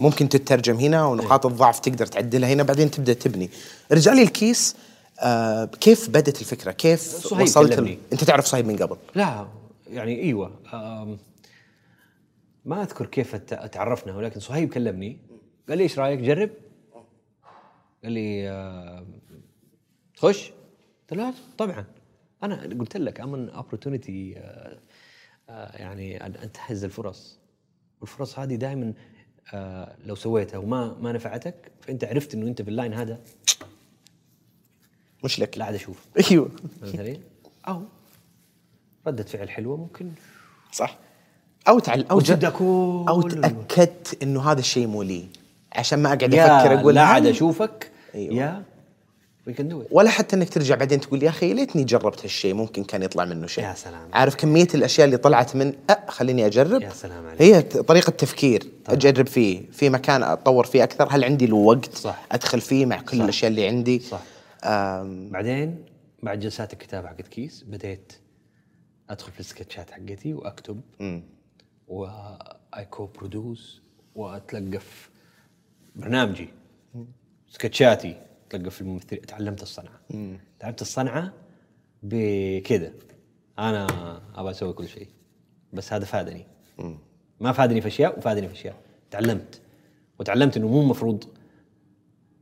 [0.00, 3.50] ممكن تترجم هنا ونقاط الضعف تقدر تعدلها هنا بعدين تبدأ تبني
[3.92, 4.76] ارجع لي الكيس
[5.20, 7.98] آه كيف بدت الفكرة كيف صهيب وصلت كلمني.
[8.12, 9.46] أنت تعرف صهيب من قبل لا
[9.90, 10.50] يعني إيوه
[12.64, 13.36] ما أذكر كيف
[13.72, 15.18] تعرفنا ولكن صهيب كلمني
[15.68, 16.50] قال لي إيش رأيك جرب؟
[18.04, 19.06] قال لي آم،
[20.16, 20.50] تخش؟
[21.00, 21.84] قلت له طبعا.
[22.42, 24.30] أنا قلت لك I'm an opportunity
[25.48, 27.38] يعني أن أنتهز الفرص.
[28.00, 28.92] والفرص هذه دائما
[30.04, 33.20] لو سويتها وما ما نفعتك فأنت عرفت إنه أنت في ال line هذا.
[35.24, 35.58] مش لك.
[35.58, 36.06] لا عاد أشوف.
[36.30, 36.50] أيوه.
[36.80, 37.20] فهمت علي؟
[37.68, 37.82] أو
[39.06, 40.12] ردة فعل حلوة ممكن.
[40.72, 40.98] صح.
[41.68, 42.20] أو تعل أو
[43.08, 45.28] أو تأكدت إنه هذا الشيء مو لي.
[45.72, 47.90] عشان ما أقعد أفكر أقول لا عاد أشوفك.
[48.14, 48.34] أيوة.
[48.34, 48.62] يا
[49.90, 53.46] ولا حتى إنك ترجع بعدين تقول يا أخي ليتني جربت هالشيء ممكن كان يطلع منه
[53.46, 53.64] شيء.
[53.64, 54.08] يا سلام.
[54.12, 56.82] عارف كمية الأشياء اللي طلعت من أه خليني أجرب.
[56.82, 57.42] يا سلام عليك.
[57.42, 58.66] هي طريقة تفكير.
[58.88, 59.70] أجرب فيه.
[59.72, 61.08] في مكان أطور فيه أكثر.
[61.10, 62.26] هل عندي الوقت صح.
[62.32, 63.22] أدخل فيه مع كل صح.
[63.22, 64.22] الأشياء اللي عندي؟ صح.
[65.30, 65.84] بعدين
[66.22, 68.12] بعد جلسات الكتابة حقت كيس بديت
[69.10, 70.80] أدخل في السكتشات حقتي وأكتب.
[71.88, 73.82] و I co-produce
[74.14, 75.10] وأتلقف
[75.98, 76.48] برنامجي.
[77.48, 78.16] سكتشاتي.
[78.46, 80.00] اتلقف الممثلين تعلمت الصنعة.
[80.60, 81.32] تعلمت الصنعة
[82.02, 82.92] بكذا.
[83.58, 83.86] أنا
[84.34, 85.08] أبغى أسوي كل شيء.
[85.72, 86.46] بس هذا فادني.
[87.40, 88.76] ما فادني في أشياء وفادني في أشياء.
[89.10, 89.60] تعلمت.
[90.18, 91.24] وتعلمت إنه مو المفروض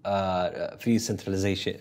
[0.07, 1.75] آه في centralization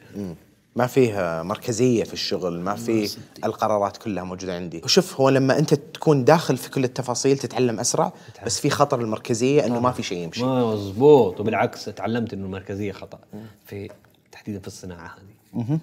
[0.76, 4.82] ما فيه مركزية في الشغل ما في القرارات كلها موجودة عندي.
[4.84, 8.13] وشوف هو لما أنت تكون داخل في كل التفاصيل تتعلم أسرع
[8.45, 10.43] بس في خطر المركزية إنه ما في شيء يمشي.
[10.43, 13.19] ما مظبوط وبالعكس تعلمت إنه المركزية خطأ
[13.65, 13.89] في
[14.32, 15.80] تحديدا في الصناعة هذه.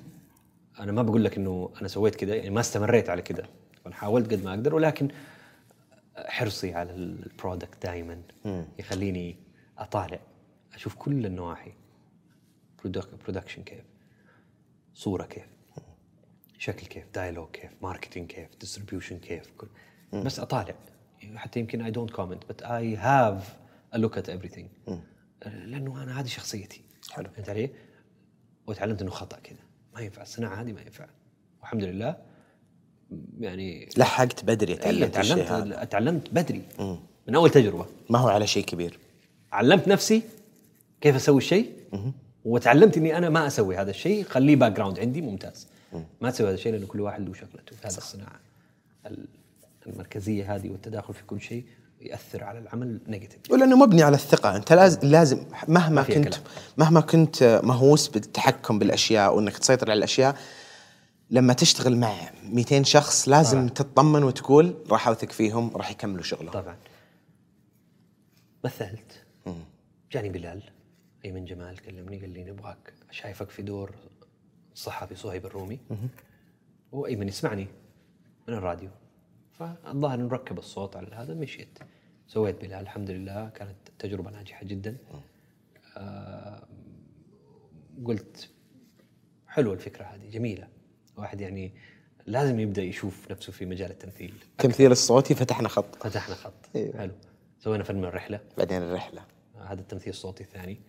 [0.80, 3.42] أنا ما بقول لك إنه أنا سويت كذا يعني ما استمريت على كذا
[3.86, 5.08] أنا حاولت قد ما أقدر ولكن
[6.16, 8.18] حرصي على ال product دائما
[8.78, 9.36] يخليني
[9.78, 10.20] أطالع
[10.74, 11.72] أشوف كل النواحي.
[13.24, 13.91] production كيف؟
[14.94, 15.46] صورة كيف
[16.58, 19.68] شكل كيف dialogue كيف marketing كيف distribution كيف كل
[20.12, 20.74] بس أطالع.
[21.34, 23.56] حتى يمكن I don't comment but I have
[23.94, 24.92] a look at everything.
[25.46, 26.82] لأنه أنا هذه شخصيتي.
[27.10, 27.30] حلو.
[27.30, 27.70] فهمت علي؟
[28.66, 29.58] وتعلمت إنه خطأ كذا
[29.94, 31.06] ما ينفع الصناعه هذه ما ينفع.
[31.60, 32.16] والحمد لله
[33.38, 36.62] يعني لحقت بدري تعلمت تعلمت تعلمت بدري.
[37.28, 37.86] من أول تجربة.
[38.10, 38.98] ما هو على شيء كبير.
[39.52, 40.22] علمت نفسي
[41.00, 41.72] كيف أسوي الشيء.
[42.44, 45.66] وتعلمت إني أنا ما أسوي هذا الشيء خليه background عندي ممتاز.
[46.20, 47.76] ما تسوي هذا الشيء لأنه كل واحد له شغلته.
[47.76, 48.40] في هذا الصناعة
[49.06, 49.28] ال-
[49.86, 51.64] المركزية هذه والتداخل في كل شيء
[52.00, 54.56] ياثر على العمل negative ولأنه مبني على الثقة.
[54.56, 56.42] أنت لازم لازم مهما كنت كلام.
[56.78, 60.36] مهما كنت مهووس بالتحكم بالأشياء وإنك تسيطر على الأشياء
[61.30, 62.14] لما تشتغل مع
[62.44, 63.68] 200 شخص لازم طبعاً.
[63.68, 66.52] تطمن وتقول راح أوثق فيهم راح يكملوا شغلهم.
[66.52, 66.76] طبعا.
[68.64, 69.22] مثلت.
[70.12, 70.62] جاني بلال.
[71.24, 73.94] ايمن جمال كلمني قال لي نبغاك شايفك في دور
[74.72, 75.78] الصحفي صهيب الرومي.
[76.92, 77.66] وايمن يسمعني
[78.48, 78.90] من الراديو.
[79.52, 81.78] فالظاهر نركب الصوت على هذا مشيت.
[82.26, 84.96] سويت بلال الحمد لله كانت تجربة ناجحة جدا.
[85.96, 86.66] آه
[88.04, 88.50] قلت
[89.46, 90.68] حلوة الفكرة هذه جميلة.
[91.16, 91.72] واحد يعني
[92.26, 94.34] لازم يبدأ يشوف نفسه في مجال التمثيل.
[94.50, 95.96] التمثيل الصوتي فتحنا خط.
[95.96, 96.76] فتحنا خط.
[96.76, 96.98] أيوة.
[96.98, 97.12] حلو.
[97.58, 98.40] سوينا فيلم الرحلة.
[98.58, 99.24] بعدين الرحلة.
[99.66, 100.80] هذا التمثيل الصوتي الثاني.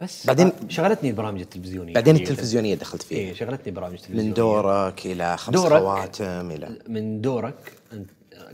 [0.00, 2.16] بس بعدين- آه، شغلتني البرامج التلفزيونية بعدين.
[2.16, 3.18] التلفزيونية دخلت فيها.
[3.18, 4.28] إيه شغلتني برامج تلفزيونية.
[4.28, 5.82] من دورك إلى خمس دورك.
[5.82, 7.72] خواتم إلى من دورك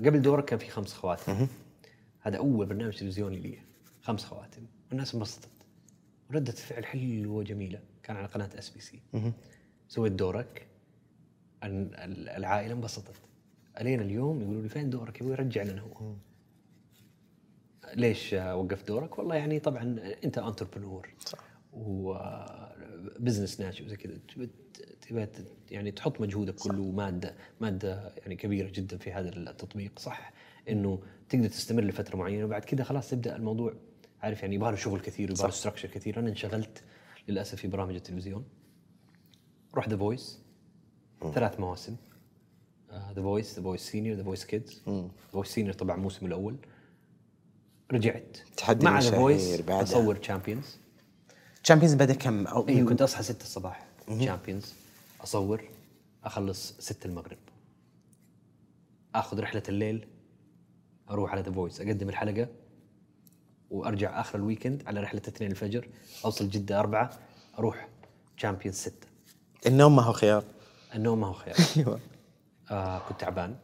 [0.05, 1.47] قبل دورك كان في خمس خواتم.
[2.21, 3.59] هذا أول برنامج تلفزيوني لي.
[4.03, 4.63] خمس خواتم.
[4.91, 5.49] والناس انبسطت.
[6.33, 7.81] ردة الفعل حلوة وجميلة.
[8.03, 9.01] كان على قناة SBC
[9.89, 10.67] سويت دورك.
[11.65, 13.15] ال- ال- العائلة انبسطت.
[13.81, 16.13] الين اليوم يقولوا لي فين دورك يبغى يرجع لنا هو.
[17.95, 21.39] ليش وقفت دورك؟ والله يعني طبعا أنت entrepreneur صح.
[21.73, 24.19] و business ناشئ وزي كذا.
[24.35, 24.51] تبي
[25.09, 29.99] تبي ت- يعني تحط مجهودك كله مادة مادة يعني كبيرة جدا في هذا التطبيق.
[29.99, 30.33] صح
[30.69, 33.75] إنه تقدر تستمر لفترة معينة وبعد كذا خلاص تبدأ الموضوع.
[34.23, 36.19] عارف يعني يبغى له شغل كثير يبغى له structure كثير.
[36.19, 36.83] أنا انشغلت
[37.29, 38.45] للأسف في برامج التلفزيون.
[39.75, 40.39] رحت The Voice
[41.35, 41.97] ثلاث مواسم.
[42.93, 46.57] The Voice The Voice Senior The Voice Kids The Voice Senior طبعا الموسم الأول.
[47.93, 48.37] رجعت.
[48.57, 49.61] تحدي مع The Voice.
[49.69, 50.77] أصور تشامبيونز
[51.65, 53.87] تشامبيونز بدا كم؟ أو اي كنت أصحى 6 الصباح.
[54.07, 54.75] تشامبيونز
[55.21, 55.65] أصور
[56.25, 57.39] أخلص 6 المغرب.
[59.15, 60.07] آخذ رحلة الليل
[61.11, 62.49] أروح على The Voice أقدم الحلقة
[63.71, 65.89] وأرجع آخر ال weekend على رحلة 2 الفجر
[66.25, 67.19] أوصل جدة 4
[67.59, 67.89] أروح
[68.37, 68.93] تشامبيونز 6
[69.67, 70.45] النوم ما هو خيار.
[70.95, 71.57] النوم ما هو خيار.
[71.77, 72.01] أيوه.
[72.71, 73.57] آه كنت تعبان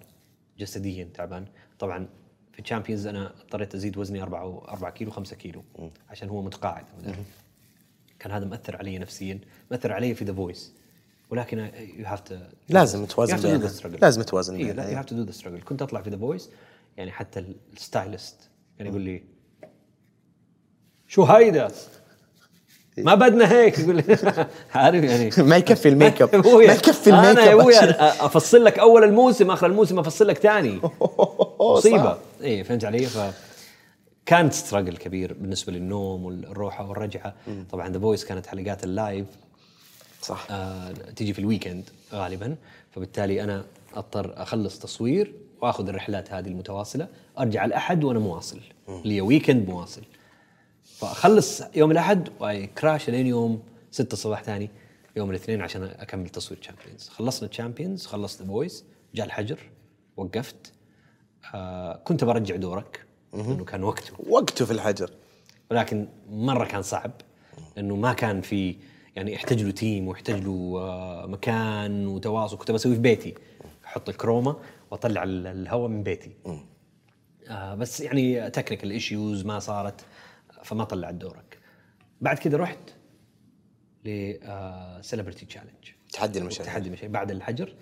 [0.59, 1.47] جسديا تعبان.
[1.79, 2.09] طبعا
[2.57, 5.63] في تشامبيونز أنا اضطريت أزيد وزني 4 4 كيلو 5 كيلو
[6.11, 6.85] عشان هو متقاعد.
[8.19, 9.39] كان هذا مأثر علي نفسيا
[9.71, 10.73] مأثر علي في The Voice
[11.31, 11.59] ولكن
[11.99, 12.35] you have to
[12.69, 13.61] لازم توازن.
[14.01, 16.51] لازم توازن يو هاف تو دو ذا ستراجل كنت أطلع في The Voice
[16.97, 17.45] يعني حتى
[17.77, 18.37] ال stylist
[18.79, 19.23] كان يقول لي
[21.09, 21.69] شو هيدا؟
[22.99, 23.79] ما بدنا هيك.
[23.79, 24.03] يقول
[24.75, 25.31] عارف يعني.
[25.39, 29.51] ما يكفي الميك اب ما يكفي الميك أنا يا أبويا عشان- أفصل لك أول الموسم
[29.51, 30.81] آخر الموسم أفصل لك ثاني
[31.73, 32.19] مصيبة.
[32.43, 33.19] اي فهمت علي؟ ف
[34.27, 37.35] كانت struggle كبير بالنسبة للنوم والروحة والرجعة.
[37.71, 39.27] طبعا The Voice كانت حلقات ال live.
[40.23, 40.47] صح.
[40.51, 42.57] آه تيجي في ال weekend غالبا.
[42.91, 47.09] فبالتالي أنا أضطر أخلص تصوير وآخذ الرحلات هذه المتواصلة
[47.39, 48.61] أرجع الأحد وأنا مواصل.
[49.05, 50.03] لي weekend مواصل.
[50.85, 54.71] فأخلص يوم الأحد و crash لين يوم 6 الصباح ثاني
[55.17, 58.85] يوم الاثنين عشان أكمل تصوير تشامبيونز خلصنا تشامبيونز خلصت The Voice
[59.15, 59.59] جاء الحجر
[60.17, 60.73] وقفت.
[62.05, 64.13] كنت برجع دورك لأنه كان وقته.
[64.31, 65.11] وقته في الحجر.
[65.71, 67.11] ولكن مرة كان صعب
[67.77, 68.77] لأنه ما كان في
[69.17, 72.59] يعني يحتاج له team ويحتاج له آه، مكان وتواصل.
[72.59, 73.35] كنت بسويه في بيتي
[73.85, 74.57] أحط ال chroma
[74.91, 76.31] وأطلع ال- الهواء من بيتي.
[77.51, 80.05] آه بس يعني technical issues ما صارت
[80.63, 81.59] فما طلعت دورك.
[82.21, 82.79] بعد كذا رحت
[84.05, 87.75] ل Celebrity Challenge تحدي المشاهير تحدي المشاهير بعد الحجر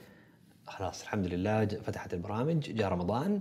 [0.66, 3.41] خلاص الحمد لله فتحت البرامج جاء رمضان.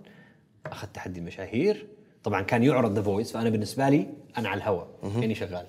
[0.66, 1.88] أخذت تحدي المشاهير
[2.24, 4.08] طبعا كان يعرض The Voice فأنا بالنسبة لي
[4.38, 4.88] أنا على الهواء
[5.22, 5.66] كاني شغال.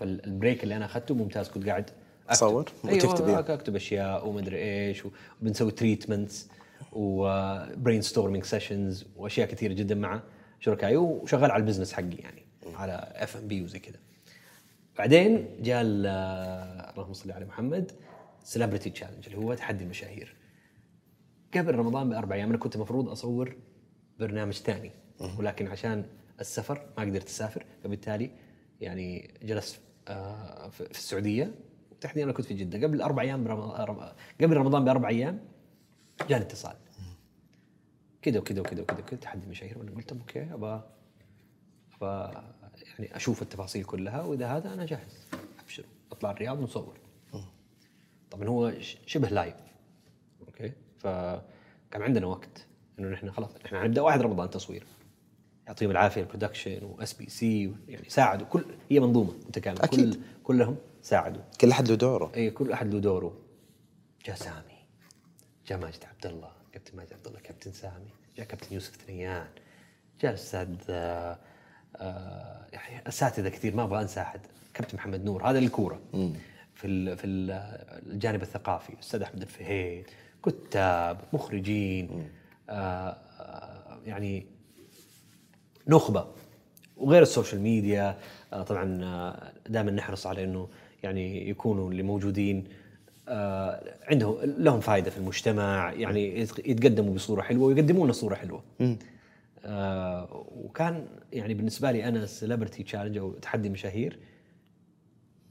[0.00, 1.90] فال break اللي أنا أخذته ممتاز كنت قاعد.
[2.30, 3.54] تصور وتكتب يعني.
[3.54, 5.02] أكتب أشياء ومدري إيش
[5.42, 6.48] وبنسوي treatments
[6.92, 10.20] و brainstorming sessions وأشياء كثيره جدا مع
[10.60, 12.42] شركائي وشغال على ال business حقي يعني
[12.74, 13.98] على FMB وزي كذا
[14.98, 16.06] بعدين جاء ال-
[16.94, 17.92] اللهم صل على محمد
[18.44, 20.34] Celebrity Challenge اللي هو تحدي المشاهير.
[21.54, 23.56] قبل رمضان بأربع أيام أنا كنت المفروض أصور
[24.26, 24.90] برنامج ثاني.
[25.38, 26.04] ولكن عشان
[26.40, 28.30] السفر ما قدرت أسافر فبالتالي
[28.80, 31.54] يعني جلست آه، في السعودية.
[31.90, 32.86] وتحديدا أنا كنت في جدة.
[32.86, 33.48] قبل أربع أيام
[34.40, 35.40] قبل رمضان بأربع أيام
[36.28, 36.76] جاني اتصال.
[38.22, 40.84] كذا وكذا وكذا وكذا وكذا تحدي المشاهير وأنا قلت okay أبغى
[41.96, 42.44] أبغى
[42.98, 44.22] يعني أشوف التفاصيل كلها.
[44.22, 45.26] وإذا هذا أنا جاهز.
[45.60, 45.84] أبشر.
[46.12, 46.98] أطلع الرياض ونصور.
[48.30, 48.72] طبعا هو
[49.06, 49.54] شبه live
[50.40, 52.66] okay؟ فكان عندنا وقت.
[52.98, 54.86] إنه نحن خلاص إحنا حنبدا واحد رمضان تصوير.
[55.66, 58.46] يعطيهم العافية ال production و SBC يعني ساعدوا.
[58.46, 59.84] كل هي منظومة متكاملة.
[59.84, 60.14] أكيد.
[60.14, 61.42] كل كلهم ساعدوا.
[61.60, 62.32] كل أحد له دوره.
[62.36, 63.38] اي كل أحد له دوره.
[64.26, 64.86] جاء سامي.
[65.66, 68.10] جاء ماجد عبد الله كابتن ماجد عبد الله كابتن سامي.
[68.36, 69.46] جاء كابتن يوسف ثنيان.
[70.20, 71.38] جاء الأستاذ آه،
[71.96, 74.40] آه، يعني أساتذة كثير ما أبغى أنسى أحد.
[74.74, 76.00] كابتن محمد نور هذا الكوره
[76.74, 77.50] في في ال
[78.12, 78.92] الجانب الثقافي.
[78.92, 80.06] الاستاذ أحمد الفهيد
[80.46, 82.10] كتاب مخرجين.
[82.10, 82.41] آه،
[84.04, 84.46] يعني
[85.88, 86.26] نخبة
[86.96, 88.18] وغير ال social media.
[88.52, 88.86] آه، طبعا
[89.68, 90.68] دائما نحرص على إنه
[91.02, 92.64] يعني يكونوا اللي موجودين
[93.28, 98.62] آه عنده لهم فائده في المجتمع يعني يتق- يتقدموا بصورة حلوة ويقدمون صورة حلوة.
[99.64, 104.18] آه وكان يعني بالنسبة لي أنا Celebrity Challenge أو تحدي مشاهير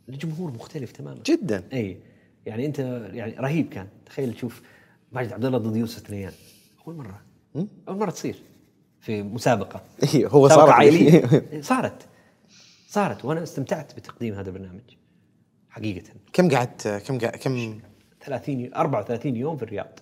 [0.09, 1.19] الجمهور مختلف تماما.
[1.25, 1.63] جدا.
[1.73, 1.97] اي
[2.45, 2.79] يعني أنت
[3.13, 3.87] يعني رهيب كان.
[4.05, 4.61] تخيل تشوف
[5.11, 6.31] ماجد عبد الله ضد يوسف ثنيان
[6.87, 7.21] أول مرة.
[7.87, 8.35] أول مرة تصير
[8.99, 9.81] في مسابقة.
[10.13, 11.61] إيه، هو مسابقة صار عائلية.
[11.61, 12.07] صارت.
[12.87, 13.25] صارت.
[13.25, 14.81] وأنا استمتعت بتقديم هذا البرنامج.
[15.69, 16.09] حقيقة.
[16.33, 17.79] كم قعدت كم قعدت كم؟
[18.21, 19.99] 30 34 يوم في الرياض.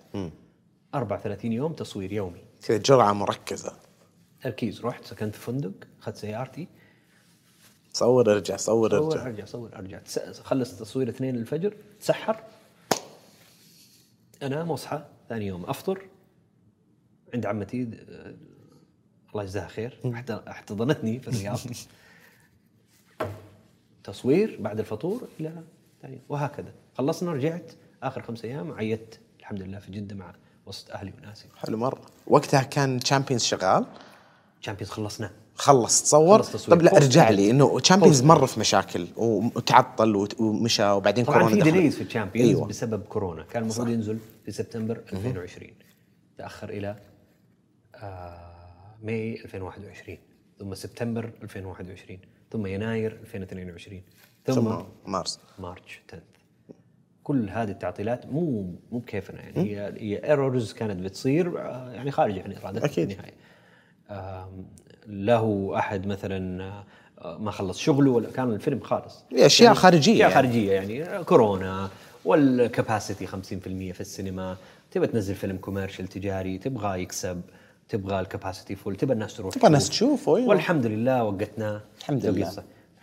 [0.94, 2.44] 34 يوم تصوير يومي.
[2.62, 3.72] كذا جرعة مركزة.
[4.42, 4.84] تركيز.
[4.84, 6.68] رحت سكنت في فندق أخذت سيارتي.
[7.92, 9.26] صور ارجع صور صور ارجع.
[9.26, 10.00] ارجع صور ارجع.
[10.42, 11.76] خلص تصوير اثنين الفجر.
[12.00, 12.36] تسحر
[14.42, 16.02] أنام واصحى ثاني يوم أفطر.
[17.34, 18.34] عند عمتي آه،
[19.32, 19.98] الله يجزاها خير.
[20.14, 21.58] احت- احتضنتني في الرياض.
[24.04, 25.52] تصوير بعد الفطور إلى
[26.28, 26.72] وهكذا.
[26.98, 27.72] خلصنا رجعت.
[28.02, 30.34] آخر خمس أيام عيدت الحمد لله في جدة مع
[30.66, 31.46] وسط أهلي وناسي.
[31.56, 32.00] حلو مرة.
[32.26, 33.86] وقتها كان تشامبيونز شغال؟
[34.62, 35.30] تشامبيونز خلصنا.
[35.54, 36.66] خلص تصور؟ خلص.
[36.70, 37.30] طب لا ارجع.
[37.30, 41.70] لي إنه تشامبيونز مر في مشاكل وتعطل وت- ومشى وبعدين طبعا كورونا في.
[41.70, 42.66] delays في الشامبيونز أيوة.
[42.66, 43.42] بسبب كورونا.
[43.42, 45.70] كان المفروض ينزل في سبتمبر 2020
[46.38, 46.96] تأخر إلى
[49.02, 50.18] ماي 2021
[50.58, 52.18] ثم سبتمبر 2021
[52.50, 54.02] ثم يناير 2022
[54.46, 55.40] ثم, ثم مارس.
[55.58, 56.22] March 10
[57.22, 59.60] كل هذه التعطيلات مو مو بكيفنا يعني.
[59.60, 63.08] هي هي errors كانت بتصير آه، يعني خارج عن إرادتنا أكيد.
[63.08, 63.34] في النهايه
[65.06, 66.64] له أحد مثلا
[67.18, 69.24] آه، ما خلص شغله ولا كان الفيلم خالص.
[69.32, 70.34] هي أشياء خارجية أشياء يعني.
[70.34, 71.24] خارجية يعني.
[71.24, 71.90] كورونا
[72.24, 73.32] وال capacity 50%
[73.92, 74.56] في السينما.
[74.90, 77.42] تبغى تنزل فيلم commercial تجاري تبغى يكسب.
[77.90, 80.28] تبغى ال capacity full تبغى الناس تروح تبغى الناس تشوف.
[80.28, 80.48] أيوة.
[80.48, 82.52] والحمد لله وقتناه الحمد لله.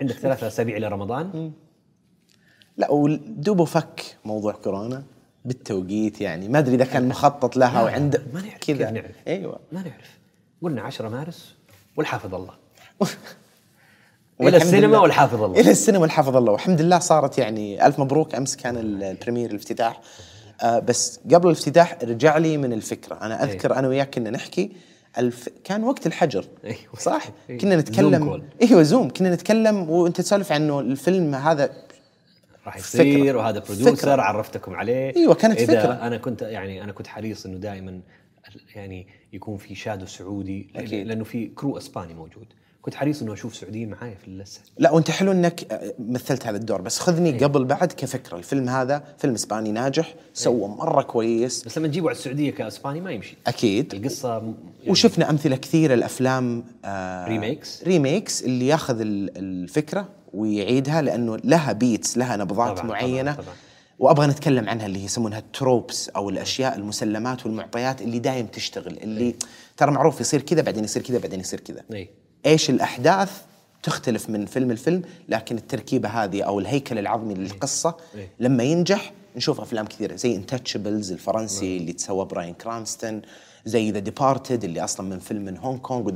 [0.01, 1.51] عندك ثلاثة أسابيع إلى رمضان؟
[2.77, 5.03] لا ودوبه فك موضوع كورونا
[5.45, 6.49] بالتوقيت يعني.
[6.49, 8.77] ما أدري إذا كان مخطط لها وعنده ما نعرف كذا.
[8.77, 9.59] كيف نعرف؟ أيوه.
[9.71, 10.17] ما نعرف.
[10.61, 11.55] قلنا 10 مارس
[11.97, 12.53] والحافظ الله.
[14.39, 14.99] والحمد السينما.
[14.99, 15.59] والحافظ الله.
[15.59, 16.51] إلى السينما والحافظ الله.
[16.51, 18.35] والحمد لله صارت يعني ألف مبروك.
[18.35, 20.01] أمس كان ال- ال premiere الافتتاح.
[20.61, 24.71] آه بس قبل الافتتاح رجع لي من الفكرة أنا أذكر أنا وياك كنا نحكي
[25.17, 25.49] الف...
[25.63, 26.95] كان وقت الحجر أيوة.
[26.99, 27.61] صح أيوة.
[27.61, 28.43] كنا Zoom نتكلم call.
[28.61, 31.69] إيوه Zoom كنا نتكلم وأنت تسولف عنه الفيلم هذا
[32.65, 33.03] راح فكرة.
[33.03, 34.21] يصير وهذا producer فكرة.
[34.21, 35.93] عرفتكم عليه أيوة، كانت إذا فكرة.
[35.93, 38.01] أنا كنت يعني أنا كنت حريص إنه دائما
[38.75, 41.07] يعني يكون في shadow سعودي أكيد.
[41.07, 42.47] لأنه في crew إسباني موجود
[42.87, 44.59] كنت حريص إنه أشوف سعوديين معايا في اللسه.
[44.77, 46.81] لا وأنت حلو إنك آه، مثلت هذا الدور.
[46.81, 47.43] بس خذني إيه.
[47.43, 48.37] قبل بعد كفكرة.
[48.37, 51.63] الفيلم هذا فيلم إسباني ناجح سوى مرة كويس.
[51.63, 53.37] بس لما تجيبه على السعودية كإسباني ما يمشي.
[53.47, 53.93] أكيد.
[53.93, 54.53] القصة يعني
[54.87, 62.17] وشفنا أمثلة كثيرة الافلام آه remakes؟ remakes اللي ياخذ ال- الفكرة ويعيدها لأنه لها beats
[62.17, 63.31] لها نبضات طبعاً، معينة.
[63.33, 63.55] طبعاً، طبعاً.
[63.99, 69.35] وأبغى نتكلم عنها اللي يسمونها ال tropes أو الأشياء المسلمات والمعطيات اللي دايم تشتغل اللي
[69.77, 71.81] ترى معروف يصير كذا بعدين يصير كذا بعدين يصير كذا.
[71.93, 72.09] اي
[72.47, 73.31] إيش الأحداث
[73.83, 78.29] تختلف من فيلم لفيلم لكن التركيبة هذه أو الهيكل العظمي للقصة إيه.
[78.39, 83.21] لما ينجح نشوف أفلام كثيرة زي Intouchables الفرنسي اللي تسوى براين كرانستون
[83.65, 86.11] زي The Departed اللي أصلا من فيلم من هونغ كونغ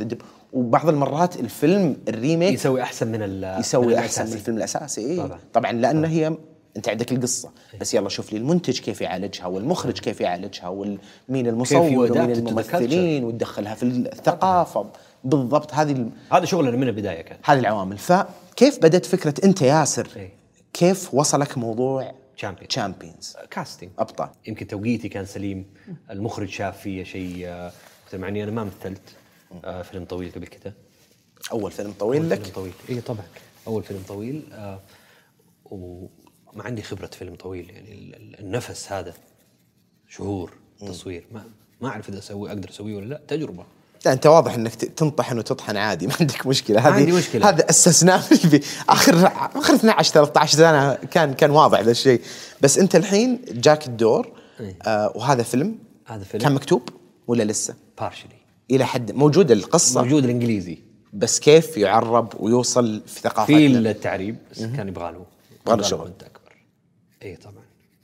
[0.53, 4.33] وبعض المرات الفيلم ال remake يسوي أحسن من يسوي من أحسن من.
[4.33, 5.27] الفيلم الأساسي إيه؟ طبعاً.
[5.27, 6.37] طبعا طبعا لأن هي
[6.77, 7.51] أنت عندك القصة
[7.81, 13.75] بس يلا شوف لي المنتج كيف يعالجها والمخرج كيف يعالجها ومين المصور ومين الممثلين وتدخلها
[13.75, 14.85] في الثقافة
[15.23, 15.73] بالضبط.
[15.73, 17.37] هذه ال- هذا شغلنا من البداية كان.
[17.45, 17.97] هذه العوامل.
[17.97, 20.33] فكيف بدت فكرة أنت ياسر؟ إيه.
[20.73, 22.11] كيف وصلك موضوع
[22.41, 22.67] Champions.
[22.67, 24.29] Champions casting أبطال.
[24.47, 25.65] يمكن توقيتي كان سليم.
[26.11, 27.71] المخرج شاف فيا شيء آه،
[28.07, 29.01] مثل مع اني أنا ما مثلت
[29.65, 30.73] آه، فيلم طويل قبل كذا
[31.51, 32.73] أول فيلم طويل فيلم لك؟ طويل.
[32.89, 33.25] اي طبعا.
[33.67, 34.79] أول فيلم طويل آه
[35.65, 37.69] وما عندي خبرة فيلم طويل.
[37.69, 39.13] يعني ال- ال- النفس هذا
[40.09, 41.25] شهور تصوير.
[41.31, 41.43] ما
[41.81, 43.21] ما أعرف إذا أسوي أقدر أسويه ولا لا.
[43.27, 43.65] تجربة.
[44.05, 46.79] لا أنت واضح إنك تنطحن وتطحن عادي ما عندك مشكلة.
[46.79, 47.49] هذه عندي مشكلة.
[47.49, 48.17] هذا أسسناه
[48.51, 52.21] في آخر آخر 12 13 سنة كان كان واضح ذا الشيء.
[52.61, 54.31] بس أنت الحين جاك الدور.
[54.85, 55.75] آه وهذا فيلم
[56.05, 56.43] هذا فيلم.
[56.43, 56.89] كان مكتوب
[57.27, 58.41] ولا لسه؟ بارشلي
[58.71, 60.77] إلى حد موجود القصة؟ موجود الإنجليزي.
[61.13, 65.25] بس كيف يعرب ويوصل في ثقافتنا في التعريب بس كان يبغى له.
[65.61, 66.07] يبغى له شغل.
[66.07, 66.55] أكبر.
[67.23, 67.63] إي طبعا.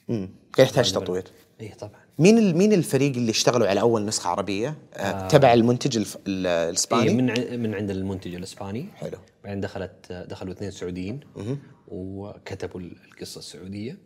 [0.10, 0.30] مم.
[0.54, 1.24] كان يحتاج تطوير؟
[1.62, 2.07] إي طبعا.
[2.20, 6.18] مين مين الفريق اللي اشتغلوا على أول نسخة عربية؟ آه تبع المنتج الف...
[6.28, 8.86] ال- إيه الاسباني؟ من ع- من عند المنتج الإسباني.
[8.96, 9.18] حلو.
[9.44, 11.20] بعدين دخلت دخلوا اثنين سعوديين.
[11.88, 13.98] وكتبوا ال- القصة السعودية.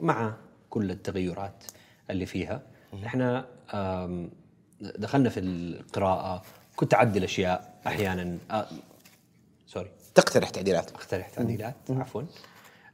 [0.00, 0.36] مع
[0.70, 1.64] كل التغيرات
[2.10, 2.62] اللي فيها.
[3.06, 4.30] إحنا آم،
[4.80, 6.42] دخلنا في القراءة.
[6.76, 8.38] كنت أعدل أشياء أحيانا.
[8.50, 8.66] آه،
[9.66, 9.90] sorry.
[10.14, 10.90] تقترح تعديلات.
[10.90, 12.22] أقترح تعديلات عفوا.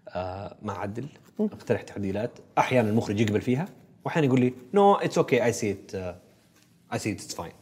[0.08, 1.06] آه ما عدل
[1.40, 2.30] أقترح تعديلات.
[2.58, 3.68] أحيانا المخرج يقبل فيها.
[4.04, 5.94] واحيانا يقول لي no it's okay I see it
[6.92, 7.52] I see it's fine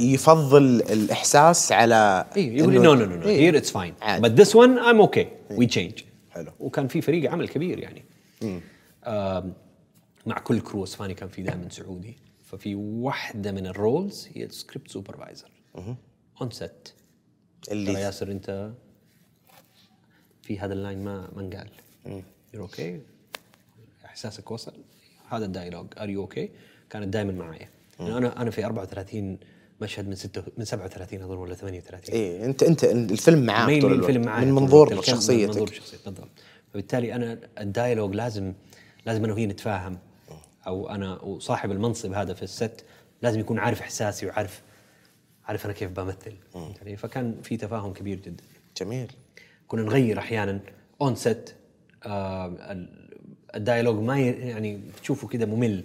[0.00, 3.26] يفضل الإحساس على اي يقول لي no no no.
[3.26, 3.94] Here it's fine.
[4.20, 5.92] بس this one I'm okay we change
[6.30, 6.52] حلو.
[6.60, 8.04] وكان في فريق عمل كبير يعني.
[10.26, 12.16] مع كل crew أسباني كان في دائما سعودي.
[12.44, 15.50] ففي واحدة من ال roles هي script supervisor
[16.40, 16.88] on set
[17.70, 18.72] اللي- ياسر أنت
[20.42, 21.68] في هذا ال line ما ما انقال.
[22.54, 23.00] you're okay
[24.04, 24.72] إحساسك وصل.
[25.28, 25.86] هذا ال dialogue.
[25.98, 26.50] Are you okay
[26.90, 27.68] كانت دائما معايا
[28.00, 29.38] يعني أنا أنا في 34
[29.80, 34.08] مشهد من ستة من 37 أظن ولا 38 إيه انت أنت الفيلم معاك طول الوقت.
[34.08, 34.86] الفيلم معايا من منظور.
[34.92, 36.28] الكم- من منظور شخصيتك شخصيتك بالضبط.
[36.72, 38.52] فبالتالي أنا ال dialogue لازم
[39.06, 39.98] لازم أنا وهي نتفاهم.
[40.66, 42.84] أو أنا وصاحب المنصب هذا في ال set
[43.22, 44.62] لازم يكون عارف إحساسي وعارف
[45.44, 46.32] عارف أنا كيف بمثل.
[46.54, 48.44] يعني فكان في تفاهم كبير جدا.
[48.80, 49.12] جميل.
[49.68, 50.60] كنا نغير أحيانا
[51.00, 51.50] on set
[53.56, 55.84] ال dialogue ما يعني تشوفه كذا ممل.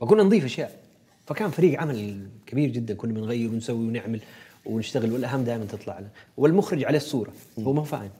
[0.00, 0.82] فكنا نضيف أشياء.
[1.26, 2.94] فكان فريق عمل كبير جدا.
[2.94, 4.20] كنا بنغير ونسوي ونعمل
[4.64, 6.08] ونشتغل والأهم دائما تطلع له.
[6.36, 7.32] والمخرج عليه الصورة.
[7.58, 8.10] هو ما فاهم.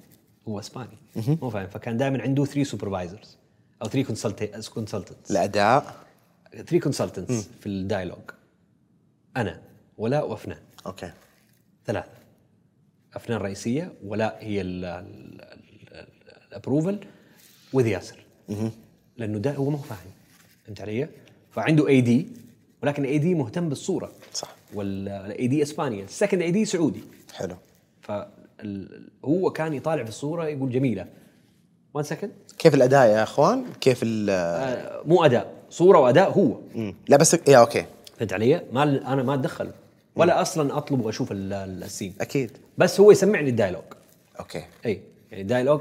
[0.48, 0.98] هو إسباني.
[1.16, 1.66] ما هو فاهم.
[1.66, 3.36] فكان دائما عنده 3 supervisors
[3.82, 4.06] أو 3
[4.74, 6.04] consultants الأداء.
[6.52, 8.30] 3 consultants في ال dialogue.
[9.36, 9.60] أنا
[9.98, 10.58] ولاء وأفنان.
[10.86, 11.12] okay.
[11.86, 12.08] ثلاثة.
[13.14, 14.60] أفنان رئيسية ولا هي
[16.50, 16.98] ال approval
[17.72, 18.18] with ياسر.
[19.16, 20.10] لأنه ده هو ما هو فاهم.
[20.66, 21.08] فهمت علي؟
[21.50, 22.26] فعنده AD
[22.82, 24.12] ولكن AD مهتم بالصورة.
[24.34, 24.54] صح.
[24.74, 27.00] وال AD اسبانيا ال second AD سعودي.
[27.34, 27.56] حلو.
[28.02, 31.06] فهو كان يطالع في الصورة يقول جميلة.
[31.94, 36.56] one second كيف الأداء يا أخوان؟ كيف ال مو أداء صورة وأداء هو.
[36.74, 36.94] مم.
[37.08, 37.84] لا بس yeah okay.
[38.18, 39.70] فهمت علي؟ ما أنا ما أتدخل.
[40.16, 42.14] ولا أطلب وأشوف ال- ال- ال scene.
[42.20, 42.50] أكيد.
[42.78, 43.82] بس هو يسمعني ال dialogue.
[44.40, 44.64] Okay.
[44.86, 45.00] اي
[45.30, 45.80] يعني dialogue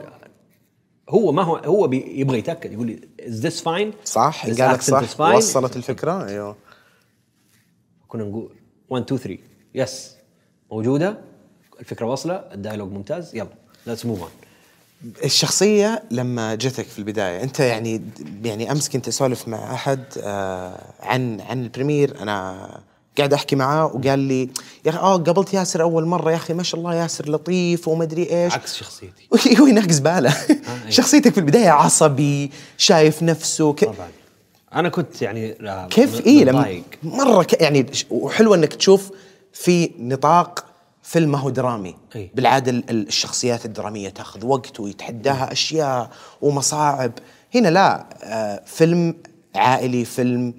[1.12, 5.76] هو ما هو هو يبغى يتأكد يقول لي is this fine صح قالك صح وصلت
[5.76, 6.56] الفكرة أيوه.
[8.08, 8.50] كنا نقول
[8.90, 9.38] 1 2 3
[9.76, 10.16] yes
[10.72, 11.18] موجودة
[11.80, 13.48] الفكرة واصلة ال dialogue ممتاز يلا
[13.88, 14.30] let's move on
[15.24, 18.02] الشخصية لما جتك في البداية أنت يعني
[18.44, 22.70] يعني أمس كنت أسولف مع أحد آه عن عن ال premiere أنا
[23.18, 24.42] قاعد أحكي معاه وقال لي
[24.86, 28.04] يا أخي آه قابلت ياسر أول مرة يا أخي ما شاء الله ياسر لطيف وما
[28.04, 28.54] أدري إيش.
[28.54, 29.28] عكس شخصيتي.
[29.62, 30.30] هو يناقز باله.
[30.50, 30.90] أيوة.
[30.90, 33.86] شخصيتك في البداية عصبي شايف نفسه ك...
[33.86, 34.08] طبعا
[34.74, 36.82] أنا كنت يعني آه، كيف؟ إيه لما.
[37.04, 37.62] مرة ك...
[37.62, 39.12] يعني وحلو أنك تشوف
[39.54, 40.66] في نطاق
[41.04, 41.96] فيلم ما هو درامي.
[42.16, 42.30] أي.
[42.36, 46.10] بالعاده ال- ال- الشخصيات الدرامية تأخذ وقت ويتحداها أشياء
[46.42, 47.12] ومصاعب.
[47.56, 49.16] هنا لا آه فيلم
[49.56, 50.54] عائلي فيلم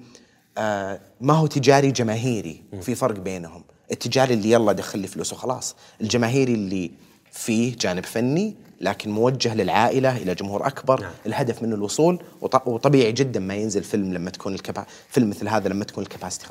[0.57, 3.63] آه ما هو تجاري جماهيري في فرق بينهم.
[3.91, 6.91] التجاري اللي يلا دخل لي فلوس وخلاص الجماهيري اللي
[7.31, 11.01] فيه جانب فني لكن موجه للعائلة إلى جمهور أكبر.
[11.01, 11.11] نعم.
[11.25, 15.69] الهدف منه الوصول وط- وطبيعي جدا ما ينزل فيلم لما تكون الكبا فيلم مثل هذا
[15.69, 16.45] لما تكون الكباسيتي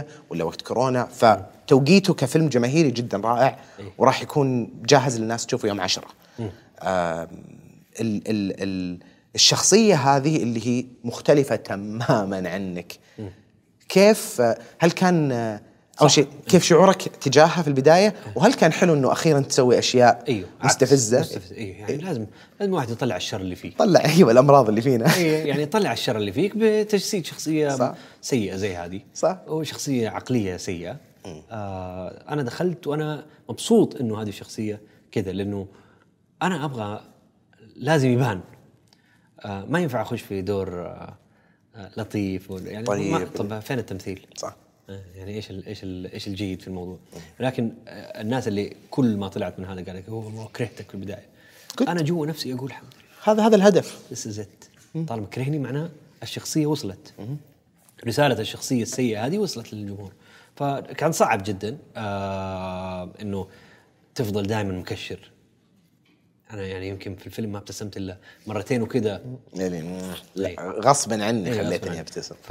[0.00, 1.04] 50% ولا وقت كورونا.
[1.04, 3.58] فتوقيته كفيلم جماهيري جدا رائع
[3.98, 6.06] وراح يكون جاهز للناس تشوفه يوم عشرة.
[6.40, 6.48] آم،
[8.00, 8.98] ال ال ال
[9.34, 12.92] الشخصية هذه اللي هي مختلفة تماما عنك.
[13.88, 14.42] كيف
[14.78, 15.32] هل كان
[16.00, 20.48] أول شيء كيف شعورك تجاهها في البداية؟ وهل كان حلو أنه أخيرا تسوي أشياء أيوه
[20.60, 20.74] عكس.
[20.74, 21.20] مستفزة.
[21.20, 22.26] مستفز أيوه يعني لازم
[22.60, 23.76] لازم الواحد يطلع الشر اللي فيه.
[23.76, 25.14] طلع أيوه الأمراض اللي فينا.
[25.16, 27.94] إيه، يعني طلع الشر اللي فيك بتجسيد شخصية صح.
[28.20, 29.00] سيئة زي هذه.
[29.14, 29.38] صح.
[29.46, 30.96] وشخصية عقلية سيئة.
[31.50, 34.80] آه أنا دخلت وأنا مبسوط إنه هذه الشخصية
[35.12, 35.66] كذا لأنه
[36.42, 37.00] أنا أبغى
[37.76, 38.40] لازم يبان.
[39.44, 41.14] آه ما ينفع أخش في دور آه
[41.96, 43.60] لطيف يعني طيب.
[43.60, 44.56] فين التمثيل؟ صح.
[44.90, 46.98] آه، يعني إيش ال إيش ال إيش الجيد في الموضوع؟
[47.40, 50.94] لكن آه، الناس اللي كل ما طلعت من هذا قال لك "أوه، والله كرهتك في
[50.94, 51.26] البداية.
[51.82, 51.88] Good.
[51.88, 53.32] أنا جوا نفسي أقول الحمد لله.
[53.32, 53.98] هذا هذا الهدف.
[54.12, 54.40] ذس
[55.06, 55.90] طالما كرهني معناه
[56.22, 57.12] الشخصية وصلت.
[58.06, 60.12] رسالة الشخصية السيئة هذه وصلت للجمهور.
[60.56, 63.46] فكان صعب جدا آه إنه
[64.14, 65.30] تفضل دائما مكشر.
[66.50, 69.22] أنا يعني يمكن في الفيلم ما ابتسمت إلا مرتين وكذا.
[69.54, 69.82] يعني
[70.36, 70.56] إيه.
[70.60, 72.00] غصبا عني إيه، خليتني.
[72.00, 72.34] أبتسم.
[72.42, 72.50] ف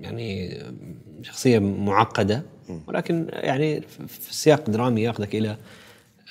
[0.00, 0.58] يعني
[1.22, 2.42] شخصية معقدة
[2.86, 5.56] ولكن يعني في السياق الدرامي ياخذك إلى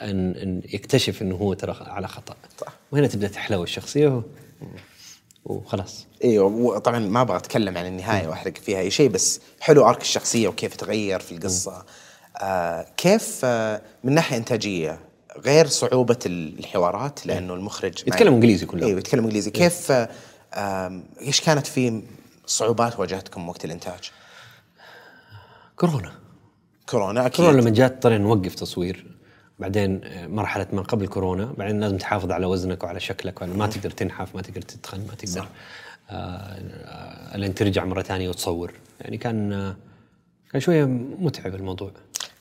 [0.01, 2.36] أن أن يكتشف إنه هو ترى على خطأ.
[2.57, 2.74] صح.
[2.91, 4.24] وهنا تبدأ تحلو الشخصية
[5.45, 6.07] وخلاص.
[6.24, 10.47] أيوه وطبعا ما أبغى أتكلم عن النهاية وأحرق فيها أي شيء بس حلو أرك الشخصية
[10.47, 11.86] وكيف تغير في القصة.
[12.41, 14.99] آه كيف آه من ناحية إنتاجية
[15.38, 18.84] غير صعوبة الحوارات لأنه المخرج ما- يتكلم إنجليزي كلهم.
[18.88, 19.51] أيوه يتكلم إنجليزي.
[19.51, 19.91] كيف
[21.21, 22.01] إيش كانت في
[22.45, 24.11] صعوبات واجهتكم وقت الإنتاج؟
[25.75, 26.11] كورونا.
[26.89, 27.36] كورونا أكيد.
[27.45, 29.05] كورونا لما جات اضطرينا نوقف تصوير.
[29.59, 33.67] بعدين آه، مرحلة ما قبل كورونا بعدين لازم تحافظ على وزنك وعلى شكلك وعلى ما
[33.67, 35.47] تقدر تنحف ما تقدر تتخن ما تقدر
[36.09, 38.73] آه، آه، لين ترجع مرة ثانية وتصور.
[39.01, 39.75] يعني كان آه،
[40.51, 40.86] كان شوية
[41.19, 41.91] متعب الموضوع.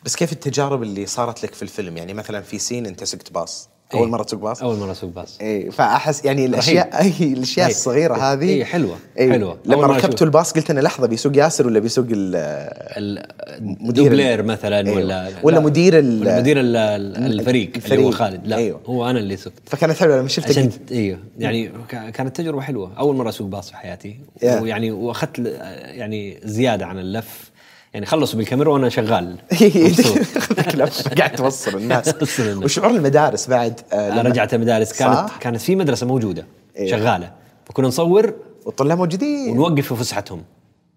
[0.04, 3.68] بس كيف التجارب اللي صارت لك في الفيلم يعني مثلا في scene أنت سقت باص
[3.94, 4.08] أول إيه.
[4.10, 7.76] مرة تسوق باص أول مرة أسوق باص اي فأحس يعني الاشياء أي الأشياء رهيب.
[7.76, 9.32] الصغيرة هذه إيه، حلوة، إيه.
[9.32, 9.58] حلوة.
[9.64, 10.22] لما أول مرة ركبتوا أشوف.
[10.22, 13.22] الباص قلت أنا لحظة بيسوق ياسر ولا بيسوق ال
[13.60, 14.96] مدير دوبلير مثلا أيوة.
[14.96, 15.60] ولا ولا لا.
[15.62, 18.10] مدير ال- مدير ال- ال- الفريق, اللي هو الفريق.
[18.10, 18.80] خالد لا أيوة.
[18.86, 21.70] هو أنا اللي سقت فكانت حلوة لما شفتك عشان أيوه يعني
[22.14, 24.44] كانت تجربة حلوة أول مرة أسوق باص في حياتي Yeah.
[24.62, 25.38] ويعني وأخذت
[25.84, 27.50] يعني زيادة عن اللف
[27.94, 29.36] يعني خلصوا بالكاميرا وأنا شغال.
[31.18, 32.14] قاعد توصل الناس.
[32.64, 34.92] وشعور المدارس بعد؟ آه، لما- رجعت المدارس.
[34.98, 36.90] كانت؟ كانت في مدرسة موجودة إيه.
[36.90, 37.32] شغالة.
[37.64, 38.34] فكنا نصور
[38.66, 39.50] والطلاب موجودين.
[39.58, 40.42] ونوقف في فسحتهم.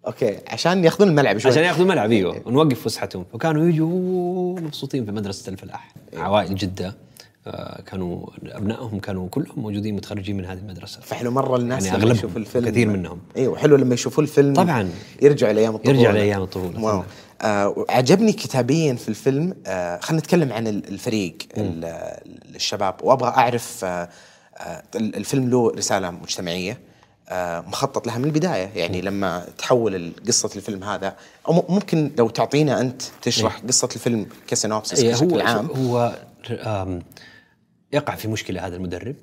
[0.08, 0.38] أوكي.
[0.48, 1.52] عشان يأخذون الملعب شوي.
[1.52, 2.42] عشان ياخذوا الملعب إيوه.
[2.46, 3.26] ونوقف فسحتهم.
[3.34, 5.94] فكانوا يجوا مبسوطين في مدرسة الفلاح.
[6.18, 6.96] عوائل جدة.
[7.86, 11.00] كانوا أبنائهم كانوا كلهم موجودين متخرجين من هذه المدرسة.
[11.02, 12.70] فحلو مرة الناس يعني لما أغلبهم، يشوفوا الفيلم.
[12.70, 13.20] كثير منهم.
[13.38, 14.90] أيوه حلو لما يشوفوا الفيلم طبعاً.
[15.22, 15.98] يرجعوا لأيام الطفولة.
[16.00, 17.04] يرجع لأيام الطفولة، واو.
[17.42, 21.86] آه عجبني كتابيا في الفيلم آه خلينا نتكلم عن ال- الفريق ال-
[22.56, 22.96] الشباب.
[23.04, 24.10] وأبغى أعرف آه
[24.58, 26.80] آه ال- الفيلم له رسالة مجتمعية
[27.30, 28.70] آه مخطط لها من البداية.
[28.76, 31.16] يعني لما تحول قصة الفيلم هذا
[31.48, 35.66] أو ممكن لو تعطينا أنت تشرح قصة الفيلم كسينوبسس إيه بشكل عام.
[35.76, 36.16] هو
[37.96, 39.16] يقع في مشكلة هذا المدرب.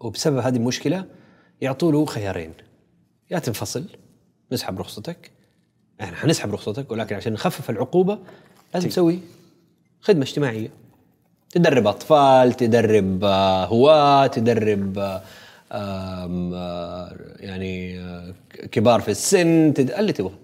[0.00, 1.04] وبسبب هذه المشكلة
[1.60, 2.52] يعطوا له خيارين.
[3.30, 3.84] يا تنفصل
[4.52, 5.30] نسحب رخصتك.
[6.00, 8.18] إحنا حنسحب رخصتك ولكن عشان نخفف العقوبة
[8.74, 9.18] لازم تسوي
[10.00, 10.70] خدمة اجتماعية.
[11.50, 15.22] تدرب أطفال تدرب آه، هواة تدرب آه،
[15.72, 18.00] آه، يعني
[18.72, 19.90] كبار في السن تد...
[19.90, 20.34] اللي تبغى.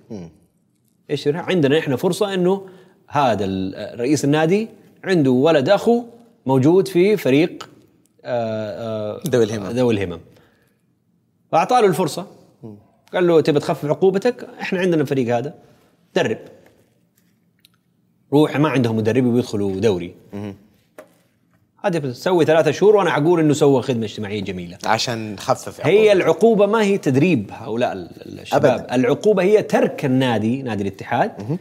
[1.10, 2.66] إيش عندنا إحنا فرصة إنه
[3.08, 3.46] هذا
[3.94, 4.68] رئيس النادي
[5.04, 6.04] عنده ولد أخو
[6.46, 7.68] موجود في فريق
[8.24, 9.66] آه، آه، ذوي الهمم.
[9.66, 10.20] ذوي الهمم.
[11.52, 12.26] فاعطى له الفرصة.
[13.14, 15.54] قال له تبي تخفف عقوبتك؟ إحنا عندنا الفريق هذا.
[16.14, 16.38] درب.
[18.32, 20.14] روح ما عندهم مدرب ويدخلوا دوري.
[21.84, 24.78] هذه تسوي ثلاثة شهور وأنا أقول إنه سوى خدمة اجتماعية جميلة.
[24.86, 28.64] عشان نخفف هي العقوبة ما هي تدريب هؤلاء ال- الشباب.
[28.80, 28.94] أبداً.
[28.94, 31.58] العقوبة هي ترك النادي نادي الاتحاد.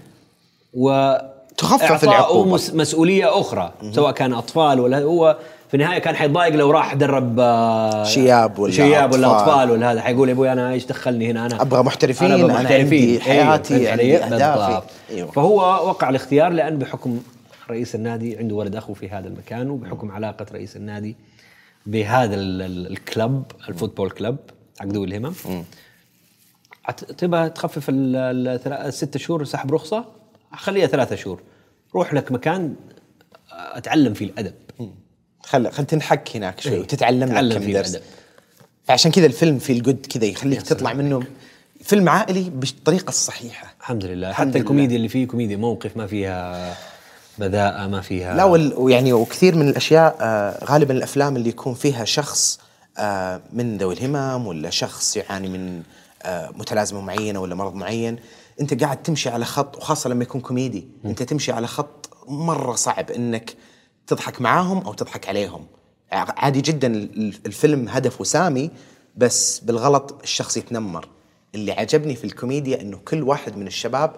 [0.74, 1.16] و
[1.58, 2.52] تخفف إعطائه العقوبة.
[2.54, 5.38] مس- مسؤولية أخرى سواء كان أطفال ولا هو
[5.68, 9.50] في النهاية كان حيتضايق لو راح درب آه، شياب ولا شياب ولا أطفال.
[9.50, 12.80] أطفال ولا هذا حيقول يا أبوي أنا إيش دخلني هنا أنا أبغى محترفين، أنا محترفين.
[12.82, 14.60] عندي حياتي، فهمت علي؟ عندي أهدافي.
[14.68, 14.84] بالضبط.
[15.10, 15.32] أيوه.
[15.32, 15.56] فهو
[15.90, 17.20] وقع الاختيار لأن بحكم
[17.70, 21.16] رئيس النادي عنده ولد أخو في هذا المكان وبحكم علاقة رئيس النادي
[21.86, 24.38] بهذا ال- ال- الكلب الفوتبول كلب
[24.80, 25.34] حق ذوي الهمم
[27.18, 30.06] تبغى تخفف الست شهور سحب رخصة
[30.56, 31.42] خليها ثلاثة شهور.
[31.96, 32.76] روح لك مكان
[33.52, 34.54] أتعلم فيه الأدب.
[35.44, 37.90] خل خل تنحك هناك شوي إيه، وتتعلم لك تعلم كم فيه درس.
[37.90, 38.06] الأدب.
[38.84, 41.24] فعشان كذا الفيلم في الجود كذا يخليك تطلع منه
[41.82, 43.74] فيلم عائلي بالطريقة الصحيحة.
[43.80, 44.30] الحمد لله.
[44.30, 44.62] الحمد حتى لله.
[44.62, 46.76] الكوميديا اللي فيه كوميديا موقف ما فيها
[47.38, 52.06] بذاءة ما فيها لا وال- ويعني وكثير من الأشياء آه غالبا الأفلام اللي يكون فيها
[52.06, 52.60] شخص
[52.98, 55.84] آه من ذوي الهمم ولا شخص يعاني من
[56.24, 58.18] آه متلازمه معينه ولا مرض معين.
[58.62, 63.12] انت قاعد تمشي على خط وخاصة لما يكون كوميدي انت تمشي على خط مرة صعب
[63.12, 63.54] انك
[64.08, 65.66] تضحك معاهم أو تضحك عليهم.
[66.12, 68.70] عادي جدا ال- الفيلم هدفه سامي
[69.18, 71.08] بس بالغلط الشخص يتنمر.
[71.56, 74.12] اللي عجبني في الكوميديا انه كل واحد من الشباب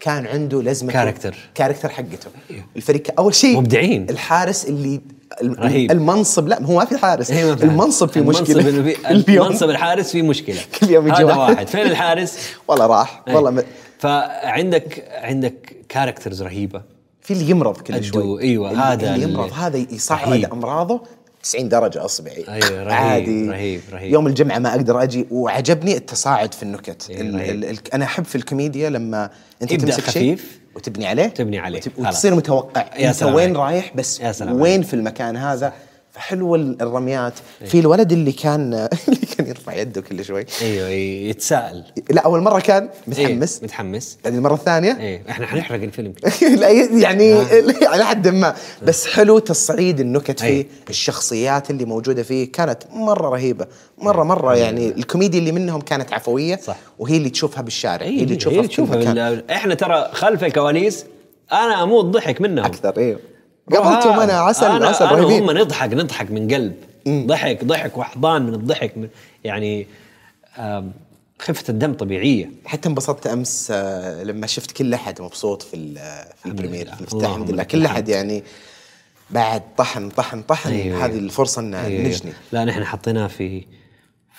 [0.00, 1.36] كان عنده لازمه character.
[1.54, 2.30] Character حقته.
[2.76, 4.10] الفريق أول شيء مبدعين.
[4.10, 5.00] الحارس اللي
[5.42, 5.90] رهيب.
[5.90, 9.46] المنصب لا هو ما في حارس إيه في المنصب في المنصب مشكلة إنه في- اليوم
[9.46, 11.68] المنصب الحارس فيه مشكلة كل يوم يجي هذا واحد.
[11.68, 13.34] فين الحارس؟ والله راح إيه.
[13.34, 13.62] والله م...
[13.98, 16.82] فعندك عندك characters رهيبة
[17.20, 20.44] في اللي يمرض كل شوي أيوة، اللي- هذا اللي ال- يمرض هذا يصعد.
[20.44, 21.00] أمراضه
[21.42, 24.12] 90 درجة أصبعي أيوة، رهيب، عادي رهيب، رهيب.
[24.12, 27.50] يوم الجمعة ما أقدر أجي وعجبني التصاعد في النكت إيه، ال رهيب.
[27.50, 29.30] ال ال أنا أحب في الكوميديا لما
[29.62, 30.59] أنت تمسك شيء خفيف.
[30.74, 31.80] وتبني عليه تبني عليه.
[31.98, 33.56] وتصير متوقع يا أنت وين عليك.
[33.56, 34.86] رايح بس يا سلام وين عليك.
[34.86, 35.72] في المكان هذا
[36.12, 37.32] فحلو ال- الرميات.
[37.66, 38.74] في الولد اللي كان
[39.08, 40.46] اللي كان يرفع يده كل شوي.
[40.62, 40.88] إيوه
[41.30, 41.84] يتساءل.
[42.10, 43.56] لا أول مرة كان متحمس.
[43.58, 44.18] إيه متحمس.
[44.24, 46.12] بعدين المرة الثانية؟ إيه إحنا حنحرق الفيلم.
[46.60, 47.32] لا يعني.
[47.92, 48.54] على حد ما.
[48.82, 50.62] بس حلو تصعيد النكت أي.
[50.62, 53.66] فيه الشخصيات اللي موجودة فيه كانت مرة رهيبة.
[53.98, 56.76] مرة مرة يعني الكوميديا اللي منهم كانت عفوية صح.
[56.98, 61.04] وهي اللي تشوفها بالشارع إيه هي اللي تشوفها هي كل تشوفها إحنا ترى خلف الكواليس
[61.52, 62.64] أنا أموت ضحك منهم.
[62.64, 63.18] أكثر أيوه
[63.72, 65.42] قابلتهم أنا عسل أنا عسل أنا رهيبين.
[65.42, 66.74] هم نضحك نضحك من قلب.
[67.08, 69.08] ضحك ضحك واحضان من الضحك من
[69.44, 69.86] يعني
[71.38, 72.50] خفة الدم طبيعية.
[72.66, 75.94] حتى انبسطت أمس آه، لما شفت كل أحد مبسوط في
[76.36, 76.86] في البريمير.
[76.86, 77.62] في الافتتاح الحمد لله.
[77.62, 77.86] كل.
[77.86, 78.42] أحد يعني
[79.30, 80.70] بعد طحن طحن طحن.
[80.72, 81.18] أيوة، هذه أيوة.
[81.24, 82.32] الفرصة ان أيوة، نجني.
[82.52, 83.66] لا نحن حطيناه في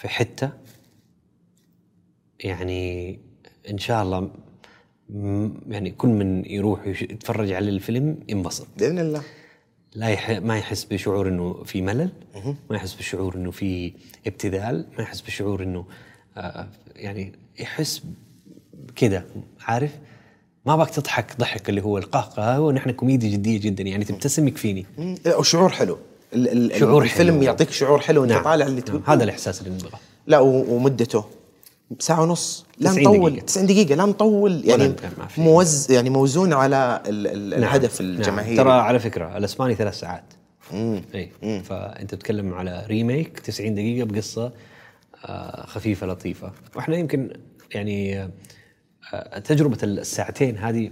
[0.01, 0.49] في حتة.
[2.39, 3.19] يعني
[3.69, 4.29] إن شاء الله
[5.69, 9.21] يعني كل من يروح يتفرج على الفيلم ينبسط بإذن الله
[9.95, 10.29] لا يح...
[10.29, 12.09] ما يحس بشعور إنه في ملل
[12.69, 13.93] ما يحس بشعور إنه في
[14.27, 15.85] ابتذال ما يحس بشعور إنه
[16.37, 18.01] آه يعني يحس
[18.95, 19.25] كذا
[19.61, 19.91] عارف
[20.65, 24.85] ما باك تضحك ضحك اللي هو القهقه ونحن كوميديا جدية جدا يعني تبتسم يكفيني.
[25.37, 25.97] وشعور حلو
[26.33, 27.43] ال- ال- شعور الفيلم حلو.
[27.43, 28.43] يعطيك شعور حلو انت نعم.
[28.43, 28.85] طالع اللي نعم.
[28.85, 31.25] تقول هذا الإحساس اللي نبغاه لا ومدته
[31.99, 33.45] ساعة ونص لا 90 نطول دقيقة.
[33.45, 34.95] 90 دقيقة لا نطول يعني.
[35.37, 37.59] موز يعني موزون على ال ال نعم.
[37.59, 38.11] الهدف نعم.
[38.11, 40.23] الجماهيري ترى على فكرة الإسباني ثلاث ساعات
[40.73, 41.01] مم.
[41.15, 41.31] اي
[41.63, 44.51] فأنت تتكلم على ريميك 90 دقيقة بقصة
[45.25, 47.33] آه، خفيفة لطيفة وإحنا يمكن
[47.75, 48.29] يعني
[49.13, 50.91] آه، تجربة الساعتين هذه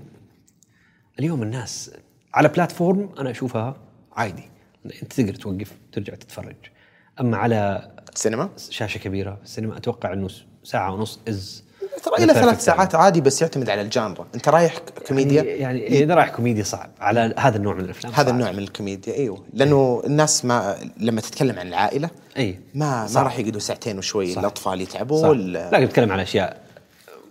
[1.20, 1.92] اليوم الناس
[2.34, 3.78] على بلاتفورم أنا أشوفها
[4.14, 4.44] عادي
[5.04, 6.56] أنت تقدر توقف ترجع تتفرج
[7.20, 10.30] أما على السينما شاشة كبيرة السينما أتوقع إنه
[10.70, 11.64] ساعة ونص از
[12.04, 14.28] ترى إلى ثلاث ساعات عادي بس يعتمد على ال genre.
[14.36, 16.90] أنت رايح كوميديا؟ يعني إذا رايح كوميديا صعب.
[17.00, 18.34] على هذا النوع من الأفلام هذا صعب.
[18.34, 19.44] النوع من الكوميديا إيوه.
[19.54, 23.22] لأنه الناس ما لما تتكلم عن العائلة اي ما ما صح.
[23.22, 24.40] راح يقعدوا ساعتين وشوي صح.
[24.40, 26.62] الأطفال ولا- لا نتكلم عن أشياء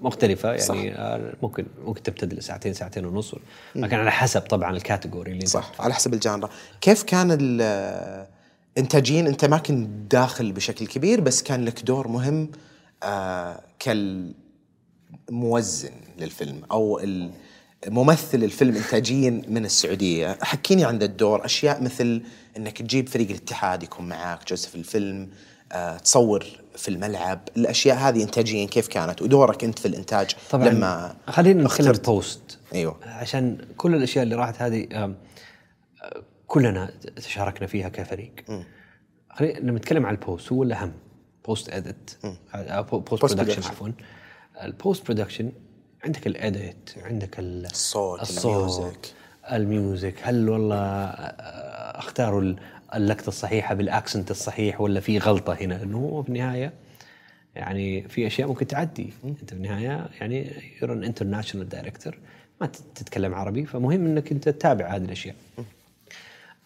[0.01, 0.49] مختلفة.
[0.49, 0.75] يعني صح.
[0.79, 3.35] آه، ممكن ممكن تمتد لساعتين ساعتين ونص.
[3.75, 5.73] لكن على حسب طبعا الكاتيجوري اللي صح.
[5.79, 6.49] على حسب الجانرا.
[6.81, 8.27] كيف كان ال-
[8.79, 12.69] انتاجيا أنت ما كنت داخل بشكل كبير بس كان لك دور مهم آه
[13.79, 14.35] كالموزن
[16.19, 17.01] للفيلم أو
[17.87, 20.39] ممثل الفيلم انتاجيا من السعودية.
[20.43, 21.45] حكيني عن الدور.
[21.45, 22.23] أشياء مثل
[22.57, 25.31] إنك تجيب فريق الاتحاد يكون معاك جزء في الفيلم
[25.73, 26.47] آه تصور
[26.77, 27.41] في الملعب.
[27.57, 32.97] الأشياء هذه انتاجيا كيف كانت؟ ودورك أنت في الإنتاج طبعا لما خلينا نتكلم post أيوه.
[33.05, 35.15] عشان كل الأشياء اللي راحت هذه آه،
[36.47, 38.33] كلنا تشاركنا فيها كفريق.
[39.31, 40.93] خلينا لما نتكلم عن ال post هو الأهم.
[41.49, 42.11] post edit
[42.93, 43.63] post production.
[43.63, 43.89] عفوا.
[44.63, 45.53] ال post production
[46.05, 49.15] عندك ال edit عندك ال- الصوت، الصوت ال music.
[49.53, 50.15] ال music.
[50.23, 52.57] هل والله آه، اختاروا ال-
[52.95, 56.73] اللقطة الصحيحة بال accent الصحيح ولا في غلطة هنا؟ لأنه هو في النهاية
[57.55, 59.13] يعني في أشياء ممكن تعدي.
[59.25, 60.51] أنت في النهاية يعني
[60.83, 62.19] you're an international director
[62.61, 65.35] ما تت- تتكلم عربي فمهم إنك أنت تتابع هذه الأشياء.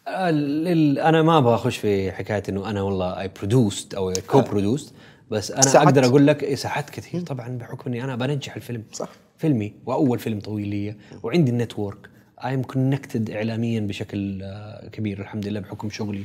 [0.08, 4.94] أنا ما أبغى أخش في حكاية إنه أنا والله I produced أو co-produced
[5.30, 5.86] بس أنا ساعدت.
[5.86, 8.82] أقدر أقول لك إيه، ساعدت كثير طبعا بحكم إني أنا بنجح الفيلم.
[8.92, 9.08] صح.
[9.38, 10.94] فيلمي وأول فيلم طويل لي.
[11.22, 12.10] وعندي ال network.
[12.44, 16.24] I am connected اعلاميا بشكل آه، كبير الحمد لله بحكم شغلي.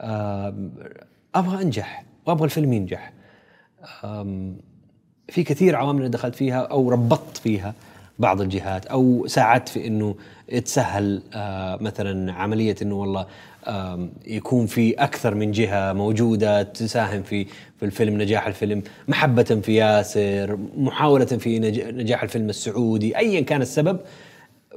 [0.00, 0.54] آه،
[1.34, 3.12] أبغى أنجح وأبغى الفيلم ينجح.
[5.28, 7.74] في كثير عوامل أنا دخلت فيها أو ربطت فيها
[8.18, 10.14] بعض الجهات أو ساعدت في إنه
[10.64, 13.26] تسهل آه، مثلا عملية إنه والله
[14.26, 17.44] يكون في أكثر من جهة موجودة تساهم في
[17.78, 18.82] في الفيلم نجاح الفيلم.
[19.08, 24.00] محبة في ياسر محاولة في نج- نجاح الفيلم السعودي ايا كان السبب.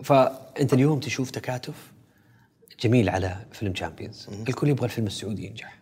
[0.03, 1.91] فأنت اليوم تشوف تكاتف
[2.81, 5.77] جميل على فيلم تشامبيونز الكل يبغى الفيلم السعودي ينجح.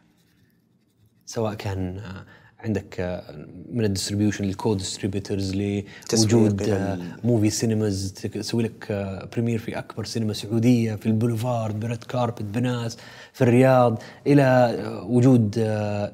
[1.25, 2.25] سواء كان آه،
[2.65, 3.23] عندك آه،
[3.71, 9.77] من ال distribution لل co-distributors لوجود تسويق آه، موفي سينماز تسوي لك آه، premiere في
[9.79, 12.97] أكبر سينما سعودية في البوليفارد ب red carpet بناس
[13.33, 15.63] في الرياض إلى آه، وجود آه،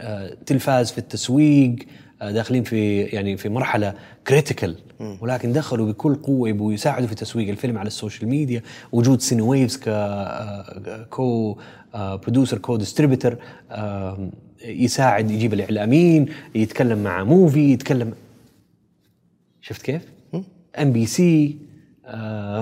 [0.02, 1.76] آه، تلفاز في التسويق
[2.22, 3.94] آه، داخلين في يعني في مرحلة
[4.28, 4.76] critical
[5.22, 8.62] ولكن دخلوا بكل قوة يبغوا يساعدوا في تسويق الفيلم على ال social media.
[8.92, 13.36] وجود سيني ويفز ك آه، co-producer co-distributor
[14.66, 16.26] يساعد يجيب الإعلاميين
[16.56, 18.14] يتكلم مع موفي يتكلم
[19.62, 20.02] شفت كيف؟
[20.80, 21.58] ام بي سي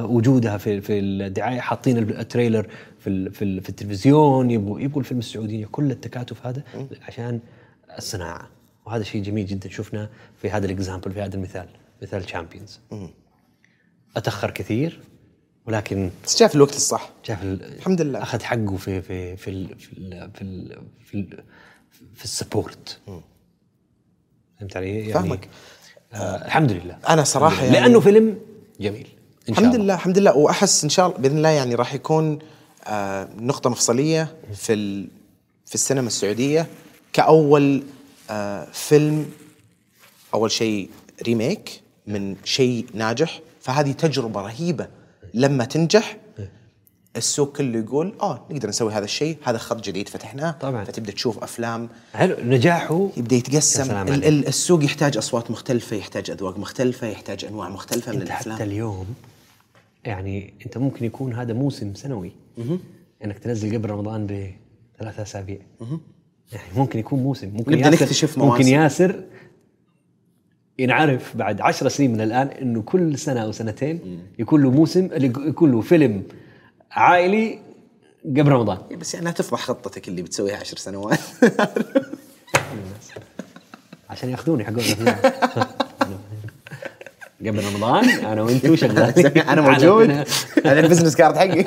[0.03, 2.67] وجودها في في الدعاية حاطين ال trailer
[2.99, 5.65] في في, في التلفزيون يبغوا يبغوا الفيلم السعودي.
[5.65, 6.63] كل التكاتف هذا
[7.07, 7.39] عشان
[7.97, 8.49] الصناعة
[8.85, 10.09] وهذا شيء جميل جدا شفنا
[10.41, 11.67] في هذا ال example في هذا المثال
[12.01, 12.79] مثال تشامبيونز
[14.15, 14.99] أتأخر كثير
[15.65, 18.21] ولكن بس جاء في الوقت الصح شاف ال- الحمد لله.
[18.21, 21.43] أخذ حقه في في في ال في ال في ال في, ال
[22.15, 22.99] في ال support
[24.59, 25.49] فهمت علي؟ يعني فاهمك.
[26.13, 27.75] آه الحمد لله صراحة الحمد لله.
[27.77, 28.37] يعني- لأنه فيلم
[28.79, 29.07] جميل
[29.49, 29.83] إن شاء الحمد الله.
[29.85, 32.39] لله الحمد لله وأحس إن شاء الله بإذن الله يعني راح يكون
[32.87, 35.07] آه نقطة مفصلية في ال-
[35.65, 36.67] في السينما السعودية
[37.13, 37.83] كأول
[38.29, 39.31] آه فيلم
[40.33, 40.89] أول شيء
[41.23, 44.87] ريميك من شيء ناجح فهذه تجربة رهيبة
[45.33, 46.17] لما تنجح
[47.17, 50.51] السوق كله يقول آه نقدر نسوي هذا الشيء هذا خط جديد فتحناه.
[50.51, 50.83] طبعاً.
[50.83, 51.89] فتبدأ تشوف أفلام.
[52.13, 53.91] حلو نجاحه يبدأ يتقسم.
[53.91, 54.25] ال-.
[54.25, 58.69] ال- السوق يحتاج أصوات مختلفة يحتاج أذواق مختلفة يحتاج أنواع مختلفة من أنت حتى الأفلام.
[58.69, 59.05] اليوم
[60.05, 62.31] يعني أنت ممكن يكون هذا موسم سنوي.
[63.25, 64.27] إنك تنزل قبل رمضان
[64.97, 65.57] بثلاثة أسابيع.
[66.51, 67.49] يعني ممكن يكون موسم.
[67.53, 68.67] ممكن نبدأ نكتشف ممكن مواسم.
[68.73, 69.23] ياسر
[70.79, 75.09] ينعرف بعد عشر سنين من الآن إنه كل سنة أو سنتين يكون له موسم
[75.47, 76.23] يكون له فيلم
[76.91, 77.59] عائلي
[78.25, 78.77] قبل رمضان.
[78.91, 81.19] إيه، بس يعني لا تفضح خطتك اللي بتسويها عشر سنوات.
[84.09, 84.83] عشان ياخذوني حقون
[87.45, 89.37] قبل رمضان أنا وأنتم شغالين.
[89.49, 90.09] أنا موجود.
[90.65, 91.65] أنا ال business card حقي.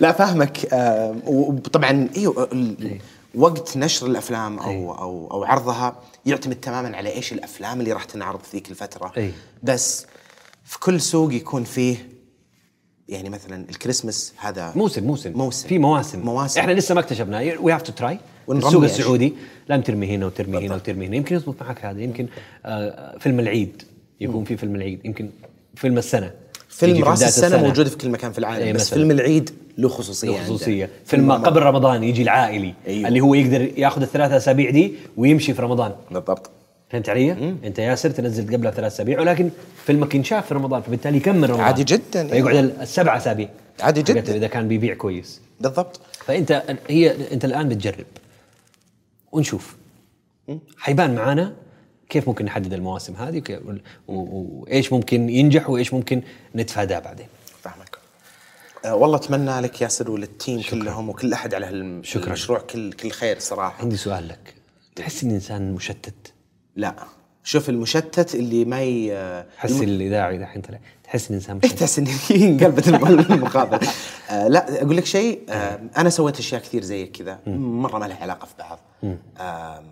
[0.00, 0.66] لا فاهمك.
[0.72, 3.00] آه، وطبعا إيوه ال-
[3.34, 8.40] وقت نشر الأفلام أو أو أو عرضها يعتمد تماما على إيش الأفلام اللي راح تنعرض
[8.40, 9.12] في ذيك الفترة.
[9.62, 10.06] بس
[10.64, 12.08] في كل سوق يكون فيه
[13.08, 15.32] يعني مثلا الكريسماس هذا موسم موسم.
[15.32, 15.68] موسم.
[15.68, 16.20] في مواسم.
[16.20, 16.60] مواسم.
[16.60, 18.18] إحنا لسه ما اكتشفنا we have to try
[18.50, 18.84] السوق.
[18.84, 19.34] السعودي.
[19.68, 20.74] لا ترمي هنا وترمي هنا.
[20.74, 21.16] وترمي هنا.
[21.16, 22.00] يمكن يضبط معك هذا.
[22.00, 22.26] يمكن
[22.66, 23.82] آه فيلم العيد.
[24.20, 25.00] يكون في فيلم العيد.
[25.04, 25.28] يمكن
[25.74, 26.30] فيلم السنة.
[26.68, 28.62] فيلم في راس بداية السنة موجود في كل مكان في العالم.
[28.62, 28.98] إيه بس مثلاً.
[28.98, 30.46] فيلم العيد له خصوصية له عنده.
[30.46, 30.90] خصوصية.
[31.04, 32.74] فيلم ما قبل رمضان يجي العائلي.
[32.86, 33.08] أيوه.
[33.08, 35.92] اللي هو يقدر ياخذ الثلاثة أسابيع دي ويمشي في رمضان.
[36.10, 36.50] بالضبط.
[36.90, 37.32] فهمت علي؟
[37.64, 39.50] أنت ياسر تنزل قبلها ثلاث أسابيع ولكن
[39.84, 42.60] فيلمك ينشاف في رمضان فبالتالي يكمل رمضان؟ عادي جدا، فيقعد إيه.
[42.60, 43.48] السبع أسابيع.
[43.80, 44.36] عادي جدا.
[44.36, 45.40] إذا كان بيبيع كويس.
[45.60, 46.00] بالضبط.
[46.26, 48.06] فأنت هي أنت الآن بتجرب.
[49.32, 49.76] ونشوف.
[50.78, 51.52] حيبان معانا
[52.08, 53.42] كيف ممكن نحدد المواسم هذه
[54.08, 56.22] وإيش ممكن ينجح وإيش ممكن
[56.56, 57.26] نتفاداه بعدين.
[57.62, 57.98] فاهمك.
[58.84, 62.26] أه والله أتمنى لك ياسر وللتيم كلهم وكل أحد على هالم- شكراً.
[62.26, 63.82] المشروع كل كل خير صراحة.
[63.82, 64.54] عندي سؤال لك.
[64.96, 66.32] تحس إني إنسان مشتت؟
[66.76, 66.94] لا.
[67.44, 69.44] شوف المشتت اللي ما ي...
[69.56, 71.78] تحس الاذاعي دحين طلع تحس انسان إيه مشتت.
[71.80, 73.80] تحس اني انقلبت الم- المقابله
[74.30, 77.38] آه لا أقول لك شيء آه أنا سويت أشياء كثير زي كذا.
[77.46, 78.78] مرة ما لها علاقة في بعض.
[79.38, 79.82] آه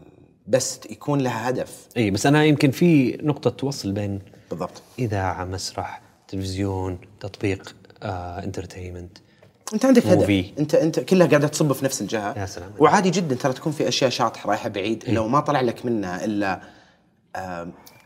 [0.47, 1.87] بس يكون لها هدف.
[1.97, 4.19] اي بس أنا يمكن في نقطة وصل بين
[4.51, 4.83] بالضبط.
[4.99, 9.19] إذاعة مسرح تلفزيون تطبيق آه، entertainment
[9.75, 10.19] أنت عندك هدف.
[10.21, 10.45] موفي.
[10.59, 12.39] أنت أنت كلها قاعدة تصب في نفس الجهة.
[12.41, 12.71] يا سلام.
[12.79, 15.05] وعادي جدا ترى تكون في أشياء شاطحة رايحة بعيد.
[15.09, 16.61] لو ما طلع لك منها إلا آه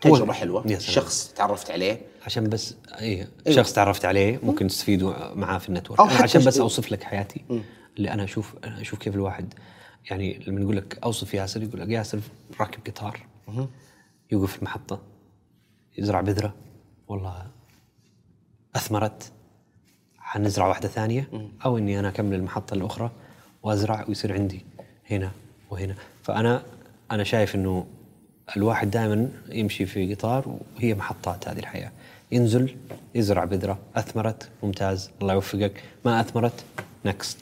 [0.01, 0.63] تجربة حلوة.
[0.67, 0.95] يا سلام.
[0.95, 2.01] شخص تعرفت عليه.
[2.27, 6.01] عشان بس اي شخص تعرفت عليه ممكن تستفيدوا معاه في ال network.
[6.01, 7.45] عشان بس أوصف لك حياتي.
[7.97, 9.55] اللي أنا أشوف أنا أشوف كيف الواحد
[10.11, 12.21] يعني لما يقول لك أوصف ياسر يقول لك ياسر
[12.61, 13.27] راكب قطار
[14.33, 15.01] يوقف في المحطة
[15.99, 16.55] يزرع بذرة.
[17.09, 17.47] والله
[18.77, 19.33] أثمرت.
[20.19, 21.51] حنزرع واحدة ثانية.
[21.65, 23.11] أو إني أنا أكمل المحطة الأخرى
[23.63, 24.65] وأزرع ويصير عندي
[25.11, 25.31] هنا
[25.71, 25.95] وهنا.
[26.23, 26.63] فأنا
[27.11, 27.87] أنا شايف إنه
[28.57, 31.93] الواحد دائما يمشي في قطار وهي محطات هذه الحياة.
[32.33, 32.77] ينزل
[33.15, 33.79] يزرع بذرة.
[33.97, 35.11] أثمرت؟ ممتاز.
[35.23, 35.83] الله يوفقك.
[36.05, 36.65] ما أثمرت؟
[37.05, 37.39] next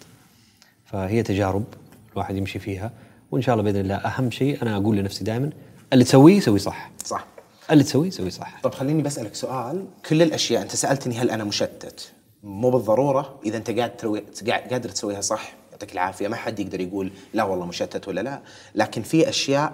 [0.85, 1.65] فهي تجارب
[2.12, 2.91] الواحد يمشي فيها.
[3.31, 5.51] وإن شاء الله بإذن الله أهم شيء أنا أقول لنفسي دائما
[5.93, 6.91] اللي تسويه سوي صح.
[7.05, 7.27] صح.
[7.70, 8.61] اللي تسويه سوي صح.
[8.62, 9.87] طب خليني بسألك سؤال.
[10.09, 12.12] كل الأشياء أنت سألتني هل أنا مشتت؟
[12.43, 13.41] مو بالضرورة.
[13.47, 16.28] إذا أنت قاعد تروي قادر تسويها صح يعطيك العافية.
[16.28, 18.41] ما حد يقدر يقول لا والله مشتت ولا لا.
[18.74, 19.73] لكن في أشياء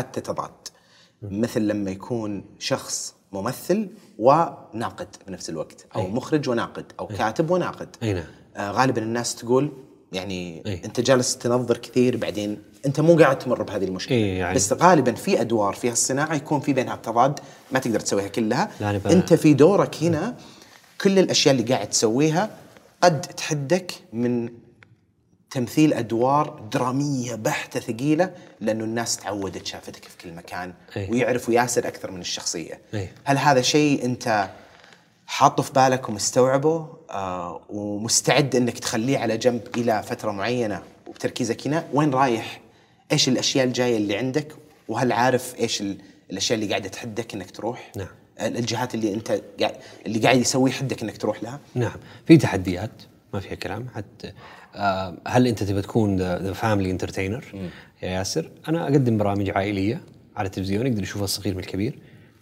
[0.00, 0.68] قد تتضاد
[1.22, 6.08] مثل لما يكون شخص ممثل وناقد بنفس الوقت أو أي.
[6.08, 8.24] مخرج وناقد أو كاتب وناقد أي نعم.
[8.56, 9.72] آه غالبا الناس تقول
[10.12, 10.80] يعني أي.
[10.84, 14.54] أنت جالس تنظر كثير بعدين أنت مو قاعد تمر بهذه المشكلة إيه يعني.
[14.54, 17.40] بس غالبا في أدوار في هالصناعة يكون في بينها تضاد
[17.72, 18.70] ما تقدر تسويها كلها
[19.06, 20.36] أنت في دورك هنا
[21.00, 22.50] كل الأشياء اللي قاعد تسويها
[23.02, 24.48] قد تحدك من
[25.50, 31.10] تمثيل أدوار درامية بحتة ثقيلة لأنه الناس تعودت شافتك في كل مكان أي.
[31.10, 32.80] ويعرفوا ياسر أكثر من الشخصية.
[32.94, 33.08] أي.
[33.24, 34.50] هل هذا شيء أنت
[35.26, 41.86] حاطه في بالك ومستوعبه آه ومستعد أنك تخليه على جنب إلى فترة معينة وبتركيزك هنا؟
[41.94, 42.60] وين رايح؟
[43.12, 44.52] إيش الأشياء الجاية اللي عندك؟
[44.88, 45.98] وهل عارف إيش ال-
[46.30, 48.08] الأشياء اللي قاعدة تحدك إنك تروح؟ نعم.
[48.40, 49.40] الجهات اللي أنت
[50.06, 51.96] اللي قاعد يسوي حدك إنك تروح لها؟ نعم.
[52.26, 52.90] في تحديات.
[53.34, 53.88] ما فيها كلام.
[53.94, 54.32] حتى
[54.74, 57.44] آه، هل أنت تبي تكون the family entertainer
[58.02, 60.00] يا ياسر؟ أنا أقدم برامج عائلية
[60.36, 61.98] على التلفزيون يقدر يشوفها الصغير من الكبير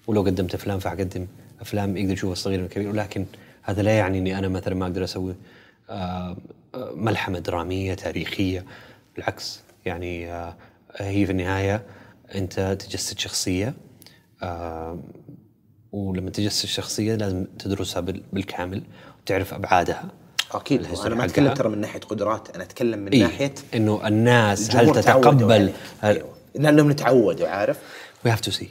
[0.07, 1.27] ولو قدمت أفلام فأقدم
[1.61, 3.27] أفلام يقدر يشوفها الصغير من الكبير ولكن
[3.63, 5.35] هذا لا يعني إني أنا مثلا ما أقدر أسوي
[5.91, 6.37] آه،
[6.75, 8.65] آه، ملحمة درامية تاريخية.
[9.17, 10.57] بالعكس يعني آه،
[10.97, 11.83] هي في النهاية
[12.35, 13.75] أنت تجسد شخصية
[14.43, 14.99] آه،
[15.93, 18.83] ولما تجسد الشخصيه لازم تدرسها بال- بالكامل
[19.23, 20.09] وتعرف أبعادها.
[20.55, 21.25] أكيد أنا ما.
[21.25, 25.75] أتكلم ترى من ناحية قدرات أنا أتكلم من إيه؟ ناحية إنه الناس هل تتقبل عليك.
[26.01, 26.29] هل أيوة.
[26.55, 27.79] لأنهم تعودوا عارف
[28.25, 28.69] we have to see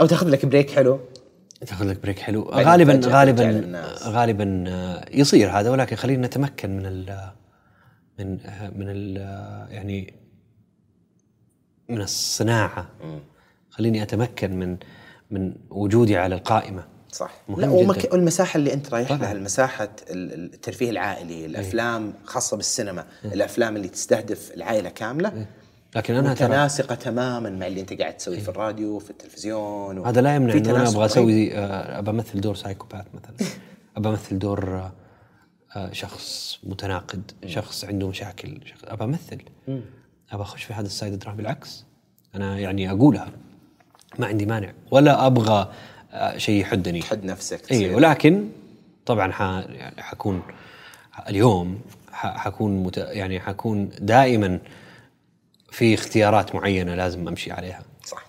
[0.00, 1.00] أو تأخذ لك break حلو
[1.66, 3.84] تأخذ لك break حلو غالبا غالبا.
[4.04, 7.30] غالبا آه، يصير هذا ولكن خلينا نتمكن من ال
[8.18, 8.30] من
[8.76, 9.16] من ال
[9.70, 10.14] يعني
[11.88, 12.88] من الصناعة
[13.70, 14.76] خليني أتمكن من
[15.30, 16.84] من وجودي على القائمة
[17.14, 17.30] صح.
[17.56, 17.68] لا.
[17.70, 18.08] ومك...
[18.12, 19.18] والمساحة اللي أنت رايح طبعاً.
[19.20, 25.46] لها المساحة ال- الترفيه العائلي الأفلام خاصة بالسينما الأفلام اللي تستهدف العائلة كاملة
[25.96, 30.04] لكن أنا ترى متناسقة تماما مع اللي أنت قاعد تسويه في الراديو في التلفزيون و...
[30.04, 31.04] هذا لا يمنع إنه أنا أبغى.
[31.04, 33.48] أسوي آه، ابى أمثل دور سايكوباث مثلا.
[33.96, 34.92] ابى أمثل دور آه،
[35.76, 39.38] آه، شخص متناقض شخص عنده مشاكل شخص ابى أمثل.
[40.32, 41.36] ابى أخش في هذا ال side الدراما.
[41.36, 41.84] بالعكس
[42.34, 43.28] أنا يعني أقولها
[44.18, 44.72] ما عندي مانع.
[44.90, 45.72] ولا أبغى
[46.36, 47.94] شيء يحدني تحد نفسك اي.
[47.94, 48.48] ولكن
[49.06, 50.42] طبعا ح يعني حكون
[51.28, 51.80] اليوم
[52.12, 54.58] ح- حكون مت يعني حكون دائما
[55.70, 58.26] في اختيارات معينة لازم أمشي عليها صح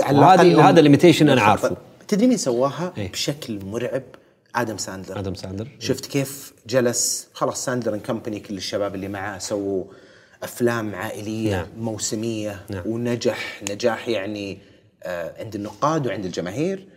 [0.00, 1.76] على وهذا limitation أنا الخطة- عارفه.
[2.08, 3.12] تدري مين سواها إيه.
[3.12, 4.02] بشكل مرعب
[4.54, 9.38] آدم ساندلر آدم ساندلر شفت كيف جلس خلاص ساندلر and company كل الشباب اللي معاه
[9.38, 9.84] سووا
[10.42, 11.66] أفلام عائلية نعم.
[11.78, 12.82] موسمية نعم.
[12.86, 14.58] ونجح نجاح يعني
[15.02, 16.95] آه عند النقاد وعند الجماهير آه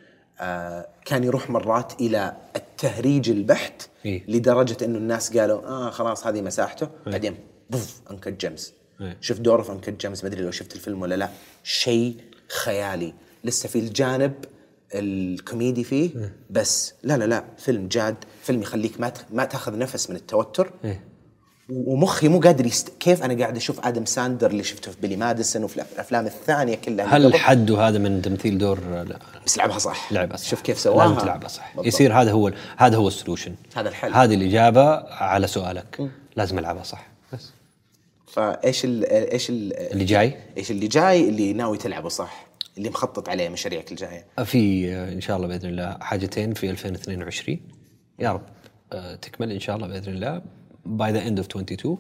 [1.06, 4.24] كان يروح مرات إلى التهريج البحت إيه.
[4.28, 6.90] لدرجة إنه الناس قالوا آه خلاص هذه مساحته.
[7.06, 7.36] بعدين
[7.70, 9.18] بوف Uncut Gems إيه.
[9.22, 11.30] شفت دوره في Uncut Gems ما أدري لو شفت الفيلم ولا لا.
[11.64, 12.16] شيء
[12.64, 13.14] خيالي.
[13.44, 14.34] لسه في الجانب
[14.96, 18.16] الكوميدي فيه بس لا لا لا فيلم جاد.
[18.44, 20.74] فيلم يخليك ما ما تاخذ نفس من التوتر.
[20.86, 21.04] إيه.
[21.70, 22.90] ومخي مو قادر يست...
[23.00, 27.18] كيف أنا قاعد أشوف آدم ساندلر اللي شفته في بيلي ماديسون وفي الأفلام الثانية كلها
[27.18, 27.36] هل.
[27.36, 29.20] حد هذا من تمثيل دور؟ لا.
[29.46, 30.12] بس لعبها صح.
[30.14, 30.50] لعبها صح.
[30.50, 31.68] شوف كيف سواها لازم تلعبها صح.
[31.68, 31.88] بالضبط.
[31.88, 33.56] يصير هذا هو هذا هو ال solution.
[33.76, 34.14] هذا الحل.
[34.14, 36.10] هذه الإجابة على سؤالك.
[36.36, 37.08] لازم ألعبها صح.
[37.34, 37.52] بس.
[38.28, 39.06] فإيش ال...
[39.06, 39.74] إيش ال...
[39.74, 42.48] اللي جاي؟ إيش اللي جاي اللي ناوي تلعبه صح؟
[42.78, 44.26] اللي مخطط عليه مشاريعك الجاية.
[44.46, 47.60] في إن شاء الله بإذن الله حاجتين في 2022
[48.20, 48.42] يا رب
[48.94, 50.42] آه، تكمل إن شاء الله بإذن الله.
[50.86, 51.98] by the end of 22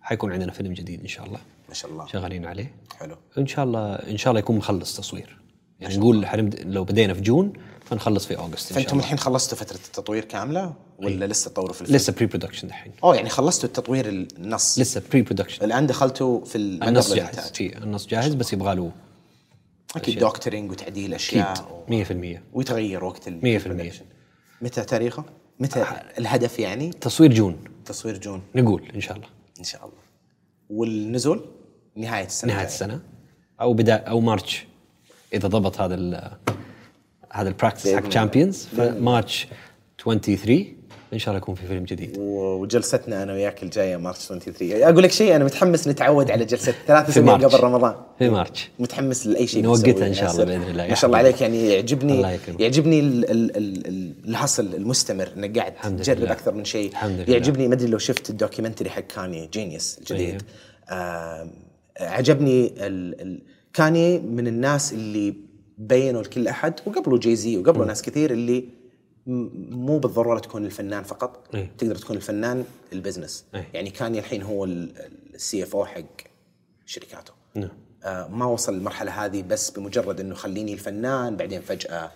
[0.00, 1.38] حيكون عندنا فيلم جديد إن شاء الله.
[1.68, 2.06] ما شاء الله.
[2.06, 2.74] شغالين عليه.
[2.98, 3.16] حلو.
[3.38, 5.38] إن شاء الله إن شاء الله يكون مخلص تصوير.
[5.80, 6.26] يعني نقول
[6.62, 7.52] لو بدينا في June
[7.84, 11.80] فنخلص في August إن شاء فأنتم الحين خلصتوا فترة التطوير كاملة ولا لسه تطوروا في
[11.80, 14.78] الفيلم؟ لسه pre-production الحين أوه يعني خلصتوا التطوير النص.
[14.78, 17.38] لسه pre-production الآن دخلتوا في النص جاهز.
[17.38, 18.92] في النص جاهز بس يبغى له
[19.96, 21.14] أكيد doctoring وتعديل أكيد.
[21.14, 24.02] أشياء 100% ويتغير وقت ال 100%.
[24.62, 25.24] متى تاريخه؟
[25.60, 25.86] متى
[26.18, 27.56] الهدف يعني؟ تصوير June.
[27.88, 28.42] تصوير June.
[28.54, 29.28] نقول إن شاء الله.
[29.58, 29.98] إن شاء الله.
[30.70, 31.44] والنزول
[31.96, 32.66] نهاية السنة نهاية.
[32.66, 33.00] السنة.
[33.60, 34.66] أو بدايه أو March
[35.32, 36.38] إذا ضبط هذا ال
[37.32, 38.08] هذا ال practice حق.
[38.08, 39.46] Champions ف March
[40.04, 40.77] 23
[41.12, 45.10] إن شاء الله يكون في فيلم جديد وجلستنا أنا وياك الجاية مارس 23 أقول لك
[45.10, 47.44] شيء أنا متحمس نتعود على جلسة ثلاث March.
[47.44, 50.44] قبل رمضان في March متحمس لأي شيء نوقتها إن شاء الله.
[50.44, 50.86] بإذن الله.
[50.88, 51.18] ما شاء الله.
[51.18, 52.60] عليك يعني يعجبني الله يكرمك.
[52.60, 56.24] يعجبني ال ال ال ال الـ hustle المستمر إنك قاعد تجرب.
[56.24, 57.32] أكثر من شيء الحمد لله.
[57.32, 60.40] يعجبني ما أدري لو شفت ال documentary حق كاني jeen-yuhs الجديد أيوه.
[60.90, 61.48] آه
[62.00, 62.72] عجبني
[63.72, 65.34] كاني من الناس اللي
[65.78, 68.77] بينوا لكل أحد وقبله جاي زي وقبله ناس كثير اللي
[69.28, 71.70] مو بالضرورة تكون الفنان فقط إيه.
[71.78, 73.68] تقدر تكون الفنان ال business إيه.
[73.74, 76.02] يعني كاني الحين هو ال CFO حق
[76.86, 77.70] شركاته نعم
[78.04, 82.10] آه، ما وصل للمرحله هذه بس بمجرد إنه خليني الفنان بعدين فجأة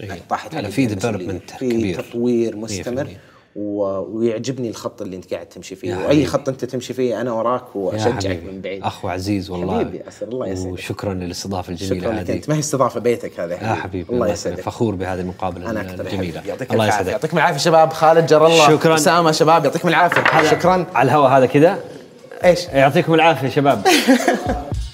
[0.00, 0.22] إيه.
[0.28, 1.28] طاحت علي في المسؤولية.
[1.28, 2.00] development في كبير.
[2.02, 3.08] تطوير مستمر 100%.
[3.56, 5.94] ويعجبني الخط اللي انت قاعد تمشي فيه.
[5.94, 6.26] وأي حبيبي.
[6.26, 8.42] خط انت تمشي فيه أنا وراك وأشجعك.
[8.52, 8.82] من بعيد.
[8.82, 9.78] اخ وعزيز والله.
[9.78, 10.72] حبيبي، أسأل الله يسعدك.
[10.72, 12.48] وشكرا للاستضافة الجميلة شكرا لك أنت.
[12.48, 14.12] ما هي استضافة بيتك هذا يا حبيبي.
[14.12, 14.60] الله يسعدك.
[14.60, 16.42] فخور بهذه المقابلة أنا أكثر الجميلة.
[16.46, 17.12] يعطيك الله يسعدك.
[17.12, 17.92] يعطيكم العافية شباب.
[17.92, 18.68] خالد جر الله.
[18.68, 18.94] شكراً.
[18.94, 20.50] أسامة شباب يعطيكم العافية.
[20.50, 20.86] شكرا.
[20.94, 21.78] على الهواء هذا كذا؟
[22.44, 23.82] إيش؟ يعطيكم العافية شباب.